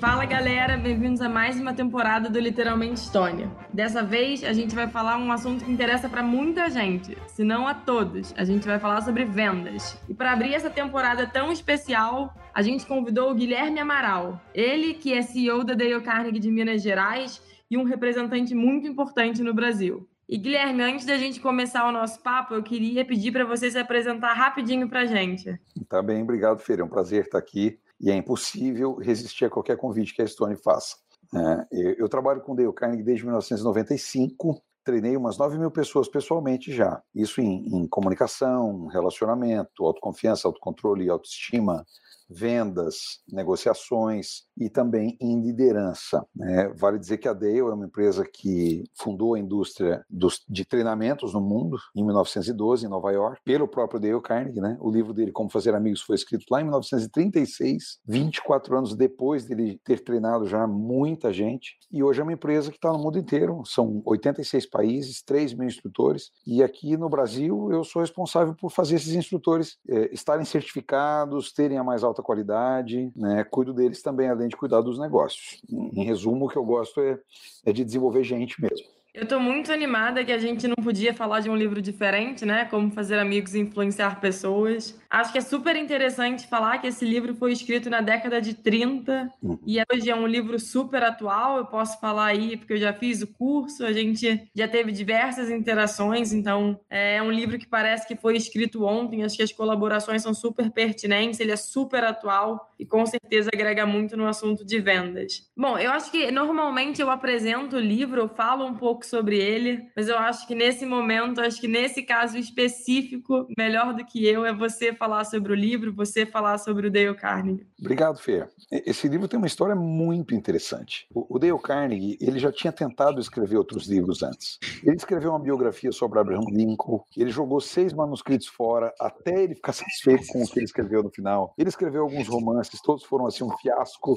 Fala 0.00 0.24
galera, 0.24 0.76
bem-vindos 0.76 1.20
a 1.20 1.28
mais 1.28 1.60
uma 1.60 1.72
temporada 1.72 2.28
do 2.28 2.38
Literalmente 2.38 3.00
Estônia. 3.00 3.50
Dessa 3.72 4.02
vez 4.02 4.42
a 4.42 4.52
gente 4.52 4.74
vai 4.74 4.88
falar 4.88 5.16
um 5.16 5.30
assunto 5.30 5.64
que 5.64 5.70
interessa 5.70 6.08
para 6.08 6.22
muita 6.22 6.68
gente, 6.68 7.16
se 7.26 7.44
não 7.44 7.68
a 7.68 7.74
todos. 7.74 8.34
A 8.36 8.44
gente 8.44 8.66
vai 8.66 8.78
falar 8.78 9.02
sobre 9.02 9.24
vendas. 9.24 9.96
E 10.08 10.14
para 10.14 10.32
abrir 10.32 10.52
essa 10.52 10.68
temporada 10.68 11.26
tão 11.26 11.52
especial, 11.52 12.34
a 12.52 12.60
gente 12.60 12.84
convidou 12.86 13.30
o 13.30 13.34
Guilherme 13.34 13.78
Amaral. 13.78 14.40
Ele 14.54 14.94
que 14.94 15.14
é 15.14 15.22
CEO 15.22 15.64
da 15.64 15.74
Dale 15.74 16.00
Carnegie 16.00 16.40
de 16.40 16.50
Minas 16.50 16.82
Gerais 16.82 17.42
e 17.70 17.78
um 17.78 17.84
representante 17.84 18.54
muito 18.54 18.86
importante 18.86 19.42
no 19.42 19.54
Brasil. 19.54 20.06
E 20.30 20.38
Guilherme, 20.38 20.80
antes 20.84 21.04
da 21.04 21.18
gente 21.18 21.40
começar 21.40 21.84
o 21.88 21.90
nosso 21.90 22.22
papo, 22.22 22.54
eu 22.54 22.62
queria 22.62 23.04
pedir 23.04 23.32
para 23.32 23.44
você 23.44 23.68
se 23.68 23.76
apresentar 23.76 24.32
rapidinho 24.32 24.88
para 24.88 25.00
a 25.00 25.04
gente. 25.04 25.60
Tá 25.88 26.00
bem, 26.00 26.22
obrigado, 26.22 26.60
Feira. 26.60 26.82
É 26.82 26.84
um 26.84 26.88
prazer 26.88 27.24
estar 27.24 27.38
aqui 27.38 27.80
e 28.00 28.12
é 28.12 28.14
impossível 28.14 28.94
resistir 28.94 29.46
a 29.46 29.50
qualquer 29.50 29.76
convite 29.76 30.14
que 30.14 30.22
a 30.22 30.26
Stone 30.26 30.54
faça. 30.54 30.98
É, 31.34 31.66
eu 31.98 32.08
trabalho 32.08 32.42
com 32.42 32.54
Dale 32.54 32.72
Carnegie 32.72 33.02
desde 33.02 33.24
1995, 33.24 34.62
treinei 34.84 35.16
umas 35.16 35.36
9 35.36 35.58
mil 35.58 35.70
pessoas 35.72 36.06
pessoalmente 36.06 36.72
já. 36.72 37.02
Isso 37.12 37.40
em, 37.40 37.66
em 37.66 37.88
comunicação, 37.88 38.86
relacionamento, 38.86 39.84
autoconfiança, 39.84 40.46
autocontrole, 40.46 41.10
autoestima, 41.10 41.84
vendas, 42.30 43.20
negociações 43.28 44.44
e 44.56 44.70
também 44.70 45.16
em 45.20 45.40
liderança. 45.40 46.24
Né? 46.34 46.72
Vale 46.76 46.98
dizer 46.98 47.18
que 47.18 47.28
a 47.28 47.32
Dale 47.32 47.58
é 47.58 47.64
uma 47.64 47.86
empresa 47.86 48.24
que 48.24 48.84
fundou 48.94 49.34
a 49.34 49.38
indústria 49.38 50.04
dos, 50.08 50.44
de 50.48 50.64
treinamentos 50.64 51.34
no 51.34 51.40
mundo 51.40 51.78
em 51.96 52.04
1912, 52.04 52.86
em 52.86 52.88
Nova 52.88 53.10
York, 53.10 53.40
pelo 53.44 53.66
próprio 53.66 53.98
Dale 53.98 54.20
Carnegie. 54.20 54.60
Né? 54.60 54.76
O 54.80 54.90
livro 54.90 55.12
dele, 55.12 55.32
Como 55.32 55.50
Fazer 55.50 55.74
Amigos, 55.74 56.02
foi 56.02 56.14
escrito 56.14 56.44
lá 56.50 56.60
em 56.60 56.64
1936, 56.64 58.00
24 58.06 58.78
anos 58.78 58.94
depois 58.94 59.44
dele 59.44 59.80
ter 59.84 60.00
treinado 60.00 60.46
já 60.46 60.66
muita 60.66 61.32
gente. 61.32 61.76
E 61.90 62.02
hoje 62.02 62.20
é 62.20 62.22
uma 62.22 62.32
empresa 62.32 62.70
que 62.70 62.76
está 62.76 62.92
no 62.92 62.98
mundo 62.98 63.18
inteiro, 63.18 63.62
são 63.64 64.02
86 64.04 64.66
países, 64.66 65.22
3 65.22 65.54
mil 65.54 65.66
instrutores. 65.66 66.30
E 66.46 66.62
aqui 66.62 66.96
no 66.96 67.08
Brasil, 67.08 67.70
eu 67.72 67.82
sou 67.82 68.02
responsável 68.02 68.54
por 68.54 68.70
fazer 68.70 68.96
esses 68.96 69.14
instrutores 69.14 69.78
é, 69.88 70.12
estarem 70.12 70.44
certificados, 70.44 71.52
terem 71.52 71.78
a 71.78 71.84
mais 71.84 72.04
alta 72.04 72.19
alta 72.20 72.22
qualidade, 72.22 73.10
né? 73.16 73.42
Cuido 73.44 73.72
deles 73.72 74.02
também, 74.02 74.28
além 74.28 74.48
de 74.48 74.56
cuidar 74.56 74.80
dos 74.80 74.98
negócios. 74.98 75.62
Em 75.68 76.04
resumo, 76.04 76.46
o 76.46 76.48
que 76.48 76.56
eu 76.56 76.64
gosto 76.64 77.00
é, 77.00 77.18
é 77.64 77.72
de 77.72 77.84
desenvolver 77.84 78.22
gente 78.22 78.60
mesmo. 78.60 78.86
Eu 79.12 79.24
estou 79.24 79.40
muito 79.40 79.72
animada 79.72 80.24
que 80.24 80.30
a 80.30 80.38
gente 80.38 80.68
não 80.68 80.76
podia 80.76 81.12
falar 81.12 81.40
de 81.40 81.50
um 81.50 81.56
livro 81.56 81.82
diferente, 81.82 82.44
né? 82.44 82.64
Como 82.66 82.92
fazer 82.92 83.18
amigos 83.18 83.54
e 83.54 83.58
influenciar 83.58 84.20
pessoas. 84.20 84.96
Acho 85.10 85.32
que 85.32 85.38
é 85.38 85.40
super 85.40 85.74
interessante 85.74 86.46
falar 86.46 86.78
que 86.78 86.86
esse 86.86 87.04
livro 87.04 87.34
foi 87.34 87.52
escrito 87.52 87.90
na 87.90 88.00
década 88.00 88.40
de 88.40 88.54
30 88.54 89.28
uhum. 89.42 89.58
e 89.66 89.78
hoje 89.92 90.08
é 90.08 90.14
um 90.14 90.28
livro 90.28 90.60
super 90.60 91.02
atual. 91.02 91.56
Eu 91.56 91.66
posso 91.66 91.98
falar 91.98 92.26
aí 92.26 92.56
porque 92.56 92.74
eu 92.74 92.78
já 92.78 92.92
fiz 92.92 93.20
o 93.20 93.26
curso, 93.26 93.84
a 93.84 93.92
gente 93.92 94.48
já 94.54 94.68
teve 94.68 94.92
diversas 94.92 95.50
interações, 95.50 96.32
então 96.32 96.78
é 96.88 97.20
um 97.20 97.32
livro 97.32 97.58
que 97.58 97.66
parece 97.66 98.06
que 98.06 98.14
foi 98.14 98.36
escrito 98.36 98.84
ontem. 98.84 99.24
Acho 99.24 99.36
que 99.36 99.42
as 99.42 99.52
colaborações 99.52 100.22
são 100.22 100.32
super 100.32 100.70
pertinentes, 100.70 101.40
ele 101.40 101.50
é 101.50 101.56
super 101.56 102.04
atual 102.04 102.72
e 102.78 102.86
com 102.86 103.04
certeza 103.04 103.50
agrega 103.52 103.84
muito 103.84 104.16
no 104.16 104.28
assunto 104.28 104.64
de 104.64 104.78
vendas. 104.78 105.50
Bom, 105.56 105.76
eu 105.76 105.90
acho 105.90 106.12
que 106.12 106.30
normalmente 106.30 107.02
eu 107.02 107.10
apresento 107.10 107.76
o 107.76 107.80
livro, 107.80 108.20
eu 108.20 108.28
falo 108.28 108.64
um 108.64 108.74
pouco 108.74 108.99
sobre 109.06 109.38
ele, 109.38 109.88
mas 109.96 110.08
eu 110.08 110.18
acho 110.18 110.46
que 110.46 110.54
nesse 110.54 110.84
momento, 110.86 111.40
acho 111.40 111.60
que 111.60 111.68
nesse 111.68 112.02
caso 112.02 112.38
específico, 112.38 113.46
melhor 113.56 113.94
do 113.94 114.04
que 114.04 114.26
eu 114.26 114.44
é 114.44 114.52
você 114.52 114.92
falar 114.92 115.24
sobre 115.24 115.52
o 115.52 115.56
livro, 115.56 115.92
você 115.92 116.26
falar 116.26 116.58
sobre 116.58 116.86
o 116.86 116.90
Dale 116.90 117.14
Carnegie. 117.14 117.66
Obrigado, 117.78 118.18
Fê. 118.18 118.46
Esse 118.70 119.08
livro 119.08 119.28
tem 119.28 119.38
uma 119.38 119.46
história 119.46 119.74
muito 119.74 120.34
interessante. 120.34 121.06
O 121.14 121.38
Dale 121.38 121.58
Carnegie, 121.58 122.18
ele 122.20 122.38
já 122.38 122.52
tinha 122.52 122.72
tentado 122.72 123.20
escrever 123.20 123.56
outros 123.56 123.86
livros 123.86 124.22
antes. 124.22 124.58
Ele 124.84 124.96
escreveu 124.96 125.30
uma 125.30 125.38
biografia 125.38 125.92
sobre 125.92 126.18
Abraham 126.18 126.44
Lincoln, 126.50 127.02
ele 127.16 127.30
jogou 127.30 127.60
seis 127.60 127.92
manuscritos 127.92 128.46
fora 128.46 128.92
até 129.00 129.42
ele 129.42 129.54
ficar 129.54 129.72
satisfeito 129.74 130.26
com 130.28 130.42
o 130.42 130.46
que 130.46 130.58
ele 130.58 130.66
escreveu 130.66 131.02
no 131.02 131.10
final. 131.10 131.54
Ele 131.58 131.68
escreveu 131.68 132.02
alguns 132.02 132.28
romances, 132.28 132.80
todos 132.82 133.04
foram 133.04 133.26
assim 133.26 133.44
um 133.44 133.56
fiasco. 133.58 134.14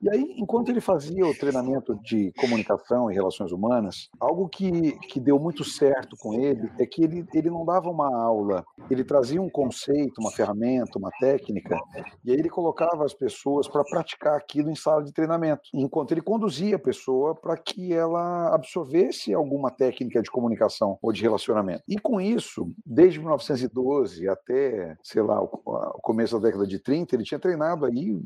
E 0.00 0.10
aí, 0.10 0.34
enquanto 0.36 0.68
ele 0.68 0.80
fazia 0.80 1.26
o 1.26 1.34
treinamento 1.34 1.94
de 2.02 2.32
comunicação 2.32 3.10
e 3.10 3.14
relações 3.14 3.52
humanas, 3.52 4.08
algo 4.20 4.48
que, 4.48 4.92
que 5.08 5.20
deu 5.20 5.38
muito 5.38 5.64
certo 5.64 6.16
com 6.16 6.34
ele 6.34 6.70
é 6.78 6.86
que 6.86 7.02
ele, 7.02 7.26
ele 7.34 7.50
não 7.50 7.64
dava 7.64 7.90
uma 7.90 8.14
aula, 8.14 8.64
ele 8.90 9.04
trazia 9.04 9.40
um 9.40 9.50
conceito 9.50 10.20
uma 10.20 10.30
ferramenta, 10.30 10.98
uma 10.98 11.10
técnica, 11.20 11.78
e 12.24 12.30
aí 12.30 12.38
ele 12.38 12.48
colocava 12.48 13.04
as 13.04 13.12
pessoas 13.12 13.68
para 13.68 13.84
praticar 13.84 14.36
aquilo 14.36 14.70
em 14.70 14.74
sala 14.74 15.02
de 15.02 15.12
treinamento, 15.12 15.62
enquanto 15.74 16.12
ele 16.12 16.20
conduzia 16.20 16.76
a 16.76 16.78
pessoa 16.78 17.34
para 17.34 17.56
que 17.56 17.92
ela 17.92 18.54
absorvesse 18.54 19.34
alguma 19.34 19.70
técnica 19.70 20.22
de 20.22 20.30
comunicação 20.30 20.98
ou 21.02 21.12
de 21.12 21.22
relacionamento. 21.22 21.82
E 21.88 21.98
com 21.98 22.20
isso, 22.20 22.70
desde 22.84 23.18
1912 23.18 24.28
até, 24.28 24.96
sei 25.02 25.22
lá, 25.22 25.40
o 25.42 26.00
começo 26.02 26.38
da 26.38 26.48
década 26.48 26.66
de 26.66 26.78
30, 26.78 27.14
ele 27.14 27.24
tinha 27.24 27.40
treinado 27.40 27.84
aí 27.84 28.16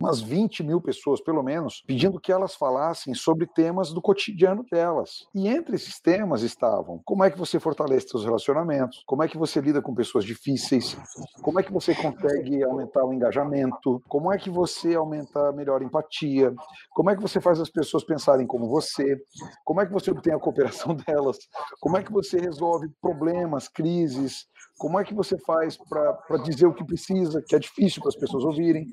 umas 0.00 0.20
20 0.20 0.62
mil 0.62 0.80
pessoas, 0.80 1.20
pelo 1.20 1.42
menos, 1.42 1.82
pedindo 1.86 2.20
que 2.20 2.32
elas 2.32 2.54
falassem 2.54 3.14
sobre 3.14 3.46
temas 3.46 3.92
do 3.92 4.02
cotidiano 4.02 4.64
delas. 4.70 5.26
E 5.36 5.48
entre 5.48 5.76
esses 5.76 6.00
temas 6.00 6.40
estavam 6.40 6.98
como 7.04 7.22
é 7.22 7.30
que 7.30 7.36
você 7.36 7.60
fortalece 7.60 8.08
seus 8.08 8.24
relacionamentos, 8.24 9.04
como 9.06 9.22
é 9.22 9.28
que 9.28 9.36
você 9.36 9.60
lida 9.60 9.82
com 9.82 9.94
pessoas 9.94 10.24
difíceis, 10.24 10.96
como 11.42 11.60
é 11.60 11.62
que 11.62 11.70
você 11.70 11.94
consegue 11.94 12.64
aumentar 12.64 13.04
o 13.04 13.12
engajamento? 13.12 14.02
Como 14.08 14.32
é 14.32 14.38
que 14.38 14.48
você 14.48 14.94
aumenta 14.94 15.52
melhor 15.52 15.82
empatia? 15.82 16.54
Como 16.94 17.10
é 17.10 17.14
que 17.14 17.20
você 17.20 17.38
faz 17.38 17.60
as 17.60 17.68
pessoas 17.68 18.02
pensarem 18.02 18.46
como 18.46 18.66
você? 18.66 19.20
Como 19.62 19.78
é 19.82 19.84
que 19.84 19.92
você 19.92 20.10
obtém 20.10 20.32
a 20.32 20.38
cooperação 20.38 20.96
delas? 21.06 21.36
Como 21.80 21.98
é 21.98 22.02
que 22.02 22.10
você 22.10 22.38
resolve 22.38 22.88
problemas, 23.02 23.68
crises? 23.68 24.46
Como 24.78 24.98
é 24.98 25.04
que 25.04 25.12
você 25.12 25.36
faz 25.40 25.76
para 25.76 26.38
dizer 26.44 26.66
o 26.66 26.72
que 26.72 26.84
precisa, 26.84 27.42
que 27.46 27.54
é 27.54 27.58
difícil 27.58 28.00
para 28.00 28.08
as 28.08 28.16
pessoas 28.16 28.42
ouvirem? 28.42 28.86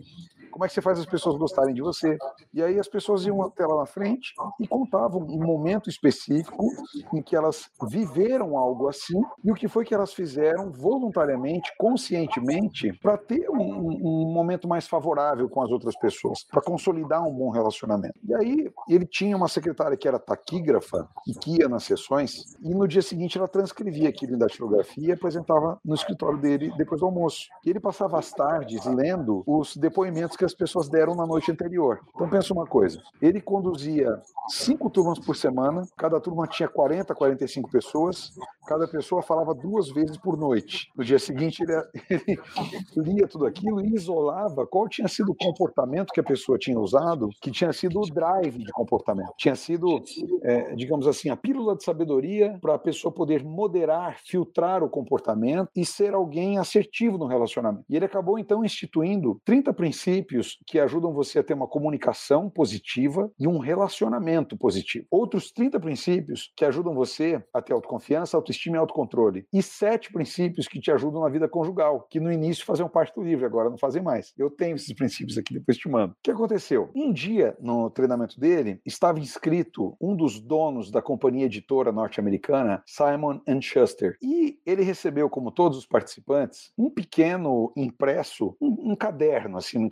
Como 0.53 0.63
é 0.63 0.67
que 0.67 0.73
você 0.75 0.83
faz 0.83 0.99
as 0.99 1.07
pessoas 1.07 1.35
gostarem 1.35 1.73
de 1.73 1.81
você? 1.81 2.15
E 2.53 2.61
aí 2.61 2.77
as 2.79 2.87
pessoas 2.87 3.25
iam 3.25 3.41
até 3.41 3.65
lá 3.65 3.75
na 3.77 3.87
frente 3.87 4.35
e 4.59 4.67
contavam 4.67 5.19
um 5.23 5.43
momento 5.43 5.89
específico 5.89 6.67
em 7.11 7.23
que 7.23 7.35
elas 7.35 7.71
viveram 7.89 8.55
algo 8.55 8.87
assim 8.87 9.19
e 9.43 9.51
o 9.51 9.55
que 9.55 9.67
foi 9.67 9.83
que 9.83 9.95
elas 9.95 10.13
fizeram 10.13 10.71
voluntariamente, 10.71 11.73
conscientemente, 11.75 12.93
para 13.01 13.17
ter 13.17 13.49
um, 13.49 13.57
um, 13.57 14.31
momento 14.31 14.67
mais 14.67 14.87
favorável 14.87 15.49
com 15.49 15.63
as 15.63 15.71
outras 15.71 15.97
pessoas, 15.97 16.43
para 16.43 16.61
consolidar 16.61 17.27
um 17.27 17.33
bom 17.33 17.49
relacionamento. 17.49 18.13
E 18.23 18.35
aí 18.35 18.71
ele 18.87 19.07
tinha 19.07 19.35
uma 19.35 19.47
secretária 19.47 19.97
que 19.97 20.07
era 20.07 20.19
taquígrafa 20.19 21.09
e 21.27 21.33
que 21.33 21.61
ia 21.61 21.67
nas 21.67 21.83
sessões 21.83 22.55
e 22.61 22.75
no 22.75 22.87
dia 22.87 23.01
seguinte 23.01 23.39
ela 23.39 23.47
transcrevia 23.47 24.09
aquilo 24.09 24.35
em 24.35 24.37
datilografia 24.37 25.09
e 25.09 25.11
apresentava 25.11 25.79
no 25.83 25.95
escritório 25.95 26.37
dele 26.37 26.71
depois 26.77 27.01
do 27.01 27.07
almoço. 27.07 27.47
E 27.65 27.71
ele 27.71 27.79
passava 27.79 28.19
as 28.19 28.31
tardes 28.31 28.85
lendo 28.85 29.43
os 29.47 29.75
depoimentos 29.75 30.37
que 30.37 30.42
que 30.43 30.45
as 30.45 30.53
pessoas 30.53 30.89
deram 30.89 31.15
na 31.15 31.25
noite 31.25 31.49
anterior. 31.49 32.01
Então 32.13 32.29
pensa 32.29 32.53
uma 32.53 32.65
coisa, 32.65 33.01
ele 33.21 33.39
conduzia 33.39 34.21
cinco 34.49 34.89
turmas 34.89 35.19
por 35.19 35.35
semana, 35.35 35.87
cada 35.97 36.19
turma 36.19 36.45
tinha 36.47 36.67
40, 36.67 37.15
45 37.15 37.71
pessoas, 37.71 38.31
cada 38.67 38.87
pessoa 38.87 39.21
falava 39.21 39.53
duas 39.53 39.89
vezes 39.89 40.17
por 40.17 40.37
noite. 40.37 40.89
No 40.95 41.03
dia 41.03 41.17
seguinte 41.17 41.63
ele, 41.63 41.73
ele 42.97 43.13
lia 43.13 43.27
tudo 43.27 43.45
aquilo 43.45 43.81
e 43.81 43.95
isolava 43.95 44.67
qual 44.67 44.89
tinha 44.89 45.07
sido 45.07 45.31
o 45.31 45.35
comportamento 45.35 46.11
que 46.11 46.19
a 46.19 46.23
pessoa 46.23 46.57
tinha 46.57 46.77
usado, 46.77 47.29
que 47.41 47.51
tinha 47.51 47.71
sido 47.71 47.99
o 47.99 48.05
drive 48.05 48.57
de 48.57 48.71
comportamento, 48.71 49.31
tinha 49.37 49.55
sido, 49.55 50.01
é, 50.41 50.75
digamos 50.75 51.07
assim, 51.07 51.29
a 51.29 51.37
pílula 51.37 51.75
de 51.75 51.83
sabedoria 51.83 52.57
para 52.61 52.75
a 52.75 52.79
pessoa 52.79 53.13
poder 53.13 53.43
moderar, 53.43 54.19
filtrar 54.25 54.83
o 54.83 54.89
comportamento 54.89 55.69
e 55.75 55.85
ser 55.85 56.13
alguém 56.13 56.57
assertivo 56.57 57.17
no 57.17 57.27
relacionamento. 57.27 57.85
E 57.89 57.95
ele 57.95 58.05
acabou 58.05 58.37
então 58.37 58.63
instituindo 58.65 59.39
30 59.45 59.73
princípios 59.73 60.32
princípios 60.33 60.57
que 60.65 60.79
ajudam 60.79 61.13
você 61.13 61.39
a 61.39 61.43
ter 61.43 61.53
uma 61.53 61.67
comunicação 61.67 62.49
positiva 62.49 63.31
e 63.39 63.47
um 63.47 63.59
relacionamento 63.59 64.57
positivo. 64.57 65.05
Outros 65.11 65.51
30 65.51 65.79
princípios 65.79 66.51
que 66.55 66.65
ajudam 66.65 66.93
você 66.95 67.43
a 67.53 67.61
ter 67.61 67.73
autoconfiança, 67.73 68.35
autoestima 68.35 68.77
e 68.77 68.79
autocontrole. 68.79 69.45
E 69.53 69.61
sete 69.61 70.11
princípios 70.11 70.67
que 70.67 70.79
te 70.79 70.91
ajudam 70.91 71.21
na 71.21 71.29
vida 71.29 71.47
conjugal, 71.47 72.07
que 72.09 72.19
no 72.19 72.31
início 72.31 72.65
faziam 72.65 72.89
parte 72.89 73.13
do 73.13 73.21
livro, 73.21 73.45
agora 73.45 73.69
não 73.69 73.77
fazem 73.77 74.01
mais. 74.01 74.33
Eu 74.37 74.49
tenho 74.49 74.75
esses 74.75 74.93
princípios 74.93 75.37
aqui, 75.37 75.53
depois 75.53 75.77
te 75.77 75.87
mando. 75.87 76.13
O 76.13 76.17
que 76.23 76.31
aconteceu? 76.31 76.89
Um 76.95 77.11
dia, 77.13 77.55
no 77.59 77.89
treinamento 77.89 78.39
dele, 78.39 78.79
estava 78.85 79.19
inscrito 79.19 79.95
um 80.01 80.15
dos 80.15 80.39
donos 80.39 80.89
da 80.89 81.01
companhia 81.01 81.45
editora 81.45 81.91
norte-americana, 81.91 82.81
Simon 82.85 83.39
Schuster. 83.61 84.17
E 84.21 84.59
ele 84.65 84.83
recebeu, 84.83 85.29
como 85.29 85.51
todos 85.51 85.77
os 85.77 85.85
participantes, 85.85 86.71
um 86.77 86.89
pequeno 86.89 87.71
impresso, 87.75 88.55
um, 88.59 88.91
um 88.91 88.95
caderno, 88.95 89.57
assim, 89.57 89.77
um 89.77 89.89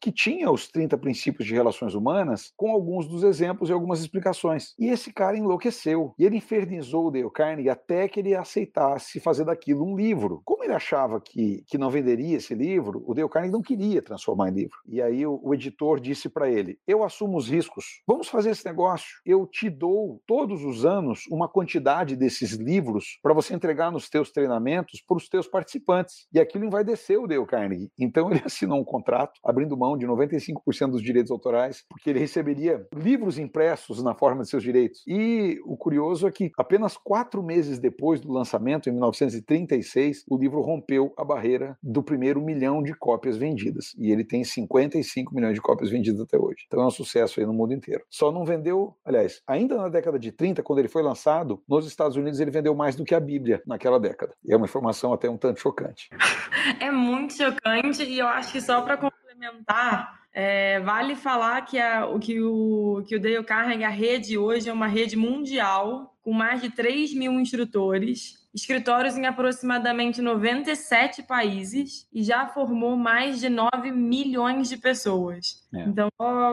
que 0.00 0.12
tinha 0.12 0.50
os 0.50 0.68
30 0.68 0.96
princípios 0.98 1.46
de 1.46 1.54
relações 1.54 1.94
humanas, 1.94 2.52
com 2.56 2.70
alguns 2.70 3.06
dos 3.06 3.22
exemplos 3.22 3.68
e 3.68 3.72
algumas 3.72 4.00
explicações. 4.00 4.74
E 4.78 4.88
esse 4.88 5.12
cara 5.12 5.36
enlouqueceu. 5.36 6.14
E 6.18 6.24
ele 6.24 6.36
infernizou 6.36 7.06
o 7.06 7.10
Dale 7.10 7.30
Carnegie 7.30 7.70
até 7.70 8.08
que 8.08 8.20
ele 8.20 8.34
aceitasse 8.34 9.20
fazer 9.20 9.44
daquilo 9.44 9.84
um 9.84 9.96
livro. 9.96 10.42
Como 10.44 10.64
ele 10.64 10.72
achava 10.72 11.20
que, 11.20 11.64
que 11.66 11.78
não 11.78 11.90
venderia 11.90 12.36
esse 12.36 12.54
livro, 12.54 13.02
o 13.06 13.14
Dale 13.14 13.28
Carnegie 13.28 13.52
não 13.52 13.62
queria 13.62 14.02
transformar 14.02 14.48
em 14.48 14.54
livro. 14.54 14.76
E 14.86 15.00
aí 15.00 15.26
o, 15.26 15.40
o 15.42 15.54
editor 15.54 16.00
disse 16.00 16.28
para 16.28 16.50
ele: 16.50 16.78
Eu 16.86 17.04
assumo 17.04 17.36
os 17.36 17.48
riscos, 17.48 18.02
vamos 18.06 18.28
fazer 18.28 18.50
esse 18.50 18.64
negócio. 18.64 19.20
Eu 19.24 19.46
te 19.46 19.68
dou 19.68 20.22
todos 20.26 20.64
os 20.64 20.84
anos 20.84 21.24
uma 21.30 21.48
quantidade 21.48 22.16
desses 22.16 22.52
livros 22.52 23.18
para 23.22 23.34
você 23.34 23.54
entregar 23.54 23.90
nos 23.90 24.08
teus 24.08 24.30
treinamentos 24.30 25.00
para 25.00 25.16
os 25.16 25.28
teus 25.28 25.46
participantes. 25.46 26.26
E 26.32 26.40
aquilo 26.40 26.64
envaideceu 26.64 27.24
o 27.24 27.26
Dale 27.26 27.46
Carnegie. 27.46 27.90
Então 27.98 28.30
ele 28.30 28.42
assinou 28.44 28.80
um 28.80 28.84
contrato, 28.84 29.40
abrindo 29.46 29.76
mão 29.76 29.96
de 29.96 30.06
95% 30.06 30.90
dos 30.90 31.02
direitos 31.02 31.30
autorais, 31.30 31.84
porque 31.88 32.10
ele 32.10 32.18
receberia 32.18 32.86
livros 32.94 33.38
impressos 33.38 34.02
na 34.02 34.14
forma 34.14 34.42
de 34.42 34.50
seus 34.50 34.62
direitos. 34.62 35.02
E 35.06 35.60
o 35.64 35.76
curioso 35.76 36.26
é 36.26 36.32
que 36.32 36.50
apenas 36.58 36.96
quatro 36.96 37.42
meses 37.42 37.78
depois 37.78 38.20
do 38.20 38.32
lançamento, 38.32 38.88
em 38.88 38.92
1936, 38.92 40.24
o 40.28 40.36
livro 40.36 40.60
rompeu 40.60 41.12
a 41.16 41.24
barreira 41.24 41.78
do 41.82 42.02
primeiro 42.02 42.40
milhão 42.40 42.82
de 42.82 42.92
cópias 42.94 43.36
vendidas. 43.36 43.94
E 43.96 44.10
ele 44.10 44.24
tem 44.24 44.42
55 44.42 45.34
milhões 45.34 45.54
de 45.54 45.60
cópias 45.60 45.90
vendidas 45.90 46.20
até 46.20 46.38
hoje. 46.38 46.64
Então 46.66 46.82
é 46.82 46.86
um 46.86 46.90
sucesso 46.90 47.40
aí 47.40 47.46
no 47.46 47.52
mundo 47.52 47.72
inteiro. 47.72 48.02
Só 48.10 48.32
não 48.32 48.44
vendeu, 48.44 48.96
aliás, 49.04 49.42
ainda 49.46 49.76
na 49.76 49.88
década 49.88 50.18
de 50.18 50.32
30, 50.32 50.62
quando 50.62 50.80
ele 50.80 50.88
foi 50.88 51.02
lançado, 51.02 51.62
nos 51.68 51.86
Estados 51.86 52.16
Unidos 52.16 52.40
ele 52.40 52.50
vendeu 52.50 52.74
mais 52.74 52.96
do 52.96 53.04
que 53.04 53.14
a 53.14 53.20
Bíblia 53.20 53.62
naquela 53.66 54.00
década. 54.00 54.34
E 54.44 54.52
é 54.52 54.56
uma 54.56 54.66
informação 54.66 55.12
até 55.12 55.30
um 55.30 55.36
tanto 55.36 55.60
chocante. 55.60 56.08
É 56.80 56.90
muito 56.90 57.34
chocante 57.34 58.02
e 58.02 58.18
eu 58.18 58.26
acho 58.26 58.52
que 58.52 58.60
só 58.60 58.82
para 58.82 58.96
complementar, 59.36 60.20
é, 60.32 60.80
vale 60.80 61.14
falar 61.14 61.62
que, 61.62 61.78
a, 61.78 62.06
o, 62.06 62.18
que, 62.18 62.40
o, 62.40 63.04
que 63.06 63.16
o 63.16 63.20
Dale 63.20 63.44
Carnegie, 63.44 63.84
a 63.84 63.90
rede 63.90 64.38
hoje, 64.38 64.68
é 64.68 64.72
uma 64.72 64.86
rede 64.86 65.16
mundial 65.16 66.16
com 66.22 66.32
mais 66.32 66.60
de 66.60 66.70
3 66.70 67.14
mil 67.14 67.32
instrutores 67.32 68.45
escritórios 68.56 69.18
em 69.18 69.26
aproximadamente 69.26 70.22
97 70.22 71.22
países 71.22 72.08
e 72.10 72.22
já 72.22 72.46
formou 72.46 72.96
mais 72.96 73.38
de 73.38 73.50
9 73.50 73.92
milhões 73.92 74.68
de 74.68 74.78
pessoas. 74.78 75.62
É. 75.74 75.82
Então, 75.82 76.08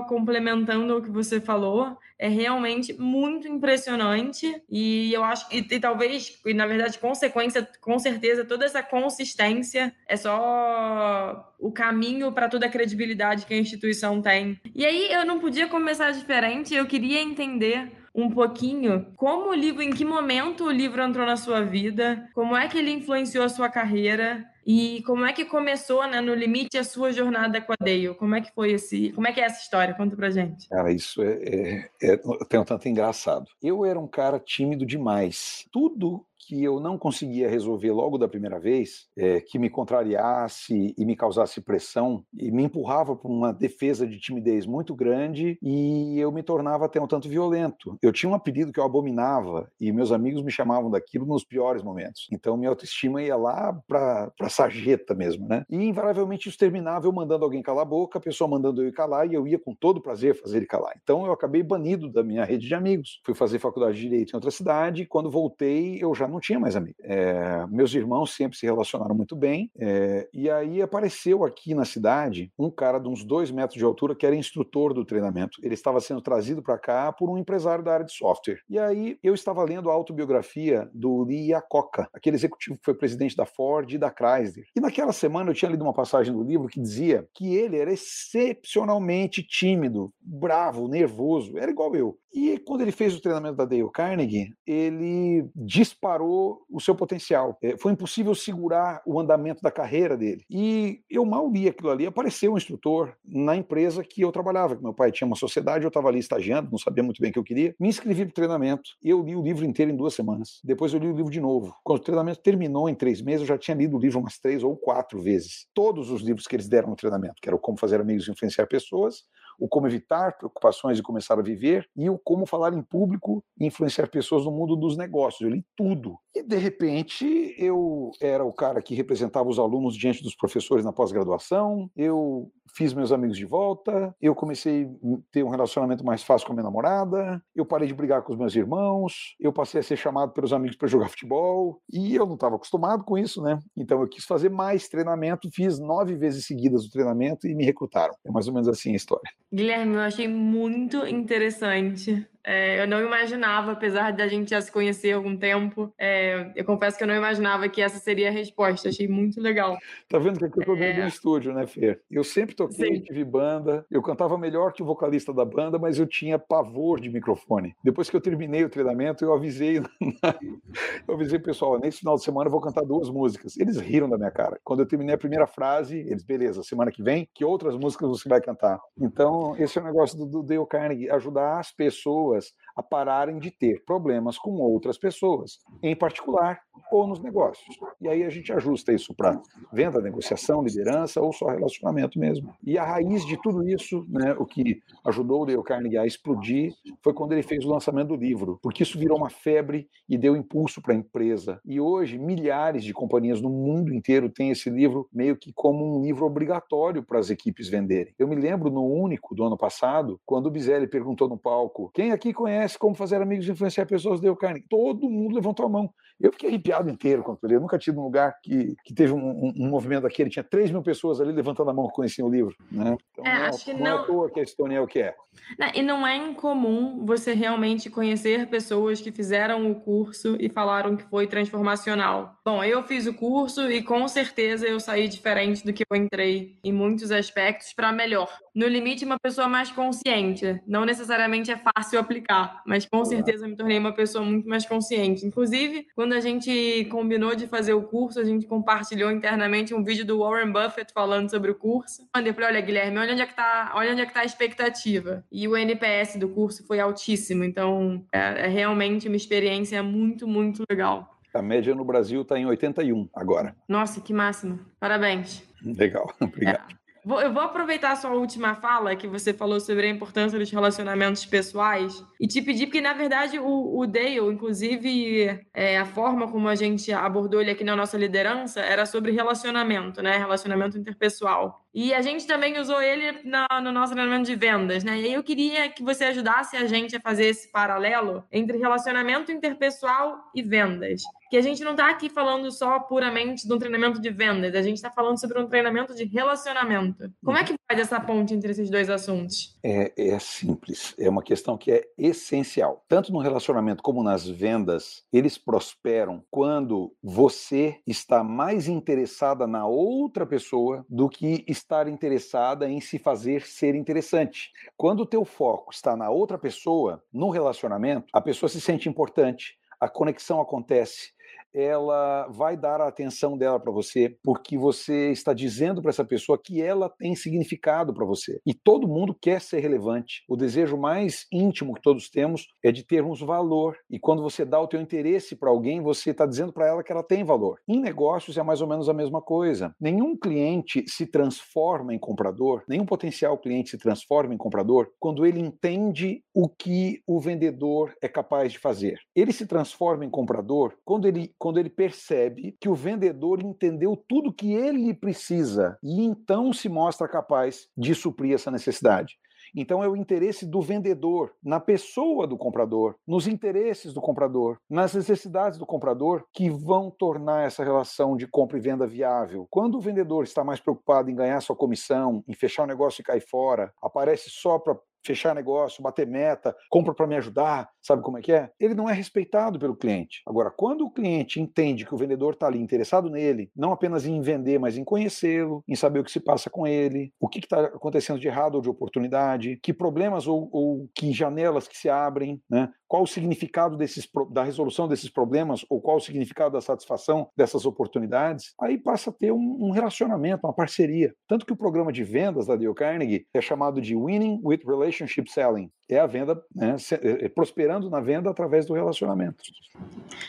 complementando 0.09 0.97
o 0.97 1.01
que 1.01 1.09
você 1.09 1.39
falou, 1.39 1.97
é 2.19 2.27
realmente 2.27 2.93
muito 2.93 3.47
impressionante 3.47 4.61
e 4.69 5.13
eu 5.13 5.23
acho 5.23 5.47
que 5.47 5.57
e, 5.57 5.75
e 5.75 5.79
talvez, 5.79 6.39
e 6.45 6.53
na 6.53 6.67
verdade, 6.67 6.99
consequência, 6.99 7.67
com 7.79 7.97
certeza, 7.97 8.43
toda 8.43 8.65
essa 8.65 8.83
consistência 8.83 9.95
é 10.05 10.17
só 10.17 11.53
o 11.57 11.71
caminho 11.71 12.33
para 12.33 12.49
toda 12.49 12.65
a 12.65 12.69
credibilidade 12.69 13.45
que 13.45 13.53
a 13.53 13.57
instituição 13.57 14.21
tem. 14.21 14.59
E 14.75 14.85
aí 14.85 15.09
eu 15.09 15.25
não 15.25 15.39
podia 15.39 15.67
começar 15.67 16.11
diferente, 16.11 16.75
eu 16.75 16.85
queria 16.85 17.21
entender 17.21 18.02
um 18.13 18.29
pouquinho 18.29 19.07
como 19.15 19.49
o 19.49 19.53
livro, 19.53 19.81
em 19.81 19.89
que 19.89 20.05
momento 20.05 20.65
o 20.65 20.71
livro 20.71 21.01
entrou 21.01 21.25
na 21.25 21.35
sua 21.35 21.61
vida, 21.61 22.29
como 22.33 22.55
é 22.55 22.67
que 22.67 22.77
ele 22.77 22.91
influenciou 22.91 23.43
a 23.43 23.49
sua 23.49 23.69
carreira 23.69 24.45
e 24.65 25.01
como 25.05 25.25
é 25.25 25.33
que 25.33 25.43
começou, 25.45 26.07
né, 26.07 26.21
no 26.21 26.33
limite, 26.33 26.77
a 26.77 26.83
sua 26.83 27.11
jornada 27.11 27.59
com 27.59 27.73
a 27.73 27.75
Dale? 27.77 28.13
Como 28.15 28.35
é 28.35 28.41
que 28.41 28.53
foi 28.53 28.71
esse, 28.71 29.11
como 29.11 29.27
é 29.27 29.33
que 29.33 29.41
é 29.41 29.45
essa 29.45 29.61
história? 29.61 29.93
Conta 29.93 30.15
pra 30.15 30.29
gente. 30.29 30.69
Cara, 30.69 30.91
isso 30.91 31.21
é, 31.21 31.33
é, 31.43 31.89
é 32.01 32.17
tem 32.47 32.59
um 32.59 32.63
tanto 32.63 32.87
engraçado. 32.87 33.45
Eu 33.61 33.83
era 33.83 33.99
um 33.99 34.07
cara 34.07 34.39
tímido 34.39 34.85
demais. 34.85 35.65
Tudo 35.71 36.25
que 36.43 36.63
eu 36.63 36.79
não 36.79 36.97
conseguia 36.97 37.49
resolver 37.49 37.91
logo 37.91 38.17
da 38.17 38.27
primeira 38.27 38.59
vez, 38.59 39.07
é, 39.17 39.41
que 39.41 39.59
me 39.59 39.69
contrariasse 39.69 40.93
e 40.97 41.05
me 41.05 41.15
causasse 41.15 41.61
pressão, 41.61 42.23
e 42.37 42.51
me 42.51 42.63
empurrava 42.63 43.15
para 43.15 43.29
uma 43.29 43.53
defesa 43.53 44.05
de 44.05 44.19
timidez 44.19 44.65
muito 44.65 44.95
grande 44.95 45.57
e 45.61 46.19
eu 46.19 46.31
me 46.31 46.43
tornava 46.43 46.85
até 46.85 47.01
um 47.01 47.07
tanto 47.07 47.29
violento. 47.29 47.97
Eu 48.01 48.11
tinha 48.11 48.29
um 48.29 48.35
apelido 48.35 48.71
que 48.71 48.79
eu 48.79 48.83
abominava 48.83 49.69
e 49.79 49.91
meus 49.91 50.11
amigos 50.11 50.43
me 50.43 50.51
chamavam 50.51 50.89
daquilo 50.89 51.25
nos 51.25 51.43
piores 51.43 51.83
momentos. 51.83 52.27
Então 52.31 52.57
minha 52.57 52.69
autoestima 52.69 53.21
ia 53.21 53.35
lá 53.35 53.77
para 53.87 54.31
a 54.41 54.49
sarjeta 54.49 55.13
mesmo, 55.13 55.47
né? 55.47 55.65
E 55.69 55.75
invariavelmente 55.75 56.49
isso 56.49 56.57
terminava 56.57 57.07
eu 57.07 57.11
mandando 57.11 57.43
alguém 57.43 57.61
calar 57.61 57.83
a 57.83 57.85
boca, 57.85 58.17
a 58.17 58.21
pessoa 58.21 58.49
mandando 58.49 58.81
eu 58.81 58.87
ir 58.87 58.93
calar 58.93 59.29
e 59.29 59.33
eu 59.33 59.47
ia 59.47 59.59
com 59.59 59.73
todo 59.73 60.01
prazer 60.01 60.35
fazer 60.35 60.57
ele 60.57 60.65
calar. 60.65 60.93
Então 61.01 61.25
eu 61.25 61.31
acabei 61.31 61.63
banido 61.63 62.11
da 62.11 62.23
minha 62.23 62.43
rede 62.43 62.67
de 62.67 62.75
amigos. 62.75 63.21
Fui 63.25 63.35
fazer 63.35 63.59
faculdade 63.59 63.95
de 63.95 64.03
Direito 64.03 64.33
em 64.33 64.35
outra 64.35 64.51
cidade 64.51 65.03
e 65.03 65.05
quando 65.05 65.31
voltei 65.31 65.97
eu 66.01 66.13
já 66.13 66.27
não 66.33 66.39
tinha 66.39 66.59
mais 66.59 66.75
amigos. 66.75 66.97
É, 67.03 67.65
meus 67.67 67.93
irmãos 67.93 68.35
sempre 68.35 68.57
se 68.57 68.65
relacionaram 68.65 69.15
muito 69.15 69.35
bem, 69.35 69.71
é, 69.77 70.27
e 70.33 70.49
aí 70.49 70.81
apareceu 70.81 71.43
aqui 71.43 71.73
na 71.73 71.85
cidade 71.85 72.51
um 72.57 72.69
cara 72.69 72.99
de 72.99 73.07
uns 73.07 73.23
dois 73.23 73.51
metros 73.51 73.77
de 73.77 73.85
altura 73.85 74.15
que 74.15 74.25
era 74.25 74.35
instrutor 74.35 74.93
do 74.93 75.05
treinamento. 75.05 75.59
Ele 75.61 75.73
estava 75.73 75.99
sendo 76.01 76.21
trazido 76.21 76.61
para 76.61 76.77
cá 76.77 77.11
por 77.11 77.29
um 77.29 77.37
empresário 77.37 77.83
da 77.83 77.93
área 77.93 78.05
de 78.05 78.13
software. 78.13 78.59
E 78.69 78.77
aí 78.77 79.17
eu 79.23 79.33
estava 79.33 79.63
lendo 79.63 79.89
a 79.89 79.93
autobiografia 79.93 80.89
do 80.93 81.23
Lee 81.23 81.49
Iacocca, 81.49 82.07
aquele 82.13 82.35
executivo 82.35 82.77
que 82.77 82.85
foi 82.85 82.93
presidente 82.93 83.35
da 83.35 83.45
Ford 83.45 83.91
e 83.91 83.97
da 83.97 84.09
Chrysler. 84.09 84.65
E 84.75 84.79
naquela 84.79 85.13
semana 85.13 85.51
eu 85.51 85.53
tinha 85.53 85.71
lido 85.71 85.83
uma 85.83 85.93
passagem 85.93 86.33
do 86.33 86.43
livro 86.43 86.67
que 86.67 86.79
dizia 86.79 87.27
que 87.33 87.55
ele 87.55 87.77
era 87.77 87.91
excepcionalmente 87.91 89.43
tímido, 89.43 90.11
bravo, 90.25 90.87
nervoso, 90.87 91.57
era 91.57 91.71
igual 91.71 91.95
eu. 91.95 92.17
E 92.33 92.57
quando 92.57 92.81
ele 92.81 92.91
fez 92.91 93.15
o 93.15 93.21
treinamento 93.21 93.57
da 93.57 93.65
Dale 93.65 93.87
Carnegie, 93.93 94.51
ele 94.65 95.47
disparou 95.55 96.65
o 96.67 96.81
seu 96.81 96.95
potencial. 96.95 97.55
É, 97.61 97.77
foi 97.77 97.91
impossível 97.91 98.33
segurar 98.33 99.03
o 99.05 99.19
andamento 99.19 99.61
da 99.61 99.69
carreira 99.69 100.17
dele. 100.17 100.43
E 100.49 101.01
eu 101.07 101.23
mal 101.25 101.47
li 101.51 101.67
aquilo 101.67 101.91
ali. 101.91 102.07
Apareceu 102.07 102.53
um 102.53 102.57
instrutor 102.57 103.13
na 103.23 103.55
empresa 103.55 104.03
que 104.03 104.21
eu 104.21 104.31
trabalhava. 104.31 104.79
Meu 104.81 104.93
pai 104.93 105.11
tinha 105.11 105.27
uma 105.27 105.35
sociedade, 105.35 105.85
eu 105.85 105.89
estava 105.89 106.07
ali 106.07 106.17
estagiando, 106.17 106.71
não 106.71 106.79
sabia 106.79 107.03
muito 107.03 107.21
bem 107.21 107.29
o 107.29 107.33
que 107.33 107.39
eu 107.39 107.43
queria. 107.43 107.75
Me 107.79 107.87
inscrevi 107.87 108.25
para 108.25 108.31
o 108.31 108.35
treinamento. 108.35 108.89
Eu 109.03 109.21
li 109.21 109.35
o 109.35 109.43
livro 109.43 109.63
inteiro 109.63 109.91
em 109.91 109.95
duas 109.95 110.15
semanas. 110.15 110.59
Depois 110.63 110.91
eu 110.91 110.99
li 110.99 111.07
o 111.07 111.15
livro 111.15 111.31
de 111.31 111.39
novo. 111.39 111.75
Quando 111.83 111.99
o 111.99 112.03
treinamento 112.03 112.41
terminou 112.41 112.89
em 112.89 112.95
três 112.95 113.21
meses, 113.21 113.41
eu 113.41 113.47
já 113.47 113.59
tinha 113.59 113.77
lido 113.77 113.95
o 113.95 113.99
livro 113.99 114.19
umas 114.19 114.39
três 114.39 114.63
ou 114.63 114.75
quatro 114.75 115.21
vezes. 115.21 115.67
Todos 115.71 116.09
os 116.09 116.23
livros 116.23 116.47
que 116.47 116.55
eles 116.55 116.67
deram 116.67 116.89
no 116.89 116.95
treinamento, 116.95 117.35
que 117.39 117.47
era 117.47 117.57
Como 117.59 117.77
Fazer 117.77 118.01
Amigos 118.01 118.27
e 118.27 118.31
Influenciar 118.31 118.65
Pessoas, 118.65 119.23
o 119.59 119.67
como 119.67 119.87
evitar 119.87 120.37
preocupações 120.37 120.99
e 120.99 121.03
começar 121.03 121.39
a 121.39 121.43
viver, 121.43 121.87
e 121.95 122.09
o 122.09 122.17
como 122.17 122.45
falar 122.45 122.73
em 122.73 122.81
público 122.81 123.43
e 123.59 123.65
influenciar 123.65 124.07
pessoas 124.07 124.45
no 124.45 124.51
mundo 124.51 124.75
dos 124.75 124.97
negócios. 124.97 125.41
Eu 125.41 125.49
li 125.49 125.65
tudo. 125.75 126.17
E, 126.35 126.41
de 126.41 126.57
repente, 126.57 127.55
eu 127.57 128.11
era 128.19 128.43
o 128.43 128.53
cara 128.53 128.81
que 128.81 128.95
representava 128.95 129.49
os 129.49 129.59
alunos 129.59 129.95
diante 129.95 130.23
dos 130.23 130.35
professores 130.35 130.83
na 130.83 130.91
pós-graduação, 130.91 131.89
eu 131.95 132.51
fiz 132.75 132.93
meus 132.93 133.11
amigos 133.11 133.37
de 133.37 133.45
volta, 133.45 134.15
eu 134.19 134.33
comecei 134.33 134.85
a 134.85 135.17
ter 135.31 135.43
um 135.43 135.49
relacionamento 135.49 136.03
mais 136.03 136.23
fácil 136.23 136.47
com 136.47 136.53
a 136.53 136.55
minha 136.55 136.63
namorada, 136.63 137.41
eu 137.55 137.65
parei 137.65 137.87
de 137.87 137.93
brigar 137.93 138.23
com 138.23 138.31
os 138.31 138.37
meus 138.37 138.55
irmãos, 138.55 139.35
eu 139.39 139.53
passei 139.53 139.79
a 139.79 139.83
ser 139.83 139.95
chamado 139.95 140.31
pelos 140.33 140.51
amigos 140.51 140.75
para 140.75 140.87
jogar 140.87 141.09
futebol, 141.09 141.79
e 141.91 142.15
eu 142.15 142.25
não 142.25 142.33
estava 142.33 142.55
acostumado 142.55 143.03
com 143.03 143.15
isso, 143.15 143.41
né? 143.41 143.59
Então 143.77 144.01
eu 144.01 144.07
quis 144.07 144.25
fazer 144.25 144.49
mais 144.49 144.89
treinamento, 144.89 145.51
fiz 145.51 145.79
nove 145.79 146.15
vezes 146.15 146.47
seguidas 146.47 146.85
o 146.85 146.89
treinamento 146.89 147.47
e 147.47 147.53
me 147.53 147.63
recrutaram. 147.63 148.15
É 148.25 148.31
mais 148.31 148.47
ou 148.47 148.53
menos 148.53 148.67
assim 148.67 148.93
a 148.93 148.95
história. 148.95 149.29
Guilherme, 149.53 149.93
eu 149.95 150.01
achei 150.01 150.27
muito 150.27 151.05
interessante 151.05 152.27
é, 152.45 152.81
eu 152.81 152.87
não 152.87 153.01
imaginava, 153.01 153.71
apesar 153.71 154.11
de 154.11 154.21
a 154.21 154.27
gente 154.27 154.49
já 154.49 154.59
se 154.59 154.71
conhecer 154.71 155.13
há 155.13 155.15
algum 155.15 155.37
tempo, 155.37 155.93
é, 155.97 156.51
eu 156.55 156.65
confesso 156.65 156.97
que 156.97 157.03
eu 157.03 157.07
não 157.07 157.15
imaginava 157.15 157.69
que 157.69 157.81
essa 157.81 157.97
seria 157.99 158.27
a 158.27 158.31
resposta. 158.31 158.89
Achei 158.89 159.07
muito 159.07 159.39
legal. 159.39 159.77
Tá 160.09 160.19
vendo 160.19 160.37
que 160.39 160.45
eu 160.45 160.65
tô 160.65 160.75
é... 160.75 160.93
do 160.93 161.07
estúdio, 161.07 161.53
né, 161.53 161.65
Fê? 161.65 161.99
Eu 162.11 162.23
sempre 162.23 162.53
toquei, 162.53 162.97
Sim. 162.97 163.01
tive 163.01 163.23
banda, 163.23 163.85
eu 163.89 164.01
cantava 164.01 164.37
melhor 164.37 164.73
que 164.73 164.83
o 164.83 164.85
vocalista 164.85 165.33
da 165.33 165.45
banda, 165.45 165.79
mas 165.79 165.97
eu 165.97 166.05
tinha 166.05 166.37
pavor 166.37 166.99
de 166.99 167.09
microfone. 167.09 167.75
Depois 167.83 168.09
que 168.09 168.15
eu 168.15 168.21
terminei 168.21 168.63
o 168.63 168.69
treinamento, 168.69 169.23
eu 169.23 169.33
avisei, 169.33 169.77
eu 171.07 171.13
avisei 171.13 171.39
o 171.39 171.43
pessoal, 171.43 171.79
nesse 171.79 171.99
final 171.99 172.15
de 172.15 172.23
semana 172.23 172.47
eu 172.47 172.51
vou 172.51 172.61
cantar 172.61 172.83
duas 172.83 173.09
músicas. 173.09 173.57
Eles 173.57 173.77
riram 173.77 174.09
da 174.09 174.17
minha 174.17 174.31
cara. 174.31 174.59
Quando 174.63 174.81
eu 174.81 174.85
terminei 174.85 175.15
a 175.15 175.17
primeira 175.17 175.47
frase, 175.47 175.97
eles, 175.99 176.23
beleza, 176.23 176.61
semana 176.63 176.91
que 176.91 177.01
vem, 177.01 177.27
que 177.33 177.45
outras 177.45 177.75
músicas 177.77 178.09
você 178.09 178.27
vai 178.27 178.41
cantar? 178.41 178.79
Então, 178.99 179.55
esse 179.57 179.77
é 179.77 179.81
o 179.81 179.85
negócio 179.85 180.17
do, 180.17 180.25
do 180.25 180.43
Dale 180.43 180.65
Carnegie, 180.65 181.09
ajudar 181.09 181.59
as 181.59 181.71
pessoas 181.71 182.32
pessoas 182.33 182.55
a 182.75 182.81
pararem 182.81 183.39
de 183.39 183.51
ter 183.51 183.83
problemas 183.85 184.37
com 184.37 184.51
outras 184.55 184.97
pessoas, 184.97 185.59
em 185.81 185.95
particular 185.95 186.59
ou 186.91 187.07
nos 187.07 187.19
negócios. 187.19 187.77
E 188.01 188.07
aí 188.07 188.23
a 188.23 188.29
gente 188.29 188.51
ajusta 188.51 188.91
isso 188.91 189.13
para 189.13 189.39
venda, 189.71 190.01
negociação, 190.01 190.63
liderança 190.63 191.21
ou 191.21 191.31
só 191.31 191.47
relacionamento 191.47 192.19
mesmo. 192.19 192.53
E 192.63 192.77
a 192.77 192.83
raiz 192.83 193.25
de 193.25 193.39
tudo 193.41 193.67
isso, 193.67 194.05
né, 194.09 194.35
o 194.37 194.45
que 194.45 194.81
ajudou 195.05 195.43
o 195.43 195.45
Dale 195.45 195.63
Carnegie 195.63 195.97
a 195.97 196.05
explodir, 196.05 196.73
foi 197.03 197.13
quando 197.13 197.33
ele 197.33 197.43
fez 197.43 197.63
o 197.63 197.69
lançamento 197.69 198.09
do 198.09 198.15
livro, 198.15 198.59
porque 198.61 198.83
isso 198.83 198.97
virou 198.97 199.17
uma 199.17 199.29
febre 199.29 199.87
e 200.09 200.17
deu 200.17 200.35
impulso 200.35 200.81
para 200.81 200.93
a 200.93 200.97
empresa. 200.97 201.59
E 201.65 201.79
hoje 201.79 202.17
milhares 202.17 202.83
de 202.83 202.93
companhias 202.93 203.41
no 203.41 203.49
mundo 203.49 203.93
inteiro 203.93 204.29
têm 204.29 204.49
esse 204.49 204.69
livro 204.69 205.07
meio 205.13 205.35
que 205.35 205.51
como 205.53 205.97
um 205.97 206.01
livro 206.01 206.25
obrigatório 206.25 207.03
para 207.03 207.19
as 207.19 207.29
equipes 207.29 207.69
venderem. 207.69 208.13
Eu 208.17 208.27
me 208.27 208.35
lembro 208.35 208.69
no 208.69 208.85
único 208.85 209.35
do 209.35 209.43
ano 209.43 209.57
passado, 209.57 210.19
quando 210.25 210.47
o 210.47 210.51
Bizelli 210.51 210.87
perguntou 210.87 211.27
no 211.27 211.37
palco: 211.37 211.91
"Quem 211.93 212.11
aqui 212.11 212.23
aqui 212.23 212.33
conhece 212.63 212.77
como 212.77 212.95
fazer 212.95 213.21
amigos 213.21 213.47
e 213.47 213.51
influenciar 213.51 213.85
pessoas, 213.85 214.19
deu 214.19 214.35
carne. 214.35 214.63
Todo 214.69 215.09
mundo 215.09 215.35
levantou 215.35 215.65
a 215.65 215.69
mão. 215.69 215.93
Eu 216.23 216.31
fiquei 216.31 216.47
arrepiado 216.47 216.89
inteiro 216.89 217.21
quando 217.21 217.39
eu 217.43 217.49
li. 217.49 217.55
Eu 217.55 217.59
nunca 217.59 217.77
tive 217.77 217.99
um 217.99 218.03
lugar 218.03 218.39
que, 218.41 218.77
que 218.85 218.93
teve 218.93 219.11
um, 219.11 219.17
um, 219.17 219.53
um 219.57 219.69
movimento 219.69 220.03
daquele. 220.03 220.29
Tinha 220.29 220.41
3 220.41 220.71
mil 220.71 220.81
pessoas 220.81 221.19
ali 221.19 221.33
levantando 221.33 221.69
a 221.69 221.73
mão 221.73 221.89
que 221.89 221.93
conheciam 221.93 222.29
o 222.29 222.31
livro. 222.31 222.55
Né? 222.71 222.95
Então, 223.11 223.25
é, 223.25 223.39
não, 223.39 223.45
acho 223.47 223.65
que 223.65 223.73
não, 223.73 223.79
não 223.81 223.87
é 223.87 223.91
à 223.91 224.03
toa 224.03 224.29
que 224.29 224.39
a 224.39 224.43
Estônia 224.43 224.77
é 224.77 224.81
o 224.81 224.87
que 224.87 224.99
é. 224.99 225.13
Não, 225.59 225.67
e 225.73 225.81
não 225.81 226.07
é 226.07 226.15
incomum 226.15 227.05
você 227.05 227.33
realmente 227.33 227.89
conhecer 227.89 228.47
pessoas 228.47 229.01
que 229.01 229.11
fizeram 229.11 229.69
o 229.69 229.75
curso 229.75 230.37
e 230.39 230.47
falaram 230.47 230.95
que 230.95 231.03
foi 231.03 231.27
transformacional? 231.27 232.39
Bom, 232.45 232.63
eu 232.63 232.83
fiz 232.83 233.05
o 233.05 233.13
curso 233.13 233.69
e 233.69 233.83
com 233.83 234.07
certeza 234.07 234.65
eu 234.65 234.79
saí 234.79 235.09
diferente 235.09 235.65
do 235.65 235.73
que 235.73 235.83
eu 235.89 235.97
entrei 235.97 236.57
em 236.63 236.71
muitos 236.71 237.11
aspectos 237.11 237.73
para 237.73 237.91
melhor. 237.91 238.29
No 238.55 238.67
limite, 238.67 239.03
uma 239.03 239.19
pessoa 239.19 239.47
mais 239.47 239.71
consciente. 239.71 240.61
Não 240.65 240.85
necessariamente 240.85 241.51
é 241.51 241.57
fácil 241.57 241.99
aplicar, 241.99 242.61
mas 242.65 242.85
com 242.85 243.03
certeza 243.03 243.47
me 243.47 243.55
tornei 243.55 243.79
uma 243.79 243.93
pessoa 243.93 244.23
muito 244.23 244.47
mais 244.47 244.65
consciente. 244.65 245.25
Inclusive, 245.25 245.87
quando 245.95 246.12
a 246.13 246.19
gente 246.19 246.85
combinou 246.91 247.35
de 247.35 247.47
fazer 247.47 247.73
o 247.73 247.83
curso, 247.83 248.19
a 248.19 248.23
gente 248.23 248.45
compartilhou 248.47 249.11
internamente 249.11 249.73
um 249.73 249.83
vídeo 249.83 250.05
do 250.05 250.19
Warren 250.19 250.51
Buffett 250.51 250.93
falando 250.93 251.29
sobre 251.29 251.51
o 251.51 251.55
curso. 251.55 252.07
Eu 252.15 252.33
falei, 252.33 252.49
olha, 252.49 252.61
Guilherme, 252.61 252.97
olha 252.97 253.13
onde 253.13 253.21
é 253.21 253.25
que 253.25 253.35
tá, 253.35 253.71
olha 253.75 253.91
onde 253.91 254.01
é 254.01 254.05
que 254.05 254.13
tá 254.13 254.21
a 254.21 254.25
expectativa. 254.25 255.23
E 255.31 255.47
o 255.47 255.55
NPS 255.55 256.17
do 256.17 256.29
curso 256.29 256.65
foi 256.65 256.79
altíssimo, 256.79 257.43
então 257.43 258.05
é, 258.13 258.45
é 258.45 258.47
realmente 258.47 259.07
uma 259.07 259.17
experiência 259.17 259.81
muito, 259.81 260.27
muito 260.27 260.63
legal. 260.69 261.19
A 261.33 261.41
média 261.41 261.73
no 261.73 261.83
Brasil 261.83 262.21
está 262.21 262.37
em 262.37 262.45
81 262.45 263.09
agora. 263.13 263.55
Nossa, 263.67 263.99
que 263.99 264.13
máximo. 264.13 264.59
Parabéns. 264.79 265.43
Legal, 265.63 266.13
obrigado. 266.21 266.71
É. 266.71 266.82
Eu 267.05 267.33
vou 267.33 267.43
aproveitar 267.43 267.91
a 267.91 267.95
sua 267.95 268.11
última 268.11 268.55
fala, 268.55 268.95
que 268.95 269.07
você 269.07 269.33
falou 269.33 269.59
sobre 269.59 269.87
a 269.87 269.89
importância 269.89 270.39
dos 270.39 270.49
relacionamentos 270.49 271.25
pessoais, 271.25 272.03
e 272.19 272.27
te 272.27 272.41
pedir, 272.41 272.67
porque 272.67 272.79
na 272.79 272.93
verdade 272.93 273.37
o, 273.39 273.77
o 273.77 273.85
Dale, 273.85 274.19
inclusive, 274.19 275.45
é, 275.53 275.77
a 275.77 275.85
forma 275.85 276.31
como 276.31 276.47
a 276.47 276.55
gente 276.55 276.93
abordou 276.93 277.41
ele 277.41 277.51
aqui 277.51 277.63
na 277.63 277.75
nossa 277.75 277.97
liderança 277.97 278.61
era 278.61 278.85
sobre 278.85 279.11
relacionamento, 279.11 280.01
né? 280.01 280.17
Relacionamento 280.17 280.77
interpessoal. 280.77 281.62
E 281.73 281.91
a 281.93 282.01
gente 282.01 282.27
também 282.27 282.59
usou 282.59 282.79
ele 282.79 283.19
na, 283.23 283.47
no 283.61 283.71
nosso 283.71 283.93
treinamento 283.93 284.29
de 284.29 284.35
vendas, 284.35 284.83
né? 284.83 285.01
E 285.01 285.05
aí 285.05 285.13
eu 285.13 285.23
queria 285.23 285.69
que 285.69 285.81
você 285.81 286.05
ajudasse 286.05 286.55
a 286.55 286.67
gente 286.67 286.95
a 286.95 287.01
fazer 287.01 287.25
esse 287.25 287.51
paralelo 287.51 288.23
entre 288.31 288.59
relacionamento 288.59 289.31
interpessoal 289.31 290.19
e 290.35 290.43
vendas. 290.43 291.01
Que 291.31 291.37
a 291.37 291.41
gente 291.41 291.63
não 291.63 291.71
está 291.71 291.89
aqui 291.89 292.09
falando 292.09 292.51
só 292.51 292.79
puramente 292.79 293.47
de 293.47 293.51
um 293.51 293.57
treinamento 293.57 293.99
de 293.99 294.11
vendas, 294.11 294.53
a 294.53 294.61
gente 294.61 294.75
está 294.75 294.91
falando 294.91 295.19
sobre 295.19 295.39
um 295.39 295.47
treinamento 295.47 295.95
de 295.95 296.03
relacionamento. 296.03 297.11
Como 297.25 297.37
é 297.37 297.43
que 297.43 297.55
faz 297.67 297.81
essa 297.81 297.99
ponte 297.99 298.35
entre 298.35 298.51
esses 298.51 298.69
dois 298.69 298.87
assuntos? 298.87 299.57
É, 299.63 299.91
é 299.97 300.19
simples, 300.19 300.93
é 300.99 301.09
uma 301.09 301.23
questão 301.23 301.57
que 301.57 301.71
é 301.71 301.83
essencial. 301.97 302.85
Tanto 302.87 303.11
no 303.11 303.17
relacionamento 303.17 303.81
como 303.81 304.03
nas 304.03 304.27
vendas, 304.27 305.03
eles 305.11 305.39
prosperam 305.39 306.23
quando 306.29 306.93
você 307.01 307.79
está 307.87 308.23
mais 308.23 308.67
interessada 308.67 309.47
na 309.47 309.65
outra 309.65 310.27
pessoa 310.27 310.85
do 310.87 311.09
que 311.09 311.43
estar 311.63 311.87
interessada 311.87 312.69
em 312.69 312.79
se 312.81 312.99
fazer 312.99 313.47
ser 313.47 313.73
interessante. 313.73 314.51
Quando 314.77 315.01
o 315.01 315.05
teu 315.05 315.23
foco 315.23 315.71
está 315.71 315.95
na 315.95 316.09
outra 316.09 316.37
pessoa, 316.37 317.03
no 317.11 317.29
relacionamento, 317.29 318.07
a 318.13 318.21
pessoa 318.21 318.49
se 318.49 318.59
sente 318.59 318.89
importante, 318.89 319.57
a 319.79 319.87
conexão 319.87 320.41
acontece, 320.41 321.12
ela 321.53 322.27
vai 322.27 322.57
dar 322.57 322.81
a 322.81 322.87
atenção 322.87 323.37
dela 323.37 323.59
para 323.59 323.71
você, 323.71 324.17
porque 324.23 324.57
você 324.57 325.11
está 325.11 325.33
dizendo 325.33 325.81
para 325.81 325.89
essa 325.89 326.05
pessoa 326.05 326.39
que 326.41 326.61
ela 326.61 326.89
tem 326.89 327.15
significado 327.15 327.93
para 327.93 328.05
você. 328.05 328.39
E 328.45 328.53
todo 328.53 328.87
mundo 328.87 329.15
quer 329.19 329.41
ser 329.41 329.59
relevante. 329.59 330.23
O 330.27 330.35
desejo 330.35 330.77
mais 330.77 331.25
íntimo 331.31 331.73
que 331.73 331.81
todos 331.81 332.09
temos 332.09 332.47
é 332.63 332.71
de 332.71 332.83
termos 332.83 333.19
valor. 333.19 333.77
E 333.89 333.99
quando 333.99 334.23
você 334.23 334.43
dá 334.43 334.59
o 334.59 334.67
teu 334.67 334.81
interesse 334.81 335.35
para 335.35 335.49
alguém, 335.49 335.81
você 335.81 336.11
está 336.11 336.25
dizendo 336.25 336.51
para 336.51 336.67
ela 336.67 336.83
que 336.83 336.91
ela 336.91 337.03
tem 337.03 337.23
valor. 337.23 337.59
Em 337.67 337.79
negócios 337.79 338.37
é 338.37 338.43
mais 338.43 338.61
ou 338.61 338.67
menos 338.67 338.89
a 338.89 338.93
mesma 338.93 339.21
coisa. 339.21 339.75
Nenhum 339.79 340.17
cliente 340.17 340.83
se 340.87 341.05
transforma 341.05 341.93
em 341.93 341.99
comprador, 341.99 342.63
nenhum 342.67 342.85
potencial 342.85 343.37
cliente 343.37 343.71
se 343.71 343.77
transforma 343.77 344.33
em 344.33 344.37
comprador 344.37 344.89
quando 344.99 345.25
ele 345.25 345.39
entende 345.39 346.23
o 346.33 346.47
que 346.49 347.01
o 347.05 347.19
vendedor 347.19 347.93
é 348.01 348.07
capaz 348.07 348.51
de 348.51 348.59
fazer. 348.59 348.97
Ele 349.15 349.31
se 349.31 349.45
transforma 349.45 350.05
em 350.05 350.09
comprador 350.09 350.75
quando 350.85 351.07
ele 351.07 351.33
quando 351.43 351.59
ele 351.59 351.69
percebe 351.69 352.55
que 352.57 352.69
o 352.69 352.73
vendedor 352.73 353.43
entendeu 353.43 354.01
tudo 354.07 354.31
que 354.31 354.53
ele 354.53 354.93
precisa 354.93 355.77
e 355.83 356.01
então 356.01 356.53
se 356.53 356.69
mostra 356.69 357.05
capaz 357.05 357.67
de 357.75 357.93
suprir 357.93 358.33
essa 358.33 358.49
necessidade. 358.49 359.17
Então 359.53 359.83
é 359.83 359.89
o 359.89 359.95
interesse 359.97 360.45
do 360.45 360.61
vendedor 360.61 361.33
na 361.43 361.59
pessoa 361.59 362.25
do 362.25 362.37
comprador, 362.37 362.95
nos 363.05 363.27
interesses 363.27 363.93
do 363.93 363.99
comprador, 363.99 364.57
nas 364.69 364.93
necessidades 364.93 365.59
do 365.59 365.65
comprador 365.65 366.25
que 366.33 366.49
vão 366.49 366.89
tornar 366.89 367.45
essa 367.45 367.61
relação 367.61 368.15
de 368.15 368.25
compra 368.25 368.57
e 368.57 368.61
venda 368.61 368.87
viável. 368.87 369.45
Quando 369.49 369.75
o 369.75 369.81
vendedor 369.81 370.23
está 370.23 370.45
mais 370.45 370.61
preocupado 370.61 371.11
em 371.11 371.15
ganhar 371.15 371.41
sua 371.41 371.57
comissão, 371.57 372.23
em 372.25 372.33
fechar 372.33 372.63
o 372.63 372.67
negócio 372.67 373.01
e 373.01 373.03
cair 373.03 373.21
fora, 373.21 373.73
aparece 373.81 374.29
só 374.29 374.57
para 374.57 374.79
fechar 375.05 375.35
negócio, 375.35 375.83
bater 375.83 376.07
meta, 376.07 376.55
compra 376.69 376.93
para 376.93 377.07
me 377.07 377.15
ajudar, 377.15 377.69
sabe 377.81 378.01
como 378.01 378.17
é 378.17 378.21
que 378.21 378.31
é? 378.31 378.49
Ele 378.59 378.73
não 378.73 378.89
é 378.89 378.93
respeitado 378.93 379.59
pelo 379.59 379.75
cliente. 379.75 380.21
Agora, 380.27 380.51
quando 380.51 380.85
o 380.85 380.91
cliente 380.91 381.39
entende 381.39 381.85
que 381.85 381.93
o 381.93 381.97
vendedor 381.97 382.33
está 382.33 382.47
ali 382.47 382.59
interessado 382.59 383.09
nele, 383.09 383.51
não 383.55 383.71
apenas 383.71 384.05
em 384.05 384.21
vender, 384.21 384.59
mas 384.59 384.77
em 384.77 384.83
conhecê-lo, 384.83 385.63
em 385.67 385.75
saber 385.75 385.99
o 385.99 386.03
que 386.03 386.11
se 386.11 386.19
passa 386.19 386.49
com 386.49 386.65
ele, 386.65 387.11
o 387.19 387.27
que 387.27 387.39
está 387.39 387.65
acontecendo 387.65 388.19
de 388.19 388.27
errado 388.27 388.55
ou 388.55 388.61
de 388.61 388.69
oportunidade, 388.69 389.59
que 389.61 389.73
problemas 389.73 390.27
ou, 390.27 390.49
ou 390.51 390.89
que 390.95 391.11
janelas 391.11 391.67
que 391.67 391.77
se 391.77 391.89
abrem, 391.89 392.41
né? 392.49 392.69
Qual 392.93 393.01
o 393.01 393.07
significado 393.07 393.75
desses, 393.75 394.07
da 394.29 394.43
resolução 394.43 394.87
desses 394.87 395.09
problemas 395.09 395.65
ou 395.67 395.81
qual 395.81 395.97
o 395.97 395.99
significado 395.99 396.53
da 396.53 396.61
satisfação 396.61 397.27
dessas 397.35 397.65
oportunidades, 397.65 398.53
aí 398.61 398.77
passa 398.77 399.09
a 399.09 399.13
ter 399.13 399.31
um, 399.31 399.57
um 399.59 399.71
relacionamento, 399.71 400.45
uma 400.45 400.53
parceria. 400.53 401.11
Tanto 401.27 401.43
que 401.43 401.51
o 401.51 401.55
programa 401.55 401.91
de 401.91 402.03
vendas 402.03 402.45
da 402.45 402.55
Dale 402.55 402.71
Carnegie 402.75 403.25
é 403.33 403.41
chamado 403.41 403.81
de 403.81 403.95
Winning 403.95 404.39
with 404.43 404.59
Relationship 404.63 405.27
Selling. 405.27 405.71
É 405.89 405.99
a 405.99 406.05
venda, 406.05 406.39
né, 406.55 406.75
é, 407.01 407.25
é 407.25 407.29
prosperando 407.29 407.89
na 407.89 407.99
venda 407.99 408.29
através 408.29 408.67
do 408.67 408.75
relacionamento. 408.75 409.41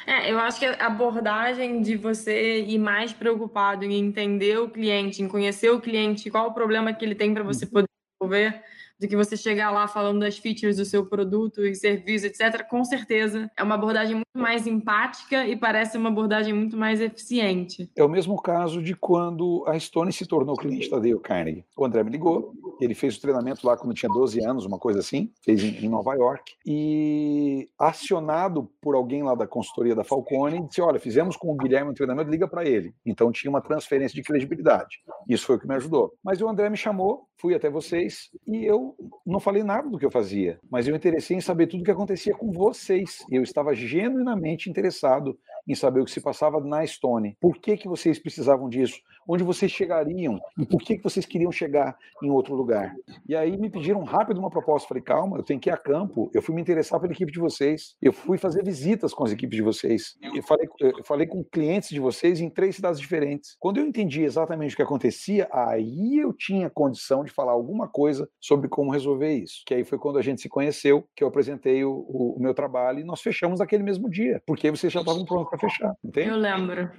É, 0.07 0.33
eu 0.33 0.39
acho 0.39 0.59
que 0.59 0.65
a 0.65 0.87
abordagem 0.87 1.83
de 1.83 1.99
você 1.99 2.63
ir 2.63 2.79
mais 2.79 3.13
preocupado 3.13 3.85
em 3.85 3.93
entender 3.93 4.59
o 4.59 4.71
cliente, 4.71 5.23
em 5.23 5.29
conhecer 5.29 5.69
o 5.69 5.83
cliente, 5.83 6.31
qual 6.31 6.49
o 6.49 6.55
problema 6.55 6.95
que 6.95 7.05
ele 7.05 7.15
tem 7.15 7.35
para 7.35 7.43
você 7.43 7.67
uhum. 7.67 7.71
poder 7.73 7.89
resolver, 8.19 8.63
do 9.01 9.09
que 9.09 9.17
você 9.17 9.37
chegar 9.37 9.71
lá 9.71 9.87
falando 9.87 10.21
das 10.21 10.39
features 10.39 10.77
do 10.77 10.85
seu 10.85 11.07
produto 11.07 11.65
e 11.65 11.75
serviço, 11.75 12.27
etc., 12.27 12.67
com 12.69 12.85
certeza 12.85 13.51
é 13.57 13.63
uma 13.63 13.75
abordagem 13.75 14.17
muito 14.17 14.27
mais 14.35 14.67
empática 14.67 15.47
e 15.47 15.57
parece 15.57 15.97
uma 15.97 16.09
abordagem 16.09 16.53
muito 16.53 16.77
mais 16.77 17.01
eficiente. 17.01 17.91
É 17.97 18.05
o 18.05 18.09
mesmo 18.09 18.41
caso 18.41 18.83
de 18.83 18.95
quando 18.95 19.65
a 19.67 19.79
Stone 19.79 20.13
se 20.13 20.27
tornou 20.27 20.57
cliente 20.57 20.91
da 20.91 20.99
Dale 20.99 21.19
Carnegie. 21.21 21.65
O 21.77 21.85
André 21.85 22.03
me 22.03 22.11
ligou, 22.11 22.53
ele 22.81 22.95
fez 22.95 23.17
o 23.17 23.21
treinamento 23.21 23.67
lá 23.67 23.77
quando 23.77 23.95
tinha 23.95 24.09
12 24.13 24.45
anos, 24.45 24.65
uma 24.65 24.79
coisa 24.79 25.01
assim, 25.01 25.33
fez 25.43 25.63
em, 25.63 25.89
Nova 25.89 26.15
York, 26.15 26.55
e 26.67 27.69
acionado 27.79 28.71
por 28.81 28.95
alguém 28.95 29.23
lá 29.23 29.35
da 29.35 29.47
consultoria 29.47 29.95
da 29.95 30.05
Falcone, 30.05 30.67
disse: 30.67 30.81
Olha, 30.81 30.99
fizemos 30.99 31.37
com 31.37 31.53
o 31.53 31.57
Guilherme 31.57 31.91
um 31.91 31.95
treinamento, 31.95 32.31
liga 32.31 32.49
para 32.49 32.65
ele. 32.65 32.95
Então 33.05 33.31
tinha 33.31 33.51
uma 33.51 33.61
transferência 33.61 34.15
de 34.15 34.23
credibilidade. 34.23 34.99
Isso 35.29 35.47
foi 35.47 35.57
o 35.57 35.59
que 35.59 35.69
me 35.69 35.75
ajudou. 35.75 36.13
Mas 36.23 36.41
o 36.41 36.49
André 36.49 36.69
me 36.69 36.77
chamou, 36.77 37.29
fui 37.37 37.55
até 37.55 37.71
vocês 37.71 38.31
e 38.47 38.65
eu 38.65 38.84
não 39.25 39.41
falei 39.41 39.63
nada 39.63 39.89
do 39.89 39.99
que 39.99 40.05
eu 40.05 40.11
fazia, 40.11 40.59
mas 40.71 40.89
eu 40.89 40.97
interessei 40.97 41.37
em 41.37 41.41
saber 41.41 41.67
tudo 41.67 41.81
o 41.81 41.85
que 41.85 41.91
acontecia 41.91 42.35
com 42.35 42.51
vocês. 42.51 43.25
Eu 43.31 43.43
estava 43.43 43.75
genuinamente 43.75 44.69
interessado 44.69 45.39
em 45.67 45.75
saber 45.75 46.01
o 46.01 46.05
que 46.05 46.11
se 46.11 46.21
passava 46.21 46.61
na 46.61 46.85
Estônia. 46.85 47.37
Por 47.41 47.59
que, 47.59 47.77
que 47.77 47.89
vocês 47.89 48.19
precisavam 48.19 48.69
disso? 48.69 49.01
Onde 49.29 49.43
vocês 49.43 49.71
chegariam? 49.71 50.41
E 50.59 50.67
por 50.67 50.81
que, 50.81 50.97
que 50.97 51.03
vocês 51.03 51.27
queriam 51.27 51.51
chegar 51.51 51.97
em 52.23 52.31
outro 52.31 52.55
lugar? 52.55 52.95
E 53.29 53.35
aí 53.35 53.57
me 53.57 53.71
pediram 53.71 54.03
rápido 54.03 54.39
uma 54.39 54.51
proposta. 54.51 54.89
Falei, 54.89 55.03
calma, 55.03 55.39
eu 55.39 55.43
tenho 55.43 55.61
que 55.61 55.69
ir 55.69 55.73
a 55.73 55.77
campo. 55.77 56.31
Eu 56.35 56.43
fui 56.43 56.55
me 56.55 56.61
interessar 56.61 57.01
pela 57.01 57.13
equipe 57.13 57.33
de 57.33 57.39
vocês. 57.39 57.95
Eu 58.01 58.13
fui 58.13 58.39
fazer 58.39 58.65
visitas 58.65 59.13
com 59.15 59.25
as 59.25 59.33
equipes 59.33 59.57
de 59.57 59.63
vocês. 59.63 60.17
Eu 60.35 60.43
falei, 60.43 60.69
eu 60.81 61.05
falei 61.05 61.27
com 61.27 61.45
clientes 61.45 61.91
de 61.91 62.01
vocês 62.01 62.41
em 62.41 62.51
três 62.51 62.77
cidades 62.77 63.01
diferentes. 63.01 63.57
Quando 63.59 63.79
eu 63.79 63.87
entendi 63.87 64.23
exatamente 64.23 64.75
o 64.75 64.77
que 64.77 64.83
acontecia, 64.83 65.49
aí 65.53 66.19
eu 66.19 66.33
tinha 66.33 66.71
condição 66.71 67.25
de 67.25 67.31
falar 67.31 67.53
alguma 67.53 67.89
coisa 67.89 68.29
sobre 68.41 68.69
como 68.69 68.91
resolver 68.91 69.33
isso. 69.33 69.63
Que 69.67 69.75
aí 69.75 69.85
foi 69.85 69.99
quando 69.99 70.19
a 70.19 70.23
gente 70.23 70.41
se 70.41 70.49
conheceu, 70.49 71.05
que 71.15 71.23
eu 71.23 71.29
apresentei 71.29 71.85
o, 71.85 71.93
o, 72.09 72.37
o 72.37 72.41
meu 72.41 72.55
trabalho 72.55 73.01
e 73.01 73.05
nós 73.05 73.21
fechamos 73.21 73.61
naquele 73.61 73.83
mesmo 73.83 74.09
dia, 74.11 74.43
porque 74.47 74.71
vocês 74.71 74.93
já 74.93 75.01
estavam 75.01 75.25
prontos 75.25 75.51
para 75.51 75.59
fechar, 75.59 75.95
entende? 76.05 76.29
Eu 76.29 76.37
lembro. 76.37 76.91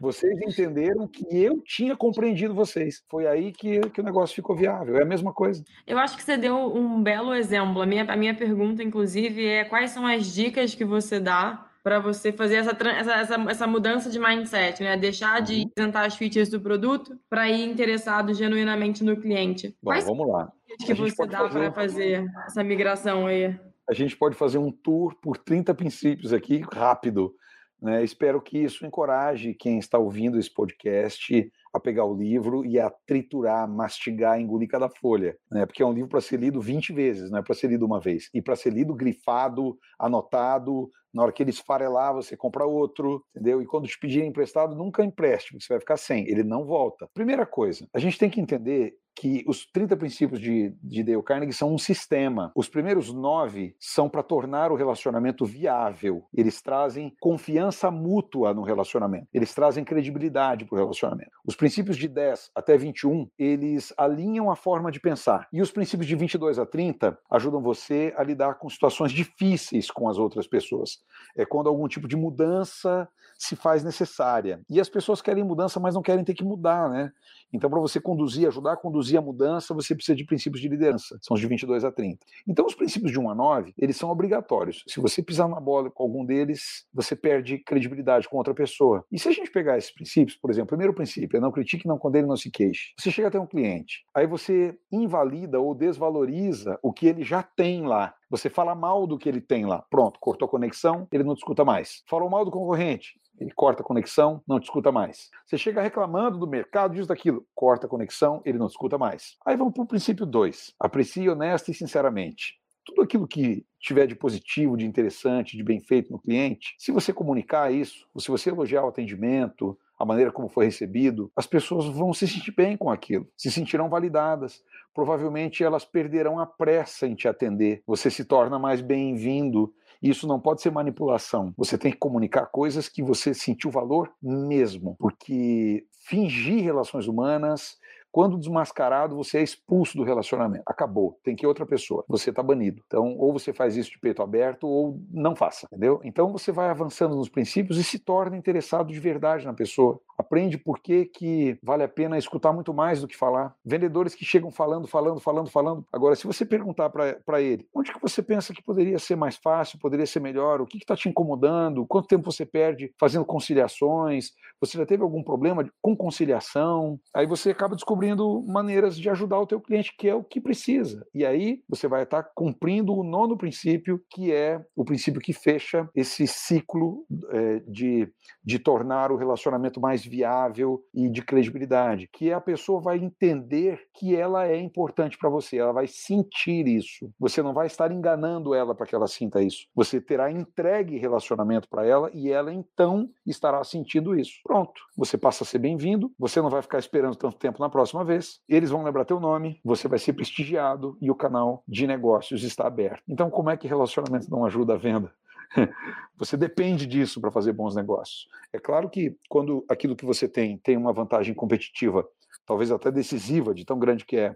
Vocês 0.00 0.38
entenderam 0.40 1.06
que 1.06 1.24
eu 1.30 1.60
tinha 1.64 1.96
compreendido 1.96 2.54
vocês. 2.54 3.02
Foi 3.08 3.26
aí 3.26 3.52
que, 3.52 3.80
que 3.90 4.00
o 4.00 4.04
negócio 4.04 4.34
ficou 4.34 4.56
viável. 4.56 4.96
É 4.96 5.02
a 5.02 5.06
mesma 5.06 5.32
coisa. 5.32 5.62
Eu 5.86 5.98
acho 5.98 6.16
que 6.16 6.22
você 6.22 6.36
deu 6.36 6.56
um 6.56 7.02
belo 7.02 7.34
exemplo. 7.34 7.82
A 7.82 7.86
minha, 7.86 8.04
a 8.04 8.16
minha 8.16 8.34
pergunta, 8.34 8.82
inclusive, 8.82 9.46
é 9.46 9.64
quais 9.64 9.90
são 9.90 10.06
as 10.06 10.32
dicas 10.32 10.74
que 10.74 10.84
você 10.84 11.18
dá 11.18 11.66
para 11.86 12.00
você 12.00 12.32
fazer 12.32 12.56
essa, 12.56 12.76
essa, 12.88 13.12
essa, 13.12 13.34
essa, 13.48 13.66
mudança 13.66 14.10
de 14.10 14.18
mindset, 14.18 14.82
né? 14.82 14.96
Deixar 14.96 15.40
de 15.40 15.60
uhum. 15.60 15.68
apresentar 15.70 16.04
as 16.04 16.16
features 16.16 16.48
do 16.48 16.60
produto 16.60 17.16
para 17.30 17.48
ir 17.48 17.64
interessado 17.64 18.34
genuinamente 18.34 19.04
no 19.04 19.16
cliente. 19.16 19.68
Bom, 19.80 19.92
Quais 19.92 20.04
vamos 20.04 20.26
lá. 20.26 20.50
que 20.84 20.94
você 20.94 21.26
dá 21.26 21.48
para 21.48 21.70
fazer 21.70 22.28
essa 22.44 22.64
migração 22.64 23.28
aí? 23.28 23.56
A 23.88 23.94
gente 23.94 24.16
pode 24.16 24.34
fazer 24.34 24.58
um 24.58 24.72
tour 24.72 25.14
por 25.22 25.36
30 25.36 25.72
princípios 25.76 26.32
aqui, 26.32 26.60
rápido. 26.72 27.32
Né? 27.80 28.02
Espero 28.02 28.40
que 28.40 28.58
isso 28.58 28.86
encoraje 28.86 29.54
quem 29.54 29.78
está 29.78 29.98
ouvindo 29.98 30.38
esse 30.38 30.52
podcast 30.52 31.50
a 31.72 31.80
pegar 31.80 32.04
o 32.04 32.16
livro 32.16 32.64
e 32.64 32.80
a 32.80 32.90
triturar, 32.90 33.68
mastigar, 33.68 34.40
engolir 34.40 34.68
cada 34.68 34.88
folha, 34.88 35.36
né? 35.50 35.66
Porque 35.66 35.82
é 35.82 35.86
um 35.86 35.92
livro 35.92 36.08
para 36.08 36.22
ser 36.22 36.40
lido 36.40 36.60
20 36.60 36.92
vezes, 36.92 37.30
não 37.30 37.38
é 37.38 37.42
para 37.42 37.54
ser 37.54 37.68
lido 37.68 37.84
uma 37.84 38.00
vez. 38.00 38.30
E 38.32 38.40
para 38.40 38.56
ser 38.56 38.72
lido 38.72 38.94
grifado, 38.94 39.78
anotado, 39.98 40.90
na 41.16 41.22
hora 41.22 41.32
que 41.32 41.42
ele 41.42 41.50
esfarelar, 41.50 42.12
você 42.12 42.36
compra 42.36 42.66
outro, 42.66 43.24
entendeu? 43.30 43.62
E 43.62 43.66
quando 43.66 43.88
te 43.88 43.98
pedirem 43.98 44.28
emprestado, 44.28 44.76
nunca 44.76 45.02
empreste, 45.02 45.58
você 45.58 45.68
vai 45.70 45.80
ficar 45.80 45.96
sem, 45.96 46.28
ele 46.28 46.44
não 46.44 46.66
volta. 46.66 47.08
Primeira 47.14 47.46
coisa, 47.46 47.88
a 47.94 47.98
gente 47.98 48.18
tem 48.18 48.28
que 48.28 48.40
entender 48.40 48.94
que 49.16 49.42
os 49.48 49.64
30 49.64 49.96
princípios 49.96 50.38
de, 50.38 50.76
de 50.82 51.02
Dale 51.02 51.22
Carnegie 51.22 51.54
são 51.54 51.72
um 51.72 51.78
sistema. 51.78 52.52
Os 52.54 52.68
primeiros 52.68 53.12
nove 53.12 53.74
são 53.80 54.10
para 54.10 54.22
tornar 54.22 54.70
o 54.70 54.76
relacionamento 54.76 55.46
viável. 55.46 56.24
Eles 56.34 56.60
trazem 56.60 57.16
confiança 57.18 57.90
mútua 57.90 58.52
no 58.52 58.62
relacionamento. 58.62 59.26
Eles 59.32 59.54
trazem 59.54 59.84
credibilidade 59.84 60.66
para 60.66 60.74
o 60.74 60.78
relacionamento. 60.78 61.30
Os 61.46 61.56
princípios 61.56 61.96
de 61.96 62.08
10 62.08 62.50
até 62.54 62.76
21, 62.76 63.26
eles 63.38 63.92
alinham 63.96 64.50
a 64.50 64.56
forma 64.56 64.92
de 64.92 65.00
pensar. 65.00 65.48
E 65.50 65.62
os 65.62 65.70
princípios 65.70 66.06
de 66.06 66.14
22 66.14 66.58
a 66.58 66.66
30 66.66 67.18
ajudam 67.30 67.62
você 67.62 68.12
a 68.18 68.22
lidar 68.22 68.58
com 68.58 68.68
situações 68.68 69.12
difíceis 69.12 69.90
com 69.90 70.10
as 70.10 70.18
outras 70.18 70.46
pessoas. 70.46 70.98
É 71.36 71.44
quando 71.44 71.68
algum 71.68 71.86
tipo 71.88 72.08
de 72.08 72.16
mudança 72.16 73.08
se 73.38 73.54
faz 73.54 73.84
necessária. 73.84 74.60
E 74.68 74.80
as 74.80 74.88
pessoas 74.88 75.20
querem 75.20 75.44
mudança, 75.44 75.78
mas 75.78 75.94
não 75.94 76.02
querem 76.02 76.24
ter 76.24 76.34
que 76.34 76.44
mudar, 76.44 76.88
né? 76.88 77.12
Então, 77.52 77.70
para 77.70 77.80
você 77.80 78.00
conduzir, 78.00 78.46
ajudar 78.48 78.72
a 78.72 78.76
conduzir 78.76 79.18
a 79.18 79.22
mudança, 79.22 79.72
você 79.72 79.94
precisa 79.94 80.16
de 80.16 80.24
princípios 80.24 80.60
de 80.60 80.68
liderança. 80.68 81.18
São 81.22 81.34
os 81.34 81.40
de 81.40 81.46
22 81.46 81.84
a 81.84 81.92
30. 81.92 82.24
Então, 82.46 82.66
os 82.66 82.74
princípios 82.74 83.12
de 83.12 83.18
1 83.18 83.30
a 83.30 83.34
9, 83.34 83.72
eles 83.78 83.96
são 83.96 84.10
obrigatórios. 84.10 84.82
Se 84.86 85.00
você 85.00 85.22
pisar 85.22 85.48
na 85.48 85.60
bola 85.60 85.90
com 85.90 86.02
algum 86.02 86.24
deles, 86.24 86.86
você 86.92 87.14
perde 87.14 87.58
credibilidade 87.58 88.28
com 88.28 88.36
outra 88.36 88.54
pessoa. 88.54 89.04
E 89.10 89.18
se 89.18 89.28
a 89.28 89.32
gente 89.32 89.50
pegar 89.50 89.78
esses 89.78 89.92
princípios, 89.92 90.36
por 90.36 90.50
exemplo, 90.50 90.66
o 90.66 90.68
primeiro 90.68 90.94
princípio 90.94 91.36
é 91.36 91.40
não 91.40 91.52
critique, 91.52 91.86
não 91.86 91.98
condene, 91.98 92.26
não 92.26 92.36
se 92.36 92.50
queixe. 92.50 92.92
Você 92.98 93.10
chega 93.10 93.28
até 93.28 93.38
um 93.38 93.46
cliente, 93.46 94.04
aí 94.14 94.26
você 94.26 94.76
invalida 94.90 95.60
ou 95.60 95.74
desvaloriza 95.74 96.78
o 96.82 96.92
que 96.92 97.06
ele 97.06 97.22
já 97.22 97.42
tem 97.42 97.86
lá. 97.86 98.14
Você 98.28 98.50
fala 98.50 98.74
mal 98.74 99.06
do 99.06 99.16
que 99.16 99.28
ele 99.28 99.40
tem 99.40 99.64
lá. 99.64 99.84
Pronto, 99.88 100.18
cortou 100.18 100.46
a 100.46 100.50
conexão, 100.50 101.06
ele 101.12 101.22
não 101.22 101.34
discuta 101.34 101.64
mais. 101.64 102.02
Falou 102.08 102.28
mal 102.28 102.44
do 102.44 102.50
concorrente, 102.50 103.20
ele 103.38 103.52
corta 103.52 103.82
a 103.82 103.86
conexão, 103.86 104.42
não 104.46 104.58
discuta 104.58 104.90
mais. 104.90 105.30
Você 105.46 105.56
chega 105.56 105.80
reclamando 105.80 106.38
do 106.38 106.46
mercado, 106.46 106.94
diz 106.94 107.06
daquilo, 107.06 107.46
corta 107.54 107.86
a 107.86 107.90
conexão, 107.90 108.42
ele 108.44 108.58
não 108.58 108.66
discuta 108.66 108.98
mais. 108.98 109.36
Aí 109.46 109.56
vamos 109.56 109.74
para 109.74 109.82
o 109.84 109.86
princípio 109.86 110.26
2. 110.26 110.74
Aprecie 110.80 111.28
honesta 111.28 111.70
e 111.70 111.74
sinceramente. 111.74 112.54
Tudo 112.86 113.02
aquilo 113.02 113.26
que 113.26 113.66
tiver 113.80 114.06
de 114.06 114.14
positivo, 114.14 114.76
de 114.76 114.86
interessante, 114.86 115.56
de 115.56 115.62
bem 115.62 115.80
feito 115.80 116.10
no 116.12 116.18
cliente, 116.18 116.74
se 116.78 116.92
você 116.92 117.12
comunicar 117.12 117.72
isso, 117.72 118.06
se 118.16 118.28
você 118.28 118.50
elogiar 118.50 118.84
o 118.84 118.88
atendimento, 118.88 119.76
a 119.98 120.04
maneira 120.04 120.30
como 120.30 120.48
foi 120.48 120.66
recebido, 120.66 121.30
as 121.34 121.46
pessoas 121.46 121.86
vão 121.86 122.14
se 122.14 122.28
sentir 122.28 122.52
bem 122.52 122.76
com 122.76 122.88
aquilo, 122.88 123.26
se 123.36 123.50
sentirão 123.50 123.88
validadas. 123.88 124.62
Provavelmente 124.94 125.64
elas 125.64 125.84
perderão 125.84 126.38
a 126.38 126.46
pressa 126.46 127.06
em 127.06 127.14
te 127.14 127.26
atender. 127.28 127.82
Você 127.86 128.10
se 128.10 128.24
torna 128.24 128.58
mais 128.58 128.80
bem-vindo 128.80 129.74
isso 130.02 130.26
não 130.26 130.38
pode 130.38 130.62
ser 130.62 130.70
manipulação. 130.70 131.54
Você 131.56 131.78
tem 131.78 131.90
que 131.90 131.98
comunicar 131.98 132.46
coisas 132.46 132.88
que 132.88 133.02
você 133.02 133.32
sentiu 133.32 133.70
valor 133.70 134.12
mesmo, 134.22 134.96
porque 134.98 135.86
fingir 136.04 136.62
relações 136.62 137.06
humanas 137.08 137.78
quando 138.16 138.38
desmascarado, 138.38 139.14
você 139.14 139.36
é 139.36 139.42
expulso 139.42 139.94
do 139.94 140.02
relacionamento. 140.02 140.62
Acabou. 140.64 141.20
Tem 141.22 141.36
que 141.36 141.44
ir 141.44 141.46
outra 141.46 141.66
pessoa. 141.66 142.02
Você 142.08 142.30
está 142.30 142.42
banido. 142.42 142.82
Então, 142.86 143.14
ou 143.18 143.30
você 143.30 143.52
faz 143.52 143.76
isso 143.76 143.90
de 143.90 143.98
peito 143.98 144.22
aberto, 144.22 144.66
ou 144.66 144.98
não 145.10 145.36
faça, 145.36 145.66
entendeu? 145.66 146.00
Então, 146.02 146.32
você 146.32 146.50
vai 146.50 146.70
avançando 146.70 147.14
nos 147.14 147.28
princípios 147.28 147.76
e 147.76 147.84
se 147.84 147.98
torna 147.98 148.34
interessado 148.34 148.90
de 148.90 148.98
verdade 148.98 149.44
na 149.44 149.52
pessoa. 149.52 150.00
Aprende 150.18 150.56
por 150.56 150.80
que, 150.80 151.04
que 151.06 151.58
vale 151.62 151.82
a 151.82 151.88
pena 151.88 152.18
escutar 152.18 152.52
muito 152.52 152.72
mais 152.72 153.00
do 153.00 153.08
que 153.08 153.16
falar. 153.16 153.54
Vendedores 153.64 154.14
que 154.14 154.24
chegam 154.24 154.50
falando, 154.50 154.86
falando, 154.86 155.20
falando, 155.20 155.50
falando. 155.50 155.86
Agora, 155.92 156.14
se 156.16 156.26
você 156.26 156.44
perguntar 156.44 156.90
para 156.90 157.40
ele, 157.40 157.66
onde 157.74 157.92
que 157.92 158.00
você 158.00 158.22
pensa 158.22 158.54
que 158.54 158.62
poderia 158.62 158.98
ser 158.98 159.16
mais 159.16 159.36
fácil, 159.36 159.78
poderia 159.78 160.06
ser 160.06 160.20
melhor, 160.20 160.60
o 160.60 160.66
que 160.66 160.78
está 160.78 160.96
te 160.96 161.08
incomodando, 161.08 161.86
quanto 161.86 162.08
tempo 162.08 162.30
você 162.30 162.46
perde 162.46 162.92
fazendo 162.98 163.24
conciliações, 163.24 164.32
você 164.60 164.78
já 164.78 164.86
teve 164.86 165.02
algum 165.02 165.22
problema 165.22 165.68
com 165.82 165.96
conciliação, 165.96 166.98
aí 167.14 167.26
você 167.26 167.50
acaba 167.50 167.74
descobrindo 167.74 168.42
maneiras 168.46 168.96
de 168.96 169.08
ajudar 169.10 169.38
o 169.40 169.46
teu 169.46 169.60
cliente, 169.60 169.94
que 169.96 170.08
é 170.08 170.14
o 170.14 170.24
que 170.24 170.40
precisa. 170.40 171.06
E 171.14 171.24
aí 171.24 171.62
você 171.68 171.86
vai 171.86 172.04
estar 172.04 172.22
cumprindo 172.34 172.94
o 172.94 173.04
nono 173.04 173.36
princípio, 173.36 174.02
que 174.10 174.32
é 174.32 174.64
o 174.74 174.84
princípio 174.84 175.20
que 175.20 175.32
fecha 175.32 175.88
esse 175.94 176.26
ciclo 176.26 177.04
é, 177.30 177.60
de, 177.66 178.08
de 178.42 178.58
tornar 178.58 179.12
o 179.12 179.16
relacionamento 179.16 179.80
mais 179.80 180.05
viável 180.06 180.82
e 180.94 181.08
de 181.08 181.22
credibilidade, 181.22 182.08
que 182.12 182.32
a 182.32 182.40
pessoa 182.40 182.80
vai 182.80 182.98
entender 182.98 183.80
que 183.94 184.14
ela 184.14 184.46
é 184.46 184.58
importante 184.58 185.18
para 185.18 185.30
você, 185.30 185.58
ela 185.58 185.72
vai 185.72 185.86
sentir 185.86 186.66
isso. 186.68 187.10
Você 187.18 187.42
não 187.42 187.52
vai 187.52 187.66
estar 187.66 187.90
enganando 187.90 188.54
ela 188.54 188.74
para 188.74 188.86
que 188.86 188.94
ela 188.94 189.06
sinta 189.06 189.42
isso. 189.42 189.66
Você 189.74 190.00
terá 190.00 190.30
entregue 190.30 190.98
relacionamento 190.98 191.68
para 191.68 191.86
ela 191.86 192.10
e 192.12 192.30
ela 192.30 192.52
então 192.52 193.08
estará 193.26 193.62
sentindo 193.64 194.14
isso. 194.14 194.34
Pronto, 194.44 194.80
você 194.96 195.16
passa 195.18 195.44
a 195.44 195.46
ser 195.46 195.58
bem-vindo, 195.58 196.12
você 196.18 196.40
não 196.40 196.50
vai 196.50 196.62
ficar 196.62 196.78
esperando 196.78 197.16
tanto 197.16 197.36
tempo 197.36 197.60
na 197.60 197.68
próxima 197.68 197.86
próxima 197.86 198.04
vez, 198.04 198.40
eles 198.48 198.70
vão 198.70 198.82
lembrar 198.82 199.04
teu 199.04 199.20
nome, 199.20 199.60
você 199.64 199.88
vai 199.88 199.98
ser 199.98 200.12
prestigiado 200.12 200.98
e 201.00 201.10
o 201.10 201.14
canal 201.14 201.62
de 201.66 201.86
negócios 201.86 202.42
está 202.42 202.66
aberto. 202.66 203.02
Então, 203.08 203.30
como 203.30 203.48
é 203.48 203.56
que 203.56 203.68
relacionamento 203.68 204.30
não 204.30 204.44
ajuda 204.44 204.74
a 204.74 204.76
venda? 204.76 205.12
Você 206.18 206.36
depende 206.36 206.86
disso 206.86 207.20
para 207.20 207.30
fazer 207.30 207.52
bons 207.52 207.74
negócios. 207.74 208.26
É 208.52 208.58
claro 208.58 208.88
que 208.88 209.16
quando 209.28 209.64
aquilo 209.68 209.94
que 209.94 210.06
você 210.06 210.26
tem 210.26 210.56
tem 210.56 210.76
uma 210.76 210.92
vantagem 210.92 211.34
competitiva, 211.34 212.08
talvez 212.46 212.70
até 212.70 212.90
decisiva, 212.90 213.54
de 213.54 213.66
tão 213.66 213.78
grande 213.78 214.04
que 214.04 214.16
é, 214.16 214.34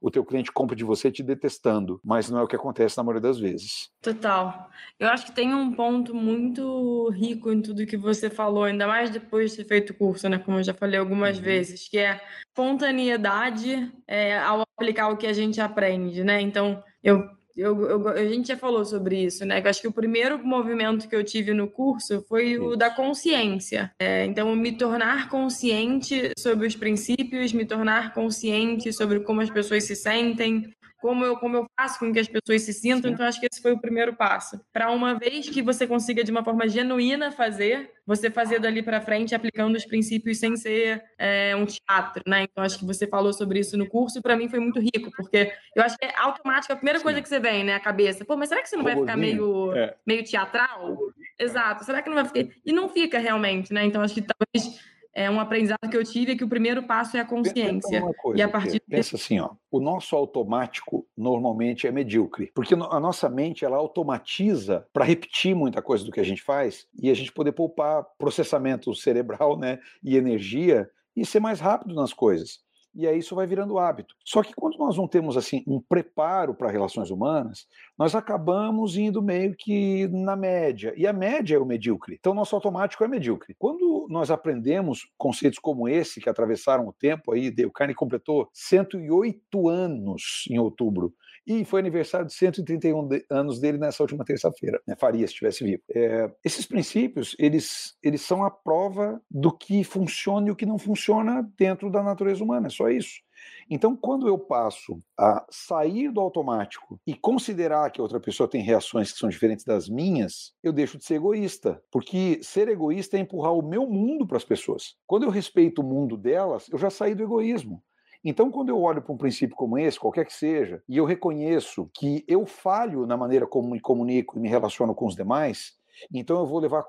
o 0.00 0.10
teu 0.10 0.24
cliente 0.24 0.52
compra 0.52 0.76
de 0.76 0.84
você 0.84 1.10
te 1.10 1.22
detestando, 1.22 2.00
mas 2.04 2.30
não 2.30 2.38
é 2.38 2.42
o 2.42 2.46
que 2.46 2.54
acontece 2.54 2.96
na 2.96 3.02
maioria 3.02 3.22
das 3.22 3.38
vezes. 3.38 3.90
Total. 4.00 4.70
Eu 5.00 5.08
acho 5.08 5.26
que 5.26 5.32
tem 5.32 5.54
um 5.54 5.72
ponto 5.72 6.14
muito 6.14 7.08
rico 7.10 7.50
em 7.50 7.60
tudo 7.62 7.86
que 7.86 7.96
você 7.96 8.28
falou, 8.30 8.64
ainda 8.64 8.86
mais 8.86 9.10
depois 9.10 9.50
de 9.50 9.58
ter 9.58 9.64
feito 9.64 9.90
o 9.90 9.94
curso, 9.94 10.28
né? 10.28 10.38
Como 10.38 10.58
eu 10.58 10.62
já 10.62 10.74
falei 10.74 11.00
algumas 11.00 11.38
uhum. 11.38 11.42
vezes, 11.42 11.88
que 11.88 11.98
é 11.98 12.20
espontaneidade 12.46 13.92
é, 14.06 14.38
ao 14.38 14.62
aplicar 14.76 15.08
o 15.08 15.16
que 15.16 15.26
a 15.26 15.32
gente 15.32 15.60
aprende, 15.60 16.22
né? 16.22 16.40
Então, 16.40 16.82
eu 17.02 17.28
eu, 17.56 17.88
eu, 17.88 18.08
a 18.08 18.24
gente 18.26 18.48
já 18.48 18.56
falou 18.56 18.84
sobre 18.84 19.24
isso, 19.24 19.44
né? 19.46 19.60
Eu 19.60 19.70
acho 19.70 19.80
que 19.80 19.88
o 19.88 19.92
primeiro 19.92 20.38
movimento 20.44 21.08
que 21.08 21.16
eu 21.16 21.24
tive 21.24 21.54
no 21.54 21.66
curso 21.66 22.22
foi 22.28 22.58
o 22.58 22.76
da 22.76 22.90
consciência. 22.90 23.90
É, 23.98 24.26
então, 24.26 24.54
me 24.54 24.72
tornar 24.72 25.30
consciente 25.30 26.32
sobre 26.38 26.66
os 26.66 26.76
princípios, 26.76 27.52
me 27.52 27.64
tornar 27.64 28.12
consciente 28.12 28.92
sobre 28.92 29.20
como 29.20 29.40
as 29.40 29.50
pessoas 29.50 29.84
se 29.84 29.96
sentem, 29.96 30.70
como 31.06 31.24
eu, 31.24 31.36
como 31.36 31.56
eu 31.56 31.66
faço 31.78 32.00
com 32.00 32.12
que 32.12 32.18
as 32.18 32.26
pessoas 32.26 32.62
se 32.62 32.72
sintam. 32.72 33.08
Sim. 33.08 33.14
Então, 33.14 33.24
acho 33.24 33.38
que 33.38 33.46
esse 33.48 33.62
foi 33.62 33.70
o 33.70 33.78
primeiro 33.78 34.16
passo. 34.16 34.60
Para 34.72 34.90
uma 34.90 35.14
vez 35.14 35.48
que 35.48 35.62
você 35.62 35.86
consiga, 35.86 36.24
de 36.24 36.32
uma 36.32 36.42
forma 36.42 36.66
genuína, 36.66 37.30
fazer, 37.30 37.92
você 38.04 38.28
fazer 38.28 38.58
dali 38.58 38.82
para 38.82 39.00
frente, 39.00 39.32
aplicando 39.32 39.76
os 39.76 39.84
princípios 39.84 40.38
sem 40.38 40.56
ser 40.56 41.04
é, 41.16 41.54
um 41.54 41.64
teatro, 41.64 42.24
né? 42.26 42.42
Então, 42.42 42.64
acho 42.64 42.76
que 42.76 42.84
você 42.84 43.06
falou 43.06 43.32
sobre 43.32 43.60
isso 43.60 43.76
no 43.76 43.86
curso. 43.86 44.20
Para 44.20 44.36
mim, 44.36 44.48
foi 44.48 44.58
muito 44.58 44.80
rico, 44.80 45.08
porque 45.16 45.52
eu 45.76 45.84
acho 45.84 45.96
que 45.96 46.06
é 46.06 46.12
automático 46.18 46.72
a 46.72 46.76
primeira 46.76 46.98
Sim. 46.98 47.04
coisa 47.04 47.22
que 47.22 47.28
você 47.28 47.38
vem, 47.38 47.62
né? 47.62 47.76
A 47.76 47.80
cabeça. 47.80 48.24
Pô, 48.24 48.36
mas 48.36 48.48
será 48.48 48.60
que 48.60 48.68
você 48.68 48.76
não 48.76 48.82
vai 48.82 48.96
ficar 48.96 49.16
meio, 49.16 49.72
é. 49.76 49.94
meio 50.04 50.24
teatral? 50.24 50.98
Exato. 51.38 51.84
Será 51.84 52.02
que 52.02 52.08
não 52.08 52.16
vai 52.16 52.24
ficar. 52.24 52.52
E 52.64 52.72
não 52.72 52.88
fica 52.88 53.20
realmente, 53.20 53.72
né? 53.72 53.84
Então, 53.84 54.02
acho 54.02 54.14
que 54.14 54.22
talvez 54.22 54.80
é 55.16 55.30
um 55.30 55.40
aprendizado 55.40 55.88
que 55.90 55.96
eu 55.96 56.04
tive 56.04 56.32
é 56.32 56.36
que 56.36 56.44
o 56.44 56.48
primeiro 56.48 56.82
passo 56.82 57.16
é 57.16 57.20
a 57.20 57.24
consciência. 57.24 58.02
Coisa, 58.20 58.38
e 58.38 58.42
a 58.42 58.48
partir 58.48 58.80
pensa 58.80 59.16
assim, 59.16 59.40
ó, 59.40 59.52
o 59.70 59.80
nosso 59.80 60.14
automático 60.14 61.06
normalmente 61.16 61.86
é 61.86 61.90
medíocre, 61.90 62.52
porque 62.54 62.74
a 62.74 63.00
nossa 63.00 63.26
mente 63.30 63.64
ela 63.64 63.78
automatiza 63.78 64.86
para 64.92 65.06
repetir 65.06 65.56
muita 65.56 65.80
coisa 65.80 66.04
do 66.04 66.12
que 66.12 66.20
a 66.20 66.24
gente 66.24 66.42
faz 66.42 66.86
e 67.00 67.10
a 67.10 67.14
gente 67.14 67.32
poder 67.32 67.52
poupar 67.52 68.04
processamento 68.18 68.94
cerebral, 68.94 69.58
né, 69.58 69.78
e 70.04 70.18
energia 70.18 70.88
e 71.16 71.24
ser 71.24 71.40
mais 71.40 71.60
rápido 71.60 71.94
nas 71.94 72.12
coisas 72.12 72.65
e 72.96 73.06
aí 73.06 73.18
isso 73.18 73.34
vai 73.34 73.46
virando 73.46 73.78
hábito. 73.78 74.14
Só 74.24 74.42
que 74.42 74.54
quando 74.54 74.78
nós 74.78 74.96
não 74.96 75.06
temos 75.06 75.36
assim 75.36 75.62
um 75.66 75.80
preparo 75.80 76.54
para 76.54 76.70
relações 76.70 77.10
humanas, 77.10 77.66
nós 77.98 78.14
acabamos 78.14 78.96
indo 78.96 79.22
meio 79.22 79.54
que 79.56 80.08
na 80.08 80.34
média. 80.34 80.94
E 80.96 81.06
a 81.06 81.12
média 81.12 81.56
é 81.56 81.58
o 81.58 81.66
medíocre. 81.66 82.16
Então 82.18 82.34
nosso 82.34 82.54
automático 82.54 83.04
é 83.04 83.08
medíocre. 83.08 83.54
Quando 83.58 84.06
nós 84.08 84.30
aprendemos 84.30 85.06
conceitos 85.18 85.58
como 85.58 85.88
esse 85.88 86.20
que 86.20 86.30
atravessaram 86.30 86.88
o 86.88 86.92
tempo 86.92 87.32
aí, 87.32 87.54
o 87.64 87.70
Carne 87.70 87.94
completou 87.94 88.48
108 88.52 89.68
anos 89.68 90.44
em 90.50 90.58
outubro. 90.58 91.12
E 91.46 91.64
foi 91.64 91.80
aniversário 91.80 92.26
de 92.26 92.34
131 92.34 93.06
de, 93.06 93.24
anos 93.30 93.60
dele 93.60 93.78
nessa 93.78 94.02
última 94.02 94.24
terça-feira. 94.24 94.80
Né? 94.86 94.96
Faria 94.98 95.26
se 95.26 95.32
estivesse 95.32 95.64
vivo. 95.64 95.82
É, 95.94 96.30
esses 96.44 96.66
princípios, 96.66 97.36
eles, 97.38 97.96
eles 98.02 98.22
são 98.22 98.44
a 98.44 98.50
prova 98.50 99.20
do 99.30 99.52
que 99.52 99.84
funciona 99.84 100.48
e 100.48 100.50
o 100.50 100.56
que 100.56 100.66
não 100.66 100.78
funciona 100.78 101.48
dentro 101.56 101.90
da 101.90 102.02
natureza 102.02 102.42
humana. 102.42 102.66
É 102.66 102.70
só 102.70 102.88
isso. 102.88 103.26
Então, 103.68 103.96
quando 103.96 104.28
eu 104.28 104.38
passo 104.38 105.00
a 105.18 105.44
sair 105.50 106.10
do 106.10 106.20
automático 106.20 107.00
e 107.06 107.14
considerar 107.14 107.90
que 107.90 108.00
outra 108.00 108.20
pessoa 108.20 108.48
tem 108.48 108.62
reações 108.62 109.12
que 109.12 109.18
são 109.18 109.28
diferentes 109.28 109.64
das 109.64 109.88
minhas, 109.88 110.52
eu 110.62 110.72
deixo 110.72 110.98
de 110.98 111.04
ser 111.04 111.16
egoísta, 111.16 111.82
porque 111.90 112.40
ser 112.42 112.68
egoísta 112.68 113.16
é 113.16 113.20
empurrar 113.20 113.52
o 113.52 113.68
meu 113.68 113.86
mundo 113.86 114.26
para 114.26 114.36
as 114.36 114.44
pessoas. 114.44 114.94
Quando 115.06 115.24
eu 115.24 115.30
respeito 115.30 115.82
o 115.82 115.84
mundo 115.84 116.16
delas, 116.16 116.68
eu 116.70 116.78
já 116.78 116.90
saí 116.90 117.14
do 117.14 117.22
egoísmo. 117.22 117.82
Então, 118.28 118.50
quando 118.50 118.70
eu 118.70 118.82
olho 118.82 119.00
para 119.00 119.12
um 119.12 119.16
princípio 119.16 119.54
como 119.54 119.78
esse, 119.78 120.00
qualquer 120.00 120.26
que 120.26 120.32
seja, 120.32 120.82
e 120.88 120.96
eu 120.96 121.04
reconheço 121.04 121.88
que 121.94 122.24
eu 122.26 122.44
falho 122.44 123.06
na 123.06 123.16
maneira 123.16 123.46
como 123.46 123.70
me 123.70 123.78
comunico 123.78 124.36
e 124.36 124.40
me 124.40 124.48
relaciono 124.48 124.92
com 124.96 125.06
os 125.06 125.14
demais, 125.14 125.74
então 126.12 126.38
eu 126.38 126.46
vou 126.46 126.58
levar 126.58 126.84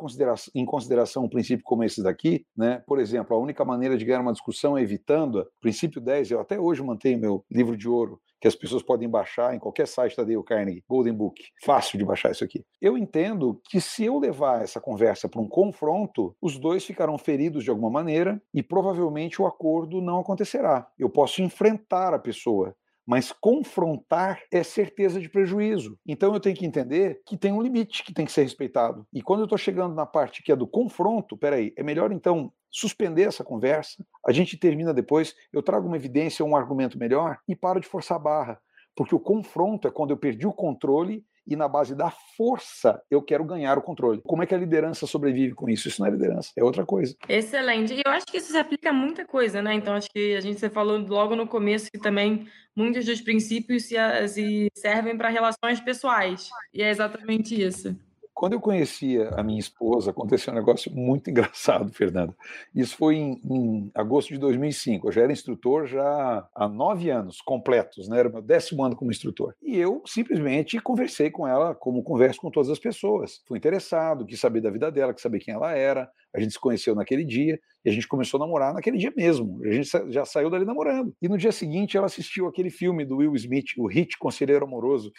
em 0.55 0.65
consideração 0.65 1.23
um 1.23 1.29
princípio 1.29 1.63
como 1.63 1.83
esse 1.83 2.01
daqui, 2.03 2.45
né? 2.55 2.83
Por 2.85 2.99
exemplo, 2.99 3.35
a 3.35 3.39
única 3.39 3.63
maneira 3.65 3.97
de 3.97 4.05
ganhar 4.05 4.21
uma 4.21 4.33
discussão 4.33 4.77
é 4.77 4.81
evitando, 4.81 5.45
princípio 5.61 6.01
10, 6.01 6.31
eu 6.31 6.39
até 6.39 6.59
hoje 6.59 6.83
mantenho 6.83 7.19
meu 7.19 7.45
livro 7.49 7.77
de 7.77 7.87
ouro, 7.87 8.19
que 8.39 8.47
as 8.47 8.55
pessoas 8.55 8.83
podem 8.83 9.09
baixar 9.09 9.55
em 9.55 9.59
qualquer 9.59 9.87
site 9.87 10.15
da 10.15 10.23
Dale 10.23 10.43
Carnegie, 10.43 10.83
Golden 10.87 11.13
Book. 11.13 11.43
Fácil 11.63 11.97
de 11.97 12.05
baixar 12.05 12.31
isso 12.31 12.43
aqui. 12.43 12.63
Eu 12.81 12.97
entendo 12.97 13.59
que 13.69 13.81
se 13.81 14.05
eu 14.05 14.19
levar 14.19 14.61
essa 14.61 14.79
conversa 14.79 15.27
para 15.27 15.41
um 15.41 15.47
confronto, 15.47 16.35
os 16.41 16.57
dois 16.59 16.85
ficarão 16.85 17.17
feridos 17.17 17.63
de 17.63 17.69
alguma 17.69 17.89
maneira 17.89 18.41
e 18.53 18.61
provavelmente 18.61 19.41
o 19.41 19.47
acordo 19.47 20.01
não 20.01 20.19
acontecerá. 20.19 20.87
Eu 20.97 21.09
posso 21.09 21.41
enfrentar 21.41 22.13
a 22.13 22.19
pessoa, 22.19 22.75
mas 23.07 23.31
confrontar 23.31 24.41
é 24.51 24.61
certeza 24.63 25.21
de 25.21 25.29
prejuízo. 25.29 25.97
Então 26.05 26.33
eu 26.33 26.41
tenho 26.41 26.57
que 26.57 26.65
entender 26.65 27.21
que 27.25 27.37
tem 27.37 27.53
um 27.53 27.61
limite 27.61 28.03
que 28.03 28.13
tem 28.13 28.25
que 28.25 28.31
ser 28.33 28.41
respeitado. 28.41 29.07
E 29.13 29.21
quando 29.21 29.39
eu 29.39 29.45
estou 29.45 29.57
chegando 29.57 29.95
na 29.95 30.05
parte 30.05 30.43
que 30.43 30.51
é 30.51 30.55
do 30.57 30.67
confronto, 30.67 31.37
peraí, 31.37 31.73
é 31.77 31.83
melhor 31.83 32.11
então 32.11 32.51
suspender 32.69 33.23
essa 33.23 33.45
conversa, 33.45 34.05
a 34.27 34.33
gente 34.33 34.57
termina 34.57 34.93
depois, 34.93 35.33
eu 35.53 35.63
trago 35.63 35.87
uma 35.87 35.95
evidência, 35.95 36.43
um 36.43 36.55
argumento 36.55 36.99
melhor 36.99 37.39
e 37.47 37.55
paro 37.55 37.79
de 37.79 37.87
forçar 37.87 38.17
a 38.17 38.21
barra. 38.21 38.61
Porque 38.93 39.15
o 39.15 39.19
confronto 39.19 39.87
é 39.87 39.91
quando 39.91 40.11
eu 40.11 40.17
perdi 40.17 40.45
o 40.45 40.51
controle 40.51 41.23
e 41.47 41.55
na 41.55 41.67
base 41.67 41.95
da 41.95 42.11
força 42.35 43.01
eu 43.09 43.21
quero 43.21 43.43
ganhar 43.43 43.77
o 43.77 43.81
controle. 43.81 44.21
Como 44.25 44.43
é 44.43 44.45
que 44.45 44.53
a 44.53 44.57
liderança 44.57 45.07
sobrevive 45.07 45.53
com 45.53 45.69
isso? 45.69 45.87
Isso 45.87 46.01
não 46.01 46.07
é 46.07 46.11
liderança, 46.11 46.51
é 46.55 46.63
outra 46.63 46.85
coisa. 46.85 47.15
Excelente. 47.27 47.93
E 47.93 48.01
eu 48.05 48.11
acho 48.11 48.25
que 48.25 48.37
isso 48.37 48.51
se 48.51 48.57
aplica 48.57 48.89
a 48.89 48.93
muita 48.93 49.25
coisa, 49.25 49.61
né? 49.61 49.73
Então 49.73 49.93
acho 49.93 50.09
que 50.09 50.35
a 50.35 50.41
gente 50.41 50.59
você 50.59 50.69
falou 50.69 50.97
logo 50.97 51.35
no 51.35 51.47
começo 51.47 51.89
que 51.91 51.99
também 51.99 52.47
muitos 52.75 53.05
dos 53.05 53.21
princípios 53.21 53.85
se, 53.85 53.95
se 54.27 54.67
servem 54.75 55.17
para 55.17 55.29
relações 55.29 55.79
pessoais. 55.79 56.49
E 56.73 56.83
é 56.83 56.89
exatamente 56.89 57.59
isso. 57.59 57.95
Quando 58.37 58.53
eu 58.53 58.61
conhecia 58.61 59.31
a 59.31 59.41
minha 59.41 59.59
esposa, 59.59 60.11
aconteceu 60.11 60.53
um 60.53 60.55
negócio 60.55 60.95
muito 60.95 61.27
engraçado, 61.31 61.91
Fernando. 61.91 62.35
Isso 62.73 62.95
foi 62.95 63.15
em, 63.15 63.41
em, 63.43 63.91
agosto 63.95 64.29
de 64.29 64.37
2005. 64.37 65.07
Eu 65.07 65.11
já 65.11 65.23
era 65.23 65.31
instrutor 65.31 65.87
já 65.87 66.47
há 66.53 66.67
nove 66.67 67.09
anos 67.09 67.41
completos, 67.41 68.07
né? 68.07 68.19
Era 68.19 68.29
meu 68.29 68.43
décimo 68.43 68.85
ano 68.85 68.95
como 68.95 69.09
instrutor. 69.09 69.55
E 69.59 69.75
eu 69.75 70.03
simplesmente 70.05 70.79
conversei 70.79 71.31
com 71.31 71.47
ela 71.47 71.73
como 71.73 72.03
converso 72.03 72.39
com 72.39 72.51
todas 72.51 72.69
as 72.69 72.77
pessoas. 72.77 73.41
Fui 73.47 73.57
interessado, 73.57 74.23
quis 74.23 74.39
saber 74.39 74.61
da 74.61 74.69
vida 74.69 74.91
dela, 74.91 75.15
quis 75.15 75.23
saber 75.23 75.39
quem 75.39 75.55
ela 75.55 75.71
era. 75.71 76.07
A 76.35 76.39
gente 76.39 76.53
se 76.53 76.59
conheceu 76.59 76.93
naquele 76.93 77.23
dia 77.23 77.59
e 77.83 77.89
a 77.89 77.93
gente 77.93 78.07
começou 78.07 78.37
a 78.37 78.45
namorar 78.45 78.73
naquele 78.73 78.97
dia 78.97 79.11
mesmo. 79.15 79.63
A 79.65 79.71
gente 79.71 79.89
já 80.11 80.25
saiu 80.25 80.49
dali 80.49 80.65
namorando. 80.65 81.15
E 81.21 81.27
no 81.27 81.37
dia 81.37 81.51
seguinte 81.51 81.97
ela 81.97 82.05
assistiu 82.05 82.47
aquele 82.47 82.69
filme 82.69 83.05
do 83.05 83.17
Will 83.17 83.35
Smith, 83.35 83.71
O 83.77 83.87
Hit 83.87 84.17
Conselheiro 84.17 84.65
Amoroso. 84.65 85.11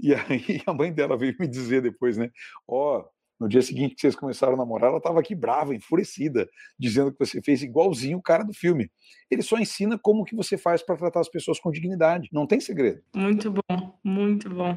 E 0.00 0.14
aí 0.14 0.60
a 0.66 0.74
mãe 0.74 0.92
dela 0.92 1.16
veio 1.16 1.34
me 1.38 1.46
dizer 1.46 1.82
depois, 1.82 2.16
né? 2.16 2.30
Ó, 2.66 2.98
oh, 2.98 3.16
no 3.38 3.48
dia 3.48 3.60
seguinte 3.60 3.94
que 3.94 4.00
vocês 4.00 4.16
começaram 4.16 4.54
a 4.54 4.56
namorar, 4.56 4.88
ela 4.88 4.98
estava 4.98 5.20
aqui 5.20 5.34
brava, 5.34 5.74
enfurecida, 5.74 6.48
dizendo 6.78 7.12
que 7.12 7.18
você 7.18 7.42
fez 7.42 7.62
igualzinho 7.62 8.18
o 8.18 8.22
cara 8.22 8.42
do 8.42 8.54
filme. 8.54 8.90
Ele 9.30 9.42
só 9.42 9.58
ensina 9.58 9.98
como 9.98 10.24
que 10.24 10.34
você 10.34 10.56
faz 10.56 10.82
para 10.82 10.96
tratar 10.96 11.20
as 11.20 11.28
pessoas 11.28 11.60
com 11.60 11.70
dignidade. 11.70 12.28
Não 12.32 12.46
tem 12.46 12.60
segredo. 12.60 13.02
Muito 13.14 13.50
bom, 13.52 13.98
muito 14.02 14.48
bom. 14.48 14.76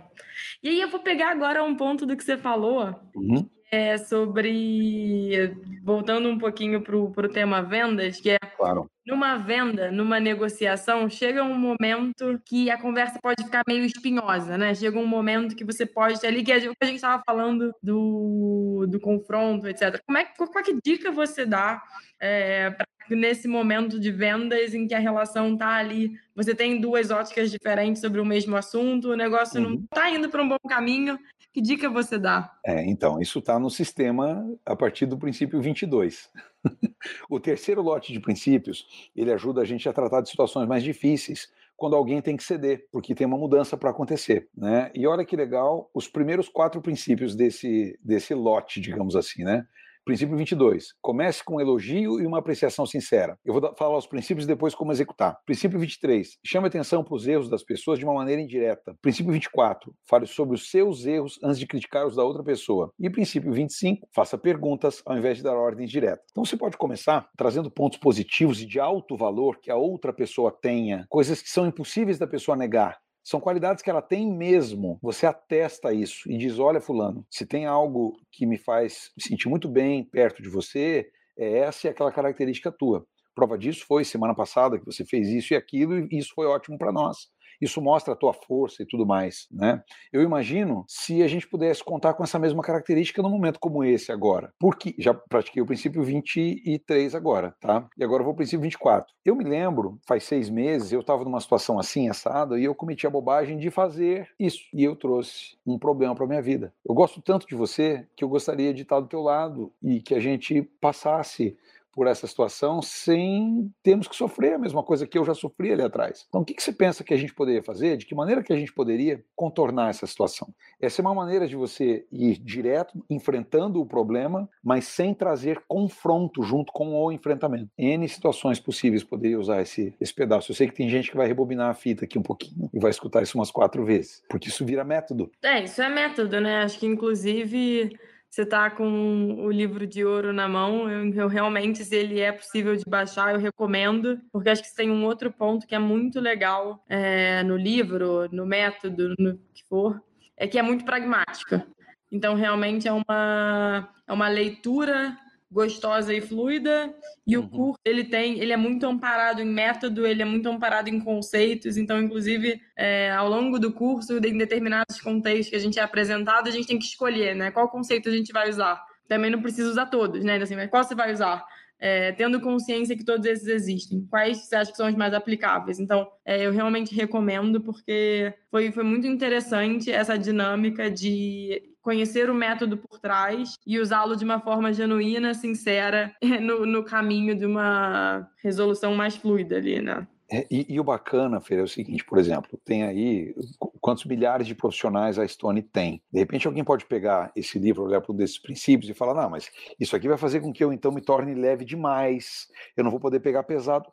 E 0.61 0.69
aí 0.69 0.81
eu 0.81 0.89
vou 0.89 0.99
pegar 0.99 1.31
agora 1.31 1.63
um 1.63 1.75
ponto 1.75 2.05
do 2.05 2.17
que 2.17 2.23
você 2.23 2.37
falou, 2.37 2.93
uhum 3.15 3.49
é 3.71 3.97
sobre. 3.97 5.55
Voltando 5.83 6.29
um 6.29 6.37
pouquinho 6.37 6.81
para 6.81 6.95
o 6.95 7.29
tema 7.29 7.61
vendas, 7.61 8.19
que 8.19 8.31
é. 8.31 8.37
Claro. 8.57 8.89
Numa 9.05 9.37
venda, 9.37 9.91
numa 9.91 10.19
negociação, 10.19 11.09
chega 11.09 11.43
um 11.43 11.57
momento 11.57 12.39
que 12.45 12.69
a 12.69 12.79
conversa 12.79 13.17
pode 13.21 13.43
ficar 13.43 13.63
meio 13.67 13.83
espinhosa, 13.83 14.57
né? 14.57 14.75
Chega 14.75 14.99
um 14.99 15.07
momento 15.07 15.55
que 15.55 15.65
você 15.65 15.85
pode. 15.85 16.23
Ali 16.25 16.43
que 16.43 16.51
a 16.51 16.59
gente 16.59 16.75
estava 16.81 17.21
falando 17.25 17.73
do, 17.81 18.85
do 18.87 18.99
confronto, 18.99 19.67
etc. 19.67 20.01
Como 20.05 20.17
é, 20.17 20.25
qual, 20.25 20.49
qual 20.49 20.63
que 20.63 20.77
dica 20.83 21.11
você 21.11 21.45
dá 21.45 21.81
é, 22.19 22.69
para 22.71 22.85
nesse 23.15 23.47
momento 23.47 23.99
de 23.99 24.11
vendas 24.11 24.73
em 24.73 24.87
que 24.87 24.93
a 24.93 24.99
relação 24.99 25.53
está 25.53 25.75
ali, 25.75 26.11
você 26.35 26.53
tem 26.53 26.79
duas 26.79 27.11
óticas 27.11 27.51
diferentes 27.51 28.01
sobre 28.01 28.19
o 28.21 28.25
mesmo 28.25 28.55
assunto, 28.55 29.09
o 29.09 29.15
negócio 29.15 29.61
uhum. 29.61 29.69
não 29.69 29.75
está 29.83 30.09
indo 30.09 30.29
para 30.29 30.43
um 30.43 30.49
bom 30.49 30.57
caminho, 30.67 31.19
que 31.51 31.61
dica 31.61 31.89
você 31.89 32.17
dá? 32.17 32.51
É, 32.65 32.85
então, 32.85 33.19
isso 33.21 33.39
está 33.39 33.59
no 33.59 33.69
sistema 33.69 34.45
a 34.65 34.75
partir 34.75 35.05
do 35.05 35.17
princípio 35.17 35.61
22. 35.61 36.29
o 37.29 37.39
terceiro 37.39 37.81
lote 37.81 38.13
de 38.13 38.19
princípios, 38.19 39.09
ele 39.15 39.31
ajuda 39.31 39.61
a 39.61 39.65
gente 39.65 39.87
a 39.89 39.93
tratar 39.93 40.21
de 40.21 40.29
situações 40.29 40.67
mais 40.67 40.83
difíceis, 40.83 41.51
quando 41.75 41.95
alguém 41.95 42.21
tem 42.21 42.35
que 42.35 42.43
ceder, 42.43 42.87
porque 42.91 43.15
tem 43.15 43.25
uma 43.25 43.37
mudança 43.37 43.77
para 43.77 43.89
acontecer, 43.89 44.49
né? 44.55 44.91
E 44.93 45.07
olha 45.07 45.23
que 45.23 45.35
legal, 45.35 45.89
os 45.93 46.09
primeiros 46.09 46.49
quatro 46.49 46.81
princípios 46.81 47.35
desse, 47.35 47.97
desse 48.03 48.33
lote, 48.33 48.81
digamos 48.81 49.15
assim, 49.15 49.43
né? 49.43 49.65
Princípio 50.09 50.35
22. 50.35 50.95
Comece 51.03 51.43
com 51.43 51.57
um 51.57 51.61
elogio 51.61 52.19
e 52.19 52.25
uma 52.25 52.39
apreciação 52.39 52.83
sincera. 52.83 53.37
Eu 53.45 53.53
vou 53.53 53.75
falar 53.77 53.95
os 53.95 54.07
princípios 54.07 54.45
e 54.45 54.47
depois 54.47 54.73
como 54.73 54.91
executar. 54.91 55.37
Princípio 55.45 55.77
23. 55.77 56.29
Chame 56.43 56.65
atenção 56.65 57.03
para 57.03 57.13
os 57.13 57.27
erros 57.27 57.47
das 57.47 57.63
pessoas 57.63 57.99
de 57.99 58.05
uma 58.05 58.15
maneira 58.15 58.41
indireta. 58.41 58.95
Princípio 59.03 59.31
24. 59.31 59.93
Fale 60.09 60.25
sobre 60.25 60.55
os 60.55 60.71
seus 60.71 61.05
erros 61.05 61.37
antes 61.43 61.59
de 61.59 61.67
criticar 61.67 62.07
os 62.07 62.15
da 62.15 62.23
outra 62.23 62.43
pessoa. 62.43 62.91
E 62.99 63.07
princípio 63.07 63.53
25. 63.53 64.07
Faça 64.11 64.35
perguntas 64.35 64.99
ao 65.05 65.15
invés 65.15 65.37
de 65.37 65.43
dar 65.43 65.55
ordens 65.55 65.91
diretas. 65.91 66.25
Então 66.31 66.43
você 66.43 66.57
pode 66.57 66.75
começar 66.75 67.29
trazendo 67.37 67.69
pontos 67.69 67.99
positivos 67.99 68.63
e 68.63 68.65
de 68.65 68.79
alto 68.79 69.15
valor 69.15 69.59
que 69.61 69.69
a 69.69 69.75
outra 69.75 70.11
pessoa 70.11 70.51
tenha, 70.51 71.05
coisas 71.07 71.39
que 71.39 71.51
são 71.51 71.67
impossíveis 71.67 72.17
da 72.17 72.25
pessoa 72.25 72.57
negar. 72.57 72.97
São 73.29 73.39
qualidades 73.39 73.83
que 73.83 73.89
ela 73.91 74.01
tem 74.01 74.27
mesmo. 74.27 74.97
Você 75.03 75.27
atesta 75.27 75.93
isso 75.93 76.27
e 76.31 76.35
diz: 76.35 76.57
olha, 76.57 76.81
Fulano, 76.81 77.23
se 77.29 77.45
tem 77.45 77.67
algo 77.67 78.19
que 78.31 78.43
me 78.43 78.57
faz 78.57 79.11
me 79.15 79.21
sentir 79.21 79.47
muito 79.47 79.69
bem 79.69 80.03
perto 80.03 80.41
de 80.41 80.49
você, 80.49 81.07
é 81.37 81.59
essa 81.59 81.85
e 81.85 81.89
aquela 81.91 82.11
característica 82.11 82.71
tua. 82.71 83.05
Prova 83.35 83.55
disso 83.55 83.85
foi 83.85 84.03
semana 84.03 84.33
passada 84.33 84.79
que 84.79 84.85
você 84.85 85.05
fez 85.05 85.27
isso 85.27 85.53
e 85.53 85.55
aquilo, 85.55 85.99
e 86.11 86.17
isso 86.17 86.31
foi 86.33 86.47
ótimo 86.47 86.75
para 86.79 86.91
nós 86.91 87.27
isso 87.61 87.81
mostra 87.81 88.13
a 88.13 88.17
tua 88.17 88.33
força 88.33 88.83
e 88.83 88.85
tudo 88.85 89.05
mais, 89.05 89.47
né? 89.51 89.83
Eu 90.11 90.21
imagino 90.21 90.85
se 90.87 91.21
a 91.23 91.27
gente 91.27 91.47
pudesse 91.47 91.83
contar 91.83 92.13
com 92.13 92.23
essa 92.23 92.39
mesma 92.39 92.63
característica 92.63 93.21
num 93.21 93.29
momento 93.29 93.59
como 93.59 93.83
esse 93.83 94.11
agora, 94.11 94.53
porque 94.59 94.95
já 94.97 95.13
pratiquei 95.13 95.61
o 95.61 95.65
princípio 95.65 96.03
23 96.03 97.15
agora, 97.15 97.55
tá? 97.59 97.87
E 97.97 98.03
agora 98.03 98.21
eu 98.21 98.25
vou 98.25 98.31
ao 98.31 98.37
princípio 98.37 98.61
24. 98.61 99.13
Eu 99.25 99.35
me 99.35 99.43
lembro, 99.43 99.99
faz 100.07 100.23
seis 100.23 100.49
meses, 100.49 100.91
eu 100.91 101.01
estava 101.01 101.23
numa 101.23 101.39
situação 101.39 101.79
assim, 101.79 102.09
assada, 102.09 102.59
e 102.59 102.63
eu 102.63 102.75
cometi 102.75 103.05
a 103.05 103.09
bobagem 103.09 103.57
de 103.57 103.69
fazer 103.69 104.29
isso, 104.39 104.63
e 104.73 104.83
eu 104.83 104.95
trouxe 104.95 105.57
um 105.65 105.77
problema 105.77 106.15
para 106.15 106.27
minha 106.27 106.41
vida. 106.41 106.73
Eu 106.87 106.95
gosto 106.95 107.21
tanto 107.21 107.47
de 107.47 107.55
você 107.55 108.07
que 108.15 108.23
eu 108.23 108.29
gostaria 108.29 108.73
de 108.73 108.83
estar 108.83 108.99
do 108.99 109.07
teu 109.07 109.21
lado 109.21 109.71
e 109.81 110.01
que 110.01 110.15
a 110.15 110.19
gente 110.19 110.61
passasse 110.81 111.57
por 111.93 112.07
essa 112.07 112.27
situação 112.27 112.81
sem 112.81 113.71
termos 113.83 114.07
que 114.07 114.15
sofrer 114.15 114.53
a 114.53 114.57
mesma 114.57 114.83
coisa 114.83 115.07
que 115.07 115.17
eu 115.17 115.25
já 115.25 115.33
sofri 115.33 115.71
ali 115.71 115.81
atrás. 115.81 116.25
Então, 116.27 116.41
o 116.41 116.45
que, 116.45 116.53
que 116.53 116.63
você 116.63 116.71
pensa 116.71 117.03
que 117.03 117.13
a 117.13 117.17
gente 117.17 117.33
poderia 117.33 117.63
fazer? 117.63 117.97
De 117.97 118.05
que 118.05 118.15
maneira 118.15 118.43
que 118.43 118.53
a 118.53 118.55
gente 118.55 118.73
poderia 118.73 119.23
contornar 119.35 119.89
essa 119.89 120.07
situação? 120.07 120.47
Essa 120.81 121.01
é 121.01 121.03
uma 121.03 121.13
maneira 121.13 121.47
de 121.47 121.55
você 121.55 122.05
ir 122.11 122.37
direto, 122.37 123.03
enfrentando 123.09 123.81
o 123.81 123.85
problema, 123.85 124.49
mas 124.63 124.85
sem 124.85 125.13
trazer 125.13 125.61
confronto 125.67 126.43
junto 126.43 126.71
com 126.71 126.93
o 126.93 127.11
enfrentamento. 127.11 127.69
N 127.77 128.07
situações 128.07 128.59
possíveis 128.59 129.03
poderia 129.03 129.39
usar 129.39 129.61
esse, 129.61 129.93
esse 129.99 130.13
pedaço. 130.13 130.51
Eu 130.51 130.55
sei 130.55 130.67
que 130.67 130.75
tem 130.75 130.89
gente 130.89 131.11
que 131.11 131.17
vai 131.17 131.27
rebobinar 131.27 131.69
a 131.69 131.73
fita 131.73 132.05
aqui 132.05 132.17
um 132.17 132.23
pouquinho 132.23 132.69
e 132.73 132.79
vai 132.79 132.91
escutar 132.91 133.23
isso 133.23 133.37
umas 133.37 133.51
quatro 133.51 133.83
vezes, 133.85 134.23
porque 134.29 134.49
isso 134.49 134.65
vira 134.65 134.83
método. 134.83 135.31
É, 135.43 135.63
isso 135.63 135.81
é 135.81 135.89
método, 135.89 136.39
né? 136.39 136.63
Acho 136.63 136.79
que, 136.79 136.85
inclusive 136.85 137.97
você 138.29 138.43
está 138.43 138.69
com 138.69 139.43
o 139.43 139.51
livro 139.51 139.87
de 139.87 140.05
ouro 140.05 140.31
na 140.31 140.47
mão, 140.47 140.89
eu, 140.89 141.13
eu, 141.13 141.27
realmente, 141.27 141.83
se 141.83 141.95
ele 141.95 142.19
é 142.19 142.31
possível 142.31 142.75
de 142.75 142.83
baixar, 142.87 143.33
eu 143.33 143.39
recomendo, 143.39 144.21
porque 144.31 144.49
acho 144.49 144.63
que 144.63 144.75
tem 144.75 144.91
um 144.91 145.03
outro 145.03 145.31
ponto 145.31 145.65
que 145.65 145.73
é 145.73 145.79
muito 145.79 146.19
legal 146.19 146.83
é, 146.87 147.41
no 147.43 147.57
livro, 147.57 148.29
no 148.31 148.45
método, 148.45 149.15
no 149.17 149.37
que 149.53 149.63
for, 149.67 150.01
é 150.37 150.47
que 150.47 150.59
é 150.59 150.61
muito 150.61 150.85
pragmática. 150.85 151.65
Então, 152.11 152.35
realmente 152.35 152.87
é 152.87 152.93
uma, 152.93 153.89
é 154.07 154.13
uma 154.13 154.27
leitura 154.27 155.17
gostosa 155.51 156.13
e 156.13 156.21
fluida 156.21 156.93
e 157.25 157.35
uhum. 157.37 157.43
o 157.43 157.49
curso 157.49 157.79
ele 157.83 158.03
tem 158.03 158.39
ele 158.39 158.53
é 158.53 158.57
muito 158.57 158.85
amparado 158.85 159.41
em 159.41 159.45
método 159.45 160.05
ele 160.05 160.21
é 160.21 160.25
muito 160.25 160.47
amparado 160.47 160.89
em 160.89 160.99
conceitos 160.99 161.75
então 161.75 161.99
inclusive 161.99 162.61
é, 162.77 163.11
ao 163.11 163.27
longo 163.27 163.57
do 163.57 163.71
curso 163.71 164.17
em 164.17 164.37
determinados 164.37 165.01
contextos 165.01 165.49
que 165.49 165.55
a 165.55 165.59
gente 165.59 165.79
é 165.79 165.81
apresentado 165.81 166.47
a 166.47 166.51
gente 166.51 166.67
tem 166.67 166.77
que 166.77 166.85
escolher 166.85 167.35
né 167.35 167.49
qual 167.49 167.67
conceito 167.67 168.09
a 168.09 168.11
gente 168.11 168.31
vai 168.31 168.49
usar 168.49 168.79
também 169.07 169.31
não 169.31 169.41
precisa 169.41 169.69
usar 169.69 169.87
todos 169.87 170.23
né 170.23 170.37
assim 170.37 170.55
mas 170.55 170.69
qual 170.69 170.83
você 170.83 170.93
vai 170.93 171.11
usar 171.11 171.43
é, 171.79 172.11
tendo 172.11 172.41
consciência 172.41 172.95
que 172.95 173.05
todos 173.05 173.25
esses 173.25 173.47
existem. 173.47 174.05
Quais 174.09 174.45
você 174.45 174.55
acha 174.57 174.69
que 174.69 174.77
são 174.77 174.89
os 174.89 174.95
mais 174.95 175.13
aplicáveis? 175.13 175.79
Então, 175.79 176.07
é, 176.25 176.45
eu 176.45 176.51
realmente 176.51 176.93
recomendo, 176.93 177.61
porque 177.61 178.33
foi, 178.51 178.71
foi 178.71 178.83
muito 178.83 179.07
interessante 179.07 179.89
essa 179.89 180.17
dinâmica 180.17 180.91
de 180.91 181.68
conhecer 181.81 182.29
o 182.29 182.33
método 182.33 182.77
por 182.77 182.99
trás 182.99 183.55
e 183.65 183.79
usá-lo 183.79 184.15
de 184.15 184.25
uma 184.25 184.39
forma 184.39 184.73
genuína, 184.73 185.33
sincera, 185.33 186.13
no, 186.41 186.65
no 186.65 186.83
caminho 186.83 187.35
de 187.35 187.45
uma 187.45 188.29
resolução 188.43 188.95
mais 188.95 189.15
fluida 189.15 189.57
ali, 189.57 189.81
né? 189.81 190.07
É, 190.31 190.45
e, 190.51 190.73
e, 190.75 190.79
o 190.79 190.83
bacana, 190.83 191.41
Fer, 191.41 191.57
é 191.57 191.63
o 191.63 191.67
seguinte, 191.67 192.05
por 192.05 192.19
exemplo, 192.19 192.59
tem 192.63 192.83
aí 192.83 193.33
quantos 193.81 194.05
milhares 194.05 194.45
de 194.45 194.53
profissionais 194.53 195.17
a 195.17 195.27
Stone 195.27 195.63
tem. 195.63 196.03
De 196.11 196.19
repente 196.19 196.45
alguém 196.45 196.63
pode 196.63 196.85
pegar 196.85 197.31
esse 197.35 197.57
livro, 197.57 197.83
olhar 197.83 197.99
para 197.99 198.13
um 198.13 198.15
desses 198.15 198.37
princípios 198.37 198.91
e 198.91 198.93
falar, 198.93 199.15
não, 199.15 199.29
mas 199.31 199.49
isso 199.79 199.95
aqui 199.95 200.07
vai 200.07 200.19
fazer 200.19 200.39
com 200.39 200.53
que 200.53 200.63
eu 200.63 200.71
então 200.71 200.91
me 200.91 201.01
torne 201.01 201.33
leve 201.33 201.65
demais, 201.65 202.47
eu 202.77 202.83
não 202.83 202.91
vou 202.91 202.99
poder 202.99 203.21
pegar 203.21 203.41
pesado. 203.41 203.89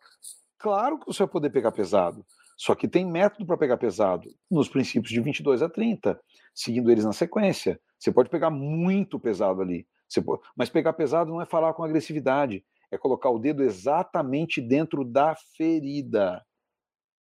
Claro 0.59 0.99
que 0.99 1.07
você 1.07 1.21
vai 1.21 1.29
poder 1.29 1.49
pegar 1.49 1.73
pesado, 1.73 2.23
só 2.57 2.75
que 2.75 2.89
tem 2.89 3.05
método 3.05 3.45
para 3.45 3.59
pegar 3.59 3.77
pesado, 3.77 4.29
nos 4.51 4.69
princípios 4.69 5.13
de 5.13 5.21
22 5.21 5.63
a 5.63 5.69
30, 5.69 6.19
seguindo 6.55 6.91
eles 6.91 7.05
na 7.05 7.13
sequência. 7.13 7.79
Você 7.99 8.11
pode 8.11 8.31
pegar 8.31 8.51
muito 8.51 9.21
pesado 9.21 9.61
ali, 9.61 9.87
pode... 10.25 10.43
mas 10.57 10.71
pegar 10.71 10.95
pesado 10.95 11.31
não 11.31 11.43
é 11.43 11.47
falar 11.47 11.75
com 11.75 11.85
agressividade, 11.85 12.65
é 12.91 12.97
colocar 12.97 13.31
o 13.31 13.39
dedo 13.39 13.63
exatamente 13.63 14.61
dentro 14.61 15.05
da 15.05 15.35
ferida. 15.57 16.43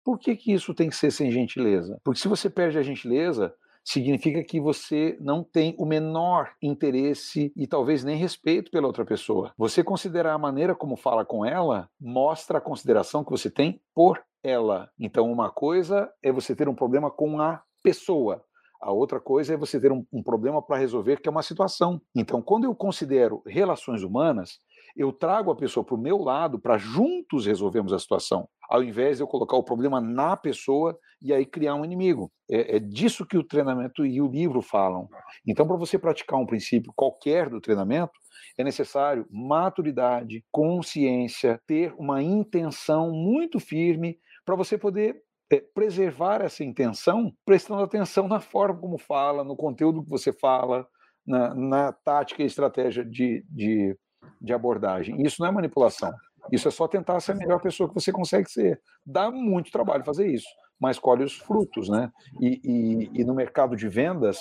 Por 0.04 0.18
que, 0.18 0.34
que 0.34 0.52
isso 0.52 0.72
tem 0.72 0.88
que 0.88 0.96
ser 0.96 1.10
sem 1.10 1.30
gentileza? 1.30 2.00
Porque 2.02 2.20
se 2.20 2.28
você 2.28 2.48
perde 2.48 2.78
a 2.78 2.82
gentileza, 2.82 3.54
significa 3.88 4.44
que 4.44 4.60
você 4.60 5.16
não 5.18 5.42
tem 5.42 5.74
o 5.78 5.86
menor 5.86 6.50
interesse 6.60 7.50
e 7.56 7.66
talvez 7.66 8.04
nem 8.04 8.16
respeito 8.16 8.70
pela 8.70 8.86
outra 8.86 9.02
pessoa. 9.02 9.50
Você 9.56 9.82
considerar 9.82 10.34
a 10.34 10.38
maneira 10.38 10.74
como 10.74 10.94
fala 10.94 11.24
com 11.24 11.42
ela 11.44 11.88
mostra 11.98 12.58
a 12.58 12.60
consideração 12.60 13.24
que 13.24 13.30
você 13.30 13.50
tem 13.50 13.80
por 13.94 14.22
ela. 14.42 14.90
Então, 15.00 15.32
uma 15.32 15.50
coisa 15.50 16.12
é 16.22 16.30
você 16.30 16.54
ter 16.54 16.68
um 16.68 16.74
problema 16.74 17.10
com 17.10 17.40
a 17.40 17.62
pessoa. 17.82 18.44
A 18.78 18.92
outra 18.92 19.18
coisa 19.18 19.54
é 19.54 19.56
você 19.56 19.80
ter 19.80 19.90
um, 19.90 20.04
um 20.12 20.22
problema 20.22 20.60
para 20.60 20.76
resolver, 20.76 21.20
que 21.22 21.28
é 21.28 21.32
uma 21.32 21.42
situação. 21.42 21.98
Então, 22.14 22.42
quando 22.42 22.64
eu 22.64 22.74
considero 22.74 23.42
relações 23.46 24.02
humanas, 24.02 24.58
eu 24.94 25.12
trago 25.12 25.50
a 25.50 25.56
pessoa 25.56 25.82
para 25.82 25.94
o 25.94 26.00
meu 26.00 26.18
lado 26.18 26.58
para 26.58 26.76
juntos 26.76 27.46
resolvermos 27.46 27.92
a 27.94 27.98
situação, 27.98 28.48
ao 28.68 28.82
invés 28.82 29.16
de 29.16 29.22
eu 29.22 29.26
colocar 29.26 29.56
o 29.56 29.62
problema 29.62 30.00
na 30.00 30.36
pessoa 30.36 30.98
e 31.20 31.32
aí 31.32 31.46
criar 31.46 31.74
um 31.74 31.84
inimigo. 31.84 32.30
É, 32.50 32.76
é 32.76 32.78
disso 32.78 33.26
que 33.26 33.38
o 33.38 33.44
treinamento 33.44 34.04
e 34.04 34.20
o 34.20 34.28
livro 34.28 34.60
falam. 34.60 35.08
Então, 35.46 35.66
para 35.66 35.76
você 35.76 35.98
praticar 35.98 36.38
um 36.38 36.46
princípio 36.46 36.92
qualquer 36.94 37.48
do 37.48 37.60
treinamento, 37.60 38.12
é 38.56 38.64
necessário 38.64 39.26
maturidade, 39.30 40.44
consciência, 40.50 41.60
ter 41.66 41.94
uma 41.98 42.22
intenção 42.22 43.10
muito 43.12 43.58
firme 43.58 44.18
para 44.44 44.56
você 44.56 44.76
poder 44.76 45.22
é, 45.50 45.60
preservar 45.60 46.42
essa 46.42 46.62
intenção, 46.62 47.32
prestando 47.44 47.82
atenção 47.82 48.28
na 48.28 48.40
forma 48.40 48.80
como 48.80 48.98
fala, 48.98 49.42
no 49.44 49.56
conteúdo 49.56 50.02
que 50.02 50.10
você 50.10 50.32
fala, 50.32 50.86
na, 51.26 51.54
na 51.54 51.92
tática 51.92 52.42
e 52.42 52.46
estratégia 52.46 53.04
de, 53.04 53.44
de 53.48 53.96
de 54.40 54.52
abordagem. 54.52 55.20
Isso 55.22 55.40
não 55.40 55.48
é 55.48 55.52
manipulação. 55.52 56.12
Isso 56.50 56.68
é 56.68 56.70
só 56.70 56.88
tentar 56.88 57.20
ser 57.20 57.32
a 57.32 57.36
melhor 57.36 57.60
pessoa 57.60 57.88
que 57.88 57.94
você 57.94 58.12
consegue 58.12 58.50
ser. 58.50 58.80
Dá 59.04 59.30
muito 59.30 59.70
trabalho 59.70 60.04
fazer 60.04 60.26
isso, 60.28 60.48
mas 60.80 60.98
colhe 60.98 61.24
os 61.24 61.34
frutos, 61.34 61.88
né? 61.88 62.10
E, 62.40 62.60
e, 62.64 63.20
e 63.20 63.24
no 63.24 63.34
mercado 63.34 63.76
de 63.76 63.88
vendas, 63.88 64.38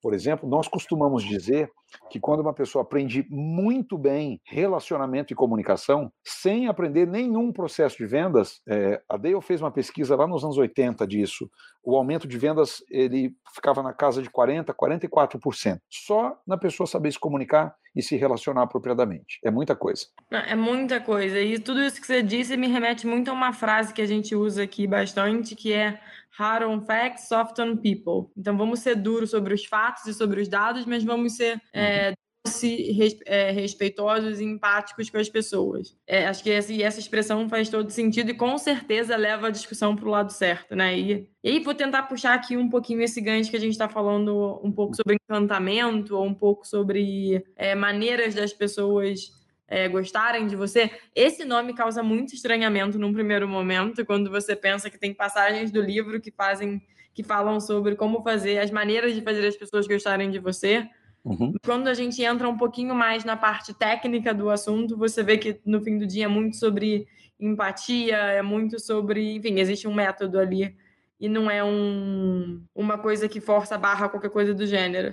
por 0.00 0.14
exemplo, 0.14 0.48
nós 0.48 0.68
costumamos 0.68 1.24
dizer 1.24 1.70
que 2.10 2.20
quando 2.20 2.40
uma 2.40 2.52
pessoa 2.52 2.82
aprende 2.82 3.26
muito 3.30 3.96
bem 3.96 4.40
relacionamento 4.44 5.32
e 5.32 5.36
comunicação, 5.36 6.12
sem 6.24 6.68
aprender 6.68 7.06
nenhum 7.06 7.52
processo 7.52 7.96
de 7.96 8.06
vendas, 8.06 8.60
é, 8.68 9.00
a 9.08 9.16
Dale 9.16 9.40
fez 9.40 9.60
uma 9.60 9.70
pesquisa 9.70 10.14
lá 10.14 10.26
nos 10.26 10.44
anos 10.44 10.58
80 10.58 11.06
disso, 11.06 11.50
o 11.82 11.96
aumento 11.96 12.28
de 12.28 12.36
vendas 12.36 12.82
ele 12.90 13.32
ficava 13.54 13.82
na 13.82 13.92
casa 13.92 14.22
de 14.22 14.28
40%, 14.28 14.74
44%, 14.74 15.78
só 15.88 16.38
na 16.46 16.56
pessoa 16.56 16.86
saber 16.86 17.12
se 17.12 17.18
comunicar 17.18 17.74
e 17.96 18.02
se 18.02 18.16
relacionar 18.16 18.62
apropriadamente. 18.62 19.38
É 19.44 19.50
muita 19.50 19.74
coisa. 19.74 20.06
É 20.30 20.54
muita 20.54 21.00
coisa. 21.00 21.40
E 21.40 21.58
tudo 21.58 21.80
isso 21.82 22.00
que 22.00 22.06
você 22.06 22.22
disse 22.22 22.56
me 22.56 22.68
remete 22.68 23.06
muito 23.06 23.30
a 23.30 23.34
uma 23.34 23.52
frase 23.52 23.92
que 23.92 24.02
a 24.02 24.06
gente 24.06 24.36
usa 24.36 24.62
aqui 24.62 24.86
bastante, 24.86 25.56
que 25.56 25.72
é 25.72 25.98
hard 26.38 26.62
on 26.62 26.80
facts, 26.80 27.28
soft 27.28 27.58
on 27.58 27.76
people. 27.76 28.30
Então 28.36 28.56
vamos 28.56 28.78
ser 28.80 28.94
duros 28.94 29.30
sobre 29.30 29.52
os 29.52 29.64
fatos 29.64 30.06
e 30.06 30.14
sobre 30.14 30.40
os 30.40 30.48
dados, 30.48 30.86
mas 30.86 31.02
vamos 31.02 31.34
ser 31.34 31.60
é, 31.74 32.14
se 32.46 33.20
é, 33.26 33.50
respeitosos 33.50 34.40
e 34.40 34.44
empáticos 34.44 35.10
com 35.10 35.18
as 35.18 35.28
pessoas. 35.28 35.96
É, 36.06 36.26
acho 36.26 36.42
que 36.42 36.50
essa, 36.50 36.72
essa, 36.72 37.00
expressão 37.00 37.48
faz 37.48 37.68
todo 37.68 37.90
sentido 37.90 38.30
e 38.30 38.34
com 38.34 38.56
certeza 38.56 39.16
leva 39.16 39.48
a 39.48 39.50
discussão 39.50 39.96
para 39.96 40.06
o 40.06 40.10
lado 40.10 40.32
certo, 40.32 40.76
né? 40.76 40.96
E, 40.96 41.28
e 41.42 41.50
aí 41.50 41.58
vou 41.60 41.74
tentar 41.74 42.04
puxar 42.04 42.34
aqui 42.34 42.56
um 42.56 42.68
pouquinho 42.68 43.02
esse 43.02 43.20
gancho 43.20 43.50
que 43.50 43.56
a 43.56 43.60
gente 43.60 43.72
está 43.72 43.88
falando 43.88 44.60
um 44.62 44.70
pouco 44.70 44.94
sobre 44.94 45.16
encantamento, 45.16 46.16
ou 46.16 46.24
um 46.24 46.34
pouco 46.34 46.66
sobre 46.66 47.44
é, 47.56 47.74
maneiras 47.74 48.34
das 48.34 48.52
pessoas 48.52 49.32
é, 49.68 49.86
gostarem 49.86 50.46
de 50.46 50.56
você. 50.56 50.90
Esse 51.14 51.44
nome 51.44 51.74
causa 51.74 52.02
muito 52.02 52.34
estranhamento 52.34 52.98
num 52.98 53.12
primeiro 53.12 53.46
momento, 53.46 54.04
quando 54.04 54.30
você 54.30 54.56
pensa 54.56 54.88
que 54.88 54.98
tem 54.98 55.12
passagens 55.12 55.70
do 55.70 55.80
livro 55.80 56.20
que 56.20 56.30
fazem, 56.30 56.82
que 57.12 57.22
falam 57.22 57.60
sobre 57.60 57.94
como 57.94 58.22
fazer, 58.22 58.58
as 58.58 58.70
maneiras 58.70 59.14
de 59.14 59.20
fazer 59.20 59.46
as 59.46 59.56
pessoas 59.56 59.86
gostarem 59.86 60.30
de 60.30 60.38
você. 60.38 60.88
Uhum. 61.22 61.52
Quando 61.64 61.88
a 61.88 61.94
gente 61.94 62.22
entra 62.22 62.48
um 62.48 62.56
pouquinho 62.56 62.94
mais 62.94 63.24
na 63.24 63.36
parte 63.36 63.74
técnica 63.74 64.32
do 64.32 64.48
assunto, 64.48 64.96
você 64.96 65.22
vê 65.22 65.36
que 65.36 65.60
no 65.66 65.80
fim 65.82 65.98
do 65.98 66.06
dia 66.06 66.24
é 66.24 66.28
muito 66.28 66.56
sobre 66.56 67.06
empatia, 67.38 68.16
é 68.16 68.42
muito 68.42 68.80
sobre, 68.80 69.36
enfim, 69.36 69.60
existe 69.60 69.86
um 69.86 69.94
método 69.94 70.38
ali 70.38 70.74
e 71.20 71.28
não 71.28 71.50
é 71.50 71.62
um, 71.62 72.62
uma 72.74 72.96
coisa 72.96 73.28
que 73.28 73.40
força 73.40 73.74
a 73.74 73.78
barra 73.78 74.08
qualquer 74.08 74.30
coisa 74.30 74.54
do 74.54 74.66
gênero. 74.66 75.08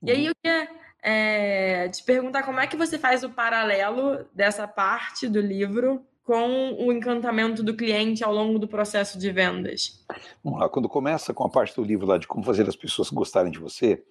Uhum. 0.00 0.08
E 0.08 0.10
aí 0.10 0.22
uhum. 0.22 0.28
eu 0.28 0.34
queria 0.42 0.68
é, 1.02 1.88
te 1.88 2.02
perguntar 2.02 2.42
como 2.42 2.60
é 2.60 2.66
que 2.66 2.76
você 2.76 2.98
faz 2.98 3.22
o 3.22 3.30
paralelo 3.30 4.24
dessa 4.34 4.66
parte 4.66 5.28
do 5.28 5.40
livro 5.40 6.04
com 6.24 6.74
o 6.78 6.92
encantamento 6.92 7.62
do 7.62 7.74
cliente 7.74 8.22
ao 8.22 8.34
longo 8.34 8.58
do 8.58 8.68
processo 8.68 9.18
de 9.18 9.30
vendas. 9.32 10.04
Vamos 10.44 10.60
lá, 10.60 10.68
quando 10.68 10.86
começa 10.88 11.32
com 11.32 11.44
a 11.44 11.48
parte 11.48 11.74
do 11.74 11.82
livro 11.82 12.06
lá 12.06 12.18
de 12.18 12.26
como 12.26 12.44
fazer 12.44 12.68
as 12.68 12.76
pessoas 12.76 13.08
gostarem 13.08 13.50
de 13.50 13.58
você, 13.58 14.04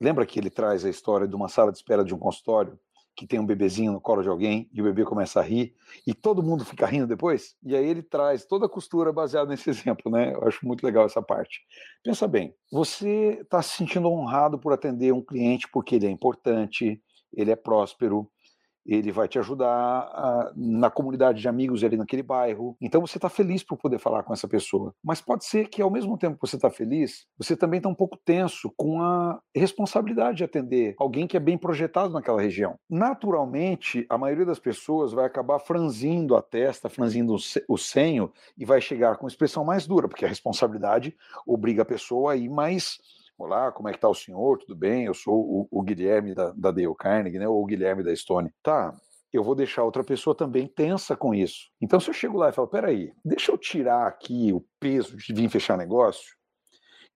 lembra 0.00 0.24
que 0.24 0.38
ele 0.38 0.48
traz 0.48 0.84
a 0.86 0.88
história 0.88 1.28
de 1.28 1.36
uma 1.36 1.48
sala 1.48 1.70
de 1.70 1.76
espera 1.76 2.02
de 2.02 2.14
um 2.14 2.18
consultório? 2.18 2.78
Que 3.20 3.26
tem 3.26 3.38
um 3.38 3.44
bebezinho 3.44 3.92
no 3.92 4.00
colo 4.00 4.22
de 4.22 4.30
alguém 4.30 4.66
e 4.72 4.80
o 4.80 4.84
bebê 4.84 5.04
começa 5.04 5.40
a 5.40 5.42
rir 5.42 5.74
e 6.06 6.14
todo 6.14 6.42
mundo 6.42 6.64
fica 6.64 6.86
rindo 6.86 7.06
depois? 7.06 7.54
E 7.62 7.76
aí 7.76 7.86
ele 7.86 8.02
traz 8.02 8.46
toda 8.46 8.64
a 8.64 8.68
costura 8.68 9.12
baseada 9.12 9.50
nesse 9.50 9.68
exemplo, 9.70 10.10
né? 10.10 10.32
Eu 10.32 10.48
acho 10.48 10.66
muito 10.66 10.82
legal 10.82 11.04
essa 11.04 11.20
parte. 11.20 11.60
Pensa 12.02 12.26
bem, 12.26 12.54
você 12.72 13.38
está 13.42 13.60
se 13.60 13.76
sentindo 13.76 14.08
honrado 14.08 14.58
por 14.58 14.72
atender 14.72 15.12
um 15.12 15.20
cliente 15.20 15.68
porque 15.70 15.96
ele 15.96 16.06
é 16.06 16.10
importante, 16.10 16.98
ele 17.30 17.50
é 17.50 17.56
próspero, 17.56 18.26
ele 18.86 19.12
vai 19.12 19.28
te 19.28 19.38
ajudar 19.38 19.68
a, 19.68 20.52
na 20.56 20.90
comunidade 20.90 21.40
de 21.40 21.48
amigos 21.48 21.84
ali 21.84 21.96
naquele 21.96 22.22
bairro. 22.22 22.76
Então 22.80 23.00
você 23.00 23.18
está 23.18 23.28
feliz 23.28 23.62
por 23.62 23.76
poder 23.76 23.98
falar 23.98 24.22
com 24.22 24.32
essa 24.32 24.48
pessoa. 24.48 24.94
Mas 25.02 25.20
pode 25.20 25.44
ser 25.44 25.68
que 25.68 25.82
ao 25.82 25.90
mesmo 25.90 26.16
tempo 26.18 26.36
que 26.36 26.48
você 26.48 26.56
está 26.56 26.70
feliz, 26.70 27.26
você 27.38 27.56
também 27.56 27.78
está 27.78 27.88
um 27.88 27.94
pouco 27.94 28.18
tenso 28.24 28.72
com 28.76 29.02
a 29.02 29.40
responsabilidade 29.54 30.38
de 30.38 30.44
atender 30.44 30.94
alguém 30.98 31.26
que 31.26 31.36
é 31.36 31.40
bem 31.40 31.58
projetado 31.58 32.12
naquela 32.12 32.40
região. 32.40 32.76
Naturalmente, 32.88 34.06
a 34.08 34.18
maioria 34.18 34.46
das 34.46 34.58
pessoas 34.58 35.12
vai 35.12 35.24
acabar 35.24 35.58
franzindo 35.58 36.36
a 36.36 36.42
testa, 36.42 36.88
franzindo 36.88 37.34
o 37.68 37.78
senho 37.78 38.32
e 38.56 38.64
vai 38.64 38.80
chegar 38.80 39.16
com 39.16 39.26
expressão 39.26 39.64
mais 39.64 39.86
dura, 39.86 40.08
porque 40.08 40.24
a 40.24 40.28
responsabilidade 40.28 41.16
obriga 41.46 41.82
a 41.82 41.86
pessoa 41.86 42.32
a 42.32 42.36
ir 42.36 42.48
mais 42.48 42.98
Olá, 43.40 43.72
como 43.72 43.88
é 43.88 43.92
que 43.92 43.98
tá 43.98 44.06
o 44.06 44.14
senhor? 44.14 44.58
Tudo 44.58 44.76
bem? 44.76 45.06
Eu 45.06 45.14
sou 45.14 45.34
o, 45.34 45.68
o 45.70 45.82
Guilherme 45.82 46.34
da, 46.34 46.50
da 46.50 46.70
Dale 46.70 46.94
Carnegie, 46.94 47.38
né? 47.38 47.48
Ou 47.48 47.62
o 47.62 47.64
Guilherme 47.64 48.02
da 48.02 48.14
Stone. 48.14 48.52
Tá, 48.62 48.94
eu 49.32 49.42
vou 49.42 49.54
deixar 49.54 49.82
outra 49.82 50.04
pessoa 50.04 50.36
também 50.36 50.66
tensa 50.66 51.16
com 51.16 51.34
isso. 51.34 51.70
Então, 51.80 51.98
se 51.98 52.10
eu 52.10 52.12
chego 52.12 52.36
lá 52.36 52.50
e 52.50 52.52
falo, 52.52 52.68
peraí, 52.68 53.14
deixa 53.24 53.50
eu 53.50 53.56
tirar 53.56 54.06
aqui 54.06 54.52
o 54.52 54.62
peso 54.78 55.16
de 55.16 55.32
vir 55.32 55.48
fechar 55.48 55.78
negócio, 55.78 56.36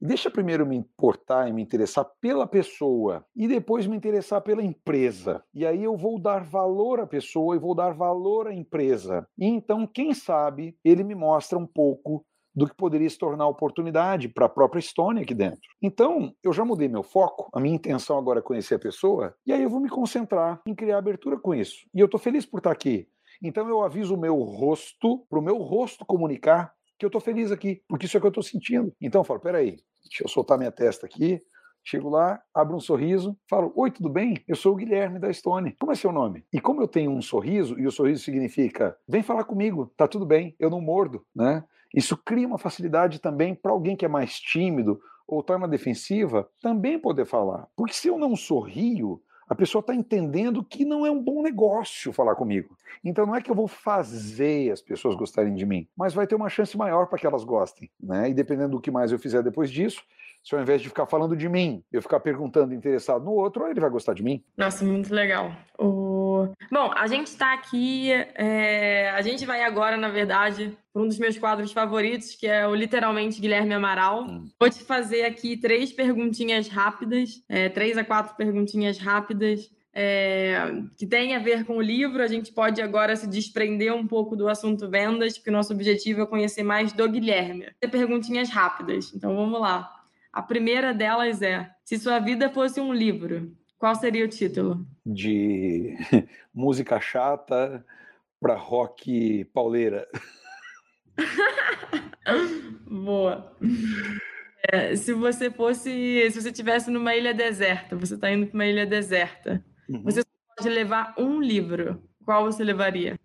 e 0.01 0.07
deixa 0.07 0.31
primeiro 0.31 0.67
me 0.67 0.75
importar 0.75 1.47
e 1.47 1.53
me 1.53 1.61
interessar 1.61 2.07
pela 2.23 2.47
pessoa, 2.47 3.23
e 3.37 3.47
depois 3.47 3.87
me 3.87 3.95
interessar 3.95 4.41
pela 4.41 4.63
empresa. 4.63 5.45
E 5.53 5.67
aí 5.67 5.85
eu 5.85 5.95
vou 5.95 6.19
dar 6.19 6.43
valor 6.43 7.01
à 7.01 7.07
pessoa 7.07 7.55
e 7.55 7.59
vou 7.59 7.75
dar 7.75 7.93
valor 7.93 8.47
à 8.47 8.55
empresa. 8.55 9.29
E 9.37 9.45
então, 9.45 9.87
quem 9.87 10.15
sabe, 10.15 10.75
ele 10.83 11.05
me 11.05 11.15
mostra 11.15 11.59
um 11.59 11.67
pouco 11.67 12.25
do 12.55 12.67
que 12.67 12.75
poderia 12.75 13.09
se 13.09 13.19
tornar 13.19 13.47
oportunidade 13.47 14.29
para 14.29 14.47
a 14.47 14.49
própria 14.49 14.79
Estônia 14.79 15.23
aqui 15.23 15.35
dentro. 15.35 15.61
Então, 15.83 16.35
eu 16.43 16.53
já 16.53 16.65
mudei 16.65 16.89
meu 16.89 17.03
foco, 17.03 17.49
a 17.53 17.61
minha 17.61 17.75
intenção 17.75 18.17
agora 18.17 18.39
é 18.39 18.43
conhecer 18.43 18.77
a 18.77 18.79
pessoa, 18.79 19.35
e 19.47 19.53
aí 19.53 19.63
eu 19.63 19.71
vou 19.71 19.81
me 19.81 19.89
concentrar 19.89 20.61
em 20.67 20.75
criar 20.75 20.99
abertura 20.99 21.39
com 21.39 21.55
isso. 21.55 21.87
E 21.95 22.01
eu 22.01 22.07
estou 22.07 22.21
feliz 22.21 22.47
por 22.47 22.59
estar 22.59 22.71
aqui. 22.71 23.09
Então 23.43 23.69
eu 23.69 23.83
aviso 23.83 24.15
o 24.15 24.21
meu 24.21 24.37
rosto, 24.43 25.27
para 25.29 25.39
o 25.39 25.43
meu 25.43 25.57
rosto 25.59 26.05
comunicar 26.07 26.73
que 26.99 27.05
eu 27.05 27.09
estou 27.09 27.21
feliz 27.21 27.51
aqui, 27.51 27.83
porque 27.89 28.07
isso 28.07 28.17
é 28.17 28.19
o 28.19 28.21
que 28.21 28.27
eu 28.27 28.31
estou 28.31 28.43
sentindo. 28.43 28.93
Então 29.01 29.21
eu 29.21 29.25
falo, 29.25 29.41
peraí, 29.41 29.79
deixa 30.05 30.23
eu 30.23 30.29
soltar 30.29 30.57
minha 30.57 30.71
testa 30.71 31.07
aqui, 31.07 31.41
Chego 31.87 32.09
lá, 32.09 32.41
abro 32.55 32.77
um 32.77 32.81
sorriso, 32.81 33.37
falo: 33.47 33.71
Oi, 33.77 33.91
tudo 33.91 34.09
bem? 34.09 34.43
Eu 34.49 34.57
sou 34.57 34.73
o 34.73 34.77
Guilherme 34.77 35.19
da 35.19 35.31
Stone. 35.31 35.77
Como 35.79 35.93
é 35.93 35.95
seu 35.95 36.11
nome? 36.11 36.43
E 36.51 36.59
como 36.59 36.81
eu 36.81 36.89
tenho 36.89 37.11
um 37.11 37.21
sorriso, 37.21 37.79
e 37.79 37.87
o 37.87 37.93
sorriso 37.93 38.25
significa: 38.25 38.97
Vem 39.07 39.23
falar 39.23 39.45
comigo, 39.45 39.93
tá 39.95 40.09
tudo 40.09 40.25
bem, 40.25 40.57
eu 40.59 40.71
não 40.71 40.81
mordo, 40.81 41.27
né? 41.37 41.63
Isso 41.95 42.17
cria 42.17 42.47
uma 42.47 42.59
facilidade 42.59 43.21
também 43.21 43.55
para 43.55 43.73
alguém 43.73 43.97
que 43.97 44.05
é 44.05 44.09
mais 44.09 44.39
tímido 44.41 45.01
ou 45.27 45.43
torna 45.43 45.69
defensiva 45.69 46.49
também 46.61 46.99
poder 46.99 47.25
falar. 47.25 47.69
Porque 47.77 47.95
se 47.95 48.09
eu 48.09 48.19
não 48.19 48.37
sorrio, 48.37 49.23
a 49.49 49.55
pessoa 49.55 49.81
está 49.81 49.95
entendendo 49.95 50.65
que 50.65 50.85
não 50.85 51.07
é 51.07 51.11
um 51.11 51.23
bom 51.23 51.43
negócio 51.43 52.13
falar 52.13 52.35
comigo. 52.35 52.77
Então 53.05 53.27
não 53.27 53.35
é 53.35 53.41
que 53.41 53.51
eu 53.51 53.55
vou 53.55 53.69
fazer 53.69 54.73
as 54.73 54.81
pessoas 54.81 55.15
gostarem 55.15 55.55
de 55.55 55.65
mim, 55.65 55.87
mas 55.97 56.15
vai 56.15 56.27
ter 56.27 56.35
uma 56.35 56.49
chance 56.49 56.77
maior 56.77 57.07
para 57.07 57.19
que 57.19 57.27
elas 57.27 57.45
gostem. 57.45 57.91
Né? 58.01 58.31
E 58.31 58.35
dependendo 58.35 58.73
do 58.73 58.81
que 58.81 58.91
mais 58.91 59.13
eu 59.13 59.19
fizer 59.19 59.43
depois 59.43 59.71
disso, 59.71 60.03
se 60.45 60.55
ao 60.55 60.61
invés 60.61 60.83
de 60.83 60.89
ficar 60.89 61.07
falando 61.07 61.35
de 61.35 61.49
mim, 61.49 61.83
eu 61.91 62.03
ficar 62.03 62.21
perguntando 62.21 62.75
interessado 62.75 63.25
no 63.25 63.33
outro, 63.33 63.67
ele 63.67 63.81
vai 63.81 63.89
gostar 63.89 64.13
de 64.13 64.23
mim. 64.23 64.45
Nossa, 64.57 64.85
muito 64.85 65.13
legal. 65.13 65.51
O... 65.79 66.49
Bom, 66.71 66.93
a 66.95 67.07
gente 67.07 67.29
está 67.29 67.55
aqui, 67.55 68.13
é... 68.13 69.09
a 69.11 69.23
gente 69.23 69.47
vai 69.47 69.63
agora, 69.63 69.97
na 69.97 70.11
verdade, 70.11 70.77
para 70.93 71.03
um 71.03 71.09
dos 71.09 71.19
meus 71.19 71.39
quadros 71.39 71.73
favoritos, 71.73 72.35
que 72.35 72.47
é 72.47 72.69
o 72.69 72.75
Literalmente 72.75 73.41
Guilherme 73.41 73.73
Amaral. 73.73 74.25
Hum. 74.25 74.47
Vou 74.61 74.69
te 74.69 74.85
fazer 74.85 75.25
aqui 75.25 75.57
três 75.57 75.91
perguntinhas 75.91 76.69
rápidas, 76.69 77.43
é, 77.49 77.71
três 77.71 77.97
a 77.97 78.05
quatro 78.05 78.37
perguntinhas 78.37 78.99
rápidas. 78.99 79.73
É, 79.97 80.73
que 80.99 81.07
tem 81.07 81.37
a 81.37 81.39
ver 81.39 81.65
com 81.65 81.77
o 81.77 81.81
livro. 81.81 82.21
A 82.21 82.27
gente 82.27 82.53
pode 82.53 82.83
agora 82.83 83.15
se 83.15 83.29
desprender 83.29 83.95
um 83.95 84.05
pouco 84.05 84.35
do 84.35 84.49
assunto 84.49 84.91
vendas, 84.91 85.39
porque 85.39 85.51
o 85.51 85.53
nosso 85.53 85.73
objetivo 85.73 86.23
é 86.23 86.27
conhecer 86.27 86.65
mais 86.65 86.93
do 86.93 87.09
Guilherme. 87.09 87.69
Perguntinhas 87.93 88.51
rápidas, 88.51 89.15
então 89.15 89.37
vamos 89.37 89.61
lá. 89.61 90.04
A 90.35 90.43
primeira 90.43 90.93
delas 90.93 91.41
é: 91.43 91.71
se 91.85 91.97
sua 91.97 92.19
vida 92.19 92.51
fosse 92.51 92.81
um 92.81 92.93
livro, 92.93 93.53
qual 93.79 93.95
seria 93.95 94.25
o 94.25 94.29
título? 94.29 94.85
De 95.07 95.97
música 96.53 97.01
chata 97.01 97.87
para 98.41 98.57
rock 98.57 99.45
pauleira. 99.55 100.09
Boa. 102.85 103.57
É, 104.73 104.97
se 104.97 105.13
você 105.13 105.53
fosse, 105.53 106.29
se 106.33 106.41
você 106.41 106.49
estivesse 106.49 106.91
numa 106.91 107.15
ilha 107.15 107.33
deserta, 107.33 107.95
você 107.95 108.17
está 108.17 108.29
indo 108.33 108.49
para 108.49 108.55
uma 108.55 108.67
ilha 108.67 108.85
deserta, 108.85 109.65
uhum. 109.89 110.03
você 110.03 110.23
pode 110.57 110.69
levar 110.69 111.15
um 111.17 111.41
livro. 111.41 112.03
Qual 112.25 112.45
você 112.45 112.65
levaria? 112.65 113.17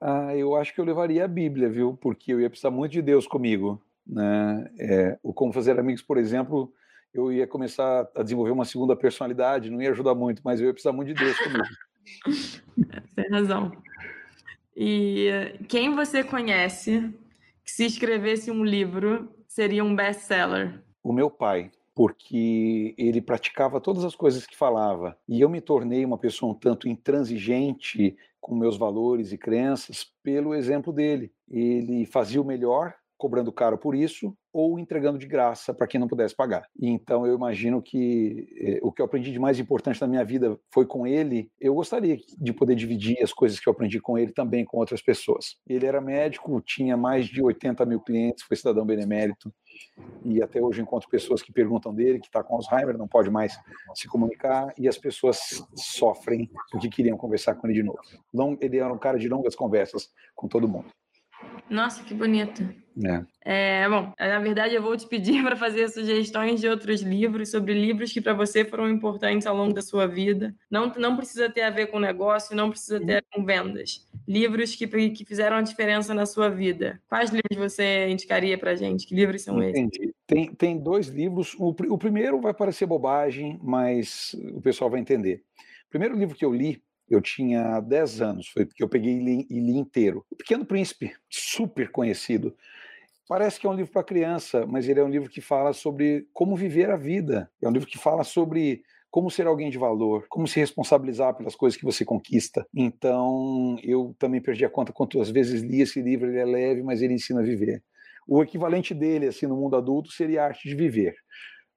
Ah, 0.00 0.36
eu 0.36 0.54
acho 0.54 0.72
que 0.72 0.80
eu 0.80 0.84
levaria 0.84 1.24
a 1.24 1.28
Bíblia, 1.28 1.68
viu? 1.68 1.96
Porque 2.00 2.32
eu 2.32 2.40
ia 2.40 2.48
precisar 2.50 2.70
muito 2.70 2.92
de 2.92 3.02
Deus 3.02 3.26
comigo. 3.26 3.82
Né? 4.06 4.70
É, 4.78 5.18
o 5.22 5.32
Como 5.32 5.52
Fazer 5.52 5.78
Amigos, 5.78 6.02
por 6.02 6.16
exemplo, 6.18 6.72
eu 7.12 7.32
ia 7.32 7.46
começar 7.46 8.08
a 8.14 8.22
desenvolver 8.22 8.52
uma 8.52 8.64
segunda 8.64 8.94
personalidade, 8.94 9.70
não 9.70 9.82
ia 9.82 9.90
ajudar 9.90 10.14
muito, 10.14 10.42
mas 10.44 10.60
eu 10.60 10.66
ia 10.66 10.72
precisar 10.72 10.92
muito 10.92 11.08
de 11.08 11.24
Deus 11.24 11.38
comigo. 11.38 11.64
Tem 13.16 13.28
razão. 13.30 13.72
E 14.76 15.30
quem 15.68 15.94
você 15.94 16.22
conhece 16.22 17.12
que 17.64 17.72
se 17.72 17.86
escrevesse 17.86 18.50
um 18.50 18.62
livro 18.62 19.28
seria 19.48 19.82
um 19.82 19.96
best-seller? 19.96 20.82
O 21.02 21.12
meu 21.12 21.30
pai, 21.30 21.70
porque 21.94 22.94
ele 22.98 23.22
praticava 23.22 23.80
todas 23.80 24.04
as 24.04 24.14
coisas 24.14 24.46
que 24.46 24.56
falava. 24.56 25.16
E 25.26 25.40
eu 25.40 25.48
me 25.48 25.62
tornei 25.62 26.04
uma 26.04 26.18
pessoa 26.18 26.52
um 26.52 26.54
tanto 26.54 26.86
intransigente 26.86 28.14
com 28.38 28.54
meus 28.54 28.76
valores 28.76 29.32
e 29.32 29.38
crenças 29.38 30.12
pelo 30.22 30.54
exemplo 30.54 30.92
dele. 30.92 31.32
Ele 31.50 32.04
fazia 32.04 32.40
o 32.40 32.44
melhor 32.44 32.94
cobrando 33.16 33.52
caro 33.52 33.78
por 33.78 33.94
isso 33.94 34.36
ou 34.52 34.78
entregando 34.78 35.18
de 35.18 35.26
graça 35.26 35.74
para 35.74 35.86
quem 35.86 36.00
não 36.00 36.08
pudesse 36.08 36.34
pagar. 36.34 36.66
Então 36.80 37.26
eu 37.26 37.34
imagino 37.34 37.82
que 37.82 38.48
eh, 38.58 38.78
o 38.82 38.90
que 38.90 39.02
eu 39.02 39.06
aprendi 39.06 39.30
de 39.30 39.38
mais 39.38 39.58
importante 39.58 40.00
na 40.00 40.06
minha 40.06 40.24
vida 40.24 40.58
foi 40.72 40.86
com 40.86 41.06
ele. 41.06 41.50
Eu 41.60 41.74
gostaria 41.74 42.16
de 42.38 42.52
poder 42.54 42.74
dividir 42.74 43.22
as 43.22 43.34
coisas 43.34 43.60
que 43.60 43.68
eu 43.68 43.72
aprendi 43.72 44.00
com 44.00 44.16
ele 44.16 44.32
também 44.32 44.64
com 44.64 44.78
outras 44.78 45.02
pessoas. 45.02 45.56
Ele 45.66 45.84
era 45.84 46.00
médico, 46.00 46.60
tinha 46.62 46.96
mais 46.96 47.26
de 47.26 47.42
80 47.42 47.84
mil 47.84 48.00
clientes, 48.00 48.44
foi 48.44 48.56
cidadão 48.56 48.86
benemérito. 48.86 49.52
E 50.24 50.42
até 50.42 50.60
hoje 50.60 50.80
encontro 50.80 51.08
pessoas 51.08 51.42
que 51.42 51.52
perguntam 51.52 51.94
dele, 51.94 52.18
que 52.18 52.26
está 52.26 52.42
com 52.42 52.56
Alzheimer, 52.56 52.96
não 52.96 53.06
pode 53.06 53.30
mais 53.30 53.58
se 53.94 54.08
comunicar, 54.08 54.72
e 54.78 54.88
as 54.88 54.96
pessoas 54.96 55.62
sofrem 55.74 56.50
porque 56.70 56.88
queriam 56.88 57.18
conversar 57.18 57.54
com 57.56 57.66
ele 57.66 57.74
de 57.74 57.82
novo. 57.82 58.58
Ele 58.60 58.78
era 58.78 58.92
um 58.92 58.98
cara 58.98 59.18
de 59.18 59.28
longas 59.28 59.54
conversas 59.54 60.08
com 60.34 60.48
todo 60.48 60.66
mundo. 60.66 60.86
Nossa, 61.68 62.02
que 62.02 62.14
bonito. 62.14 62.85
É. 63.04 63.82
é. 63.82 63.88
bom, 63.88 64.12
na 64.18 64.38
verdade 64.38 64.74
eu 64.74 64.82
vou 64.82 64.96
te 64.96 65.06
pedir 65.06 65.42
para 65.44 65.56
fazer 65.56 65.88
sugestões 65.88 66.60
de 66.60 66.68
outros 66.68 67.02
livros, 67.02 67.50
sobre 67.50 67.74
livros 67.74 68.12
que 68.12 68.20
para 68.20 68.32
você 68.32 68.64
foram 68.64 68.88
importantes 68.88 69.46
ao 69.46 69.56
longo 69.56 69.74
da 69.74 69.82
sua 69.82 70.06
vida. 70.06 70.54
Não, 70.70 70.92
não 70.96 71.16
precisa 71.16 71.50
ter 71.50 71.62
a 71.62 71.70
ver 71.70 71.88
com 71.88 71.98
negócio, 71.98 72.56
não 72.56 72.70
precisa 72.70 72.98
ter 72.98 73.12
a 73.12 73.16
ver 73.16 73.26
com 73.32 73.44
vendas. 73.44 74.06
Livros 74.26 74.74
que, 74.74 74.86
que 75.10 75.24
fizeram 75.24 75.56
a 75.56 75.62
diferença 75.62 76.14
na 76.14 76.26
sua 76.26 76.48
vida. 76.48 77.00
Quais 77.08 77.30
livros 77.30 77.72
você 77.72 78.08
indicaria 78.08 78.56
para 78.56 78.74
gente? 78.74 79.06
Que 79.06 79.14
livros 79.14 79.42
são 79.42 79.62
Entendi. 79.62 79.98
esses? 80.00 80.14
Tem, 80.26 80.52
tem 80.54 80.78
dois 80.78 81.08
livros. 81.08 81.54
O, 81.58 81.68
o 81.68 81.98
primeiro 81.98 82.40
vai 82.40 82.54
parecer 82.54 82.86
bobagem, 82.86 83.58
mas 83.62 84.34
o 84.54 84.60
pessoal 84.60 84.90
vai 84.90 85.00
entender. 85.00 85.42
O 85.86 85.90
primeiro 85.90 86.16
livro 86.16 86.34
que 86.34 86.44
eu 86.44 86.52
li 86.52 86.82
eu 87.08 87.20
tinha 87.20 87.80
10 87.80 88.20
anos, 88.20 88.48
foi 88.48 88.66
porque 88.66 88.82
eu 88.82 88.88
peguei 88.88 89.14
e 89.14 89.22
li, 89.22 89.46
e 89.48 89.60
li 89.60 89.76
inteiro. 89.76 90.24
O 90.30 90.36
Pequeno 90.36 90.64
Príncipe, 90.64 91.14
super 91.28 91.90
conhecido. 91.90 92.56
Parece 93.28 93.58
que 93.58 93.66
é 93.66 93.70
um 93.70 93.74
livro 93.74 93.92
para 93.92 94.04
criança, 94.04 94.64
mas 94.66 94.88
ele 94.88 95.00
é 95.00 95.04
um 95.04 95.08
livro 95.08 95.28
que 95.28 95.40
fala 95.40 95.72
sobre 95.72 96.28
como 96.32 96.54
viver 96.54 96.90
a 96.90 96.96
vida. 96.96 97.50
É 97.60 97.68
um 97.68 97.72
livro 97.72 97.88
que 97.88 97.98
fala 97.98 98.22
sobre 98.22 98.82
como 99.10 99.30
ser 99.30 99.46
alguém 99.46 99.70
de 99.70 99.78
valor, 99.78 100.26
como 100.28 100.46
se 100.46 100.60
responsabilizar 100.60 101.34
pelas 101.34 101.56
coisas 101.56 101.78
que 101.78 101.84
você 101.84 102.04
conquista. 102.04 102.66
Então, 102.74 103.76
eu 103.82 104.14
também 104.18 104.40
perdi 104.40 104.64
a 104.64 104.70
conta 104.70 104.92
quantas 104.92 105.30
vezes 105.30 105.62
li 105.62 105.80
esse 105.80 106.00
livro, 106.00 106.28
ele 106.28 106.38
é 106.38 106.44
leve, 106.44 106.82
mas 106.82 107.02
ele 107.02 107.14
ensina 107.14 107.40
a 107.40 107.42
viver. 107.42 107.82
O 108.28 108.42
equivalente 108.42 108.92
dele, 108.92 109.26
assim, 109.26 109.46
no 109.46 109.56
mundo 109.56 109.76
adulto, 109.76 110.10
seria 110.12 110.42
a 110.42 110.46
arte 110.46 110.68
de 110.68 110.74
viver, 110.74 111.16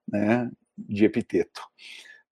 né, 0.07 0.49
de 0.77 1.05
Epiteto. 1.05 1.62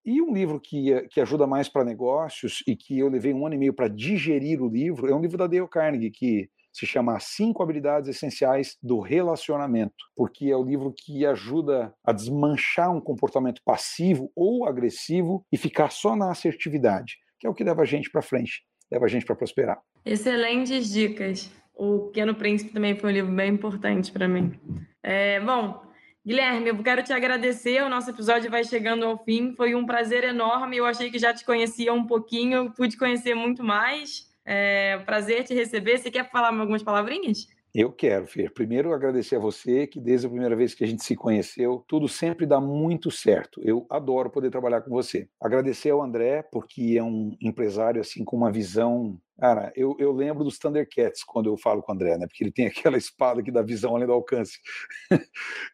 E 0.05 0.21
um 0.21 0.33
livro 0.33 0.59
que, 0.59 1.01
que 1.09 1.21
ajuda 1.21 1.47
mais 1.47 1.67
para 1.69 1.83
negócios 1.83 2.63
e 2.67 2.75
que 2.75 2.99
eu 2.99 3.09
levei 3.09 3.33
um 3.33 3.45
ano 3.45 3.55
e 3.55 3.57
meio 3.57 3.73
para 3.73 3.87
digerir 3.87 4.61
o 4.61 4.69
livro 4.69 5.07
é 5.07 5.15
um 5.15 5.21
livro 5.21 5.37
da 5.37 5.47
Dale 5.47 5.67
Carnegie, 5.67 6.11
que 6.11 6.49
se 6.77 6.85
chama 6.85 7.19
Cinco 7.19 7.63
Habilidades 7.63 8.07
Essenciais 8.07 8.77
do 8.83 8.99
Relacionamento, 8.99 9.95
porque 10.15 10.45
é 10.45 10.55
o 10.55 10.63
livro 10.63 10.93
que 10.95 11.25
ajuda 11.25 11.91
a 12.05 12.11
desmanchar 12.11 12.95
um 12.95 13.01
comportamento 13.01 13.61
passivo 13.65 14.31
ou 14.35 14.67
agressivo 14.67 15.43
e 15.51 15.57
ficar 15.57 15.91
só 15.91 16.15
na 16.15 16.29
assertividade, 16.29 17.15
que 17.39 17.47
é 17.47 17.49
o 17.49 17.53
que 17.53 17.63
leva 17.63 17.81
a 17.81 17.85
gente 17.85 18.11
para 18.11 18.21
frente, 18.21 18.61
leva 18.91 19.05
a 19.05 19.07
gente 19.07 19.25
para 19.25 19.35
prosperar. 19.35 19.79
Excelentes 20.05 20.91
dicas. 20.91 21.51
O 21.73 22.07
Pequeno 22.07 22.35
Príncipe 22.35 22.71
também 22.71 22.95
foi 22.95 23.09
um 23.09 23.13
livro 23.13 23.31
bem 23.31 23.51
importante 23.51 24.11
para 24.11 24.27
mim. 24.27 24.59
É, 25.01 25.39
bom, 25.39 25.81
Guilherme, 26.25 26.69
eu 26.69 26.83
quero 26.83 27.01
te 27.01 27.13
agradecer. 27.13 27.81
O 27.81 27.89
nosso 27.89 28.09
episódio 28.09 28.51
vai 28.51 28.63
chegando 28.63 29.05
ao 29.05 29.17
fim. 29.23 29.53
Foi 29.55 29.73
um 29.73 29.85
prazer 29.85 30.23
enorme. 30.23 30.77
Eu 30.77 30.85
achei 30.85 31.09
que 31.09 31.17
já 31.17 31.33
te 31.33 31.45
conhecia 31.45 31.93
um 31.93 32.05
pouquinho, 32.05 32.71
pude 32.73 32.97
conhecer 32.97 33.33
muito 33.33 33.63
mais. 33.63 34.26
É 34.49 34.97
um 35.01 35.03
prazer 35.03 35.43
te 35.43 35.53
receber. 35.53 35.97
Você 35.97 36.09
quer 36.09 36.31
falar 36.31 36.57
algumas 36.57 36.81
palavrinhas? 36.81 37.47
Eu 37.75 37.91
quero, 37.91 38.25
Fer. 38.25 38.51
Primeiro, 38.51 38.93
agradecer 38.93 39.35
a 39.35 39.39
você, 39.39 39.85
que 39.85 39.99
desde 39.99 40.25
a 40.25 40.29
primeira 40.29 40.55
vez 40.55 40.73
que 40.73 40.83
a 40.83 40.87
gente 40.87 41.03
se 41.03 41.15
conheceu, 41.15 41.83
tudo 41.87 42.07
sempre 42.07 42.45
dá 42.45 42.59
muito 42.59 43.11
certo. 43.11 43.61
Eu 43.61 43.85
adoro 43.89 44.29
poder 44.29 44.49
trabalhar 44.49 44.81
com 44.81 44.89
você. 44.89 45.27
Agradecer 45.39 45.89
ao 45.89 46.01
André, 46.01 46.41
porque 46.41 46.95
é 46.97 47.03
um 47.03 47.35
empresário 47.41 47.99
assim 47.99 48.23
com 48.23 48.37
uma 48.37 48.51
visão. 48.51 49.19
Cara, 49.37 49.71
eu, 49.75 49.95
eu 49.99 50.11
lembro 50.11 50.45
dos 50.45 50.57
Thundercats 50.57 51.23
quando 51.23 51.49
eu 51.49 51.57
falo 51.57 51.83
com 51.83 51.91
o 51.91 51.95
André, 51.95 52.17
né? 52.17 52.25
Porque 52.25 52.43
ele 52.43 52.51
tem 52.51 52.65
aquela 52.67 52.97
espada 52.97 53.43
que 53.43 53.51
dá 53.51 53.61
visão 53.61 53.95
além 53.95 54.07
do 54.07 54.13
alcance. 54.13 54.57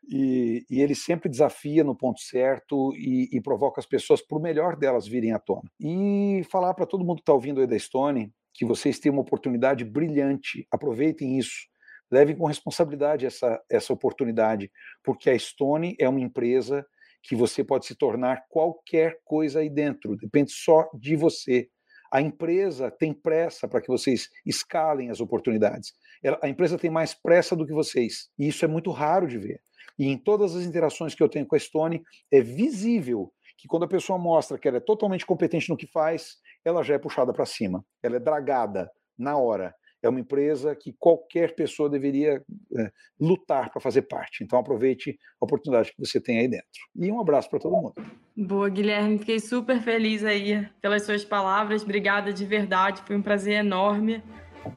e, 0.09 0.65
e, 0.69 0.81
ele 0.81 0.95
sempre 0.95 1.29
desafia 1.29 1.83
no 1.83 1.95
ponto 1.95 2.19
certo 2.19 2.91
e, 2.95 3.29
e 3.31 3.39
provoca 3.39 3.79
as 3.79 3.85
pessoas 3.85 4.21
para 4.21 4.37
o 4.37 4.41
melhor 4.41 4.75
delas 4.75 5.07
virem 5.07 5.31
à 5.31 5.39
tona. 5.39 5.71
E 5.79 6.41
falar 6.49 6.73
para 6.73 6.87
todo 6.87 7.05
mundo 7.05 7.17
que 7.17 7.21
está 7.21 7.33
ouvindo 7.33 7.61
aí 7.61 7.67
da 7.67 7.79
Stone 7.79 8.33
que 8.53 8.65
vocês 8.65 8.99
têm 8.99 9.11
uma 9.11 9.21
oportunidade 9.21 9.83
brilhante. 9.83 10.67
Aproveitem 10.71 11.37
isso 11.37 11.73
levem 12.13 12.35
com 12.35 12.45
responsabilidade 12.45 13.25
essa, 13.25 13.59
essa 13.67 13.91
oportunidade, 13.91 14.71
porque 15.03 15.31
a 15.31 15.39
Stone 15.39 15.95
é 15.99 16.07
uma 16.07 16.19
empresa 16.19 16.85
que 17.23 17.35
você 17.35 17.63
pode 17.63 17.87
se 17.87 17.95
tornar 17.95 18.43
qualquer 18.49 19.17
coisa 19.25 19.61
aí 19.61 19.69
dentro, 19.69 20.15
depende 20.15 20.51
só 20.51 20.87
de 20.93 21.15
você. 21.15 21.69
A 22.11 22.21
empresa 22.21 22.91
tem 22.91 23.11
pressa 23.11 23.67
para 23.67 23.81
que 23.81 23.87
vocês 23.87 24.29
escalem 24.45 25.09
as 25.09 25.19
oportunidades. 25.19 25.93
A 26.41 26.47
empresa 26.47 26.77
tem 26.77 26.91
mais 26.91 27.15
pressa 27.15 27.55
do 27.55 27.65
que 27.65 27.73
vocês, 27.73 28.29
e 28.37 28.47
isso 28.47 28.63
é 28.63 28.67
muito 28.67 28.91
raro 28.91 29.27
de 29.27 29.39
ver. 29.39 29.59
E 29.97 30.07
em 30.07 30.17
todas 30.17 30.55
as 30.55 30.63
interações 30.63 31.15
que 31.15 31.23
eu 31.23 31.29
tenho 31.29 31.47
com 31.47 31.55
a 31.55 31.59
Stone, 31.59 32.03
é 32.31 32.41
visível 32.41 33.33
que 33.57 33.67
quando 33.67 33.83
a 33.83 33.87
pessoa 33.87 34.19
mostra 34.19 34.59
que 34.59 34.67
ela 34.67 34.77
é 34.77 34.81
totalmente 34.81 35.25
competente 35.25 35.69
no 35.69 35.77
que 35.77 35.87
faz, 35.87 36.35
ela 36.65 36.83
já 36.83 36.95
é 36.95 36.99
puxada 36.99 37.33
para 37.33 37.45
cima, 37.45 37.83
ela 38.01 38.15
é 38.15 38.19
dragada 38.19 38.89
na 39.17 39.37
hora. 39.37 39.73
é 40.01 40.09
uma 40.09 40.19
empresa 40.19 40.75
que 40.75 40.93
qualquer 40.99 41.55
pessoa 41.55 41.89
deveria 41.89 42.43
é, 42.77 42.91
lutar 43.17 43.71
para 43.71 43.79
fazer 43.79 44.01
parte. 44.01 44.43
Então 44.43 44.59
aproveite 44.59 45.17
a 45.41 45.45
oportunidade 45.45 45.91
que 45.91 46.05
você 46.05 46.19
tem 46.19 46.39
aí 46.39 46.47
dentro. 46.49 46.67
E 46.93 47.09
um 47.09 47.21
abraço 47.21 47.49
para 47.49 47.59
todo 47.59 47.77
mundo. 47.77 47.93
Boa, 48.35 48.69
Guilherme. 48.69 49.19
Fiquei 49.19 49.39
super 49.39 49.81
feliz 49.81 50.25
aí 50.25 50.67
pelas 50.81 51.03
suas 51.03 51.23
palavras. 51.23 51.83
Obrigada 51.83 52.33
de 52.33 52.45
verdade. 52.45 53.01
Foi 53.03 53.15
um 53.15 53.21
prazer 53.21 53.53
enorme. 53.53 54.21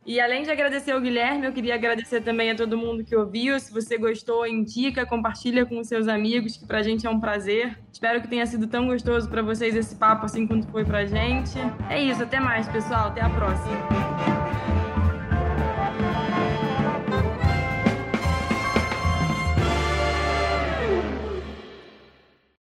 E 0.05 0.21
além 0.21 0.43
de 0.43 0.51
agradecer 0.51 0.93
ao 0.93 1.01
Guilherme, 1.01 1.47
eu 1.47 1.53
queria 1.53 1.75
agradecer 1.75 2.21
também 2.21 2.51
a 2.51 2.55
todo 2.55 2.77
mundo 2.77 3.05
que 3.05 3.15
ouviu. 3.17 3.59
Se 3.59 3.73
você 3.73 3.99
gostou, 3.99 4.47
indica, 4.47 5.07
compartilha 5.07 5.67
com 5.67 5.79
os 5.79 5.89
seus 5.89 6.09
amigos, 6.09 6.57
que 6.57 6.67
pra 6.67 6.83
gente 6.83 7.07
é 7.07 7.11
um 7.11 7.21
prazer. 7.21 7.79
Espero 7.93 8.21
que 8.21 8.29
tenha 8.29 8.47
sido 8.47 8.67
tão 8.67 8.87
gostoso 8.87 9.29
para 9.29 9.43
vocês 9.43 9.75
esse 9.75 9.97
papo 9.97 10.27
assim 10.27 10.47
quanto 10.47 10.69
foi 10.69 10.85
pra 10.85 11.05
gente. 11.05 11.59
É 11.91 12.01
isso, 12.01 12.23
até 12.23 12.39
mais, 12.41 12.69
pessoal. 12.69 13.09
Até 13.09 13.21
a 13.21 13.31
próxima. 13.31 14.36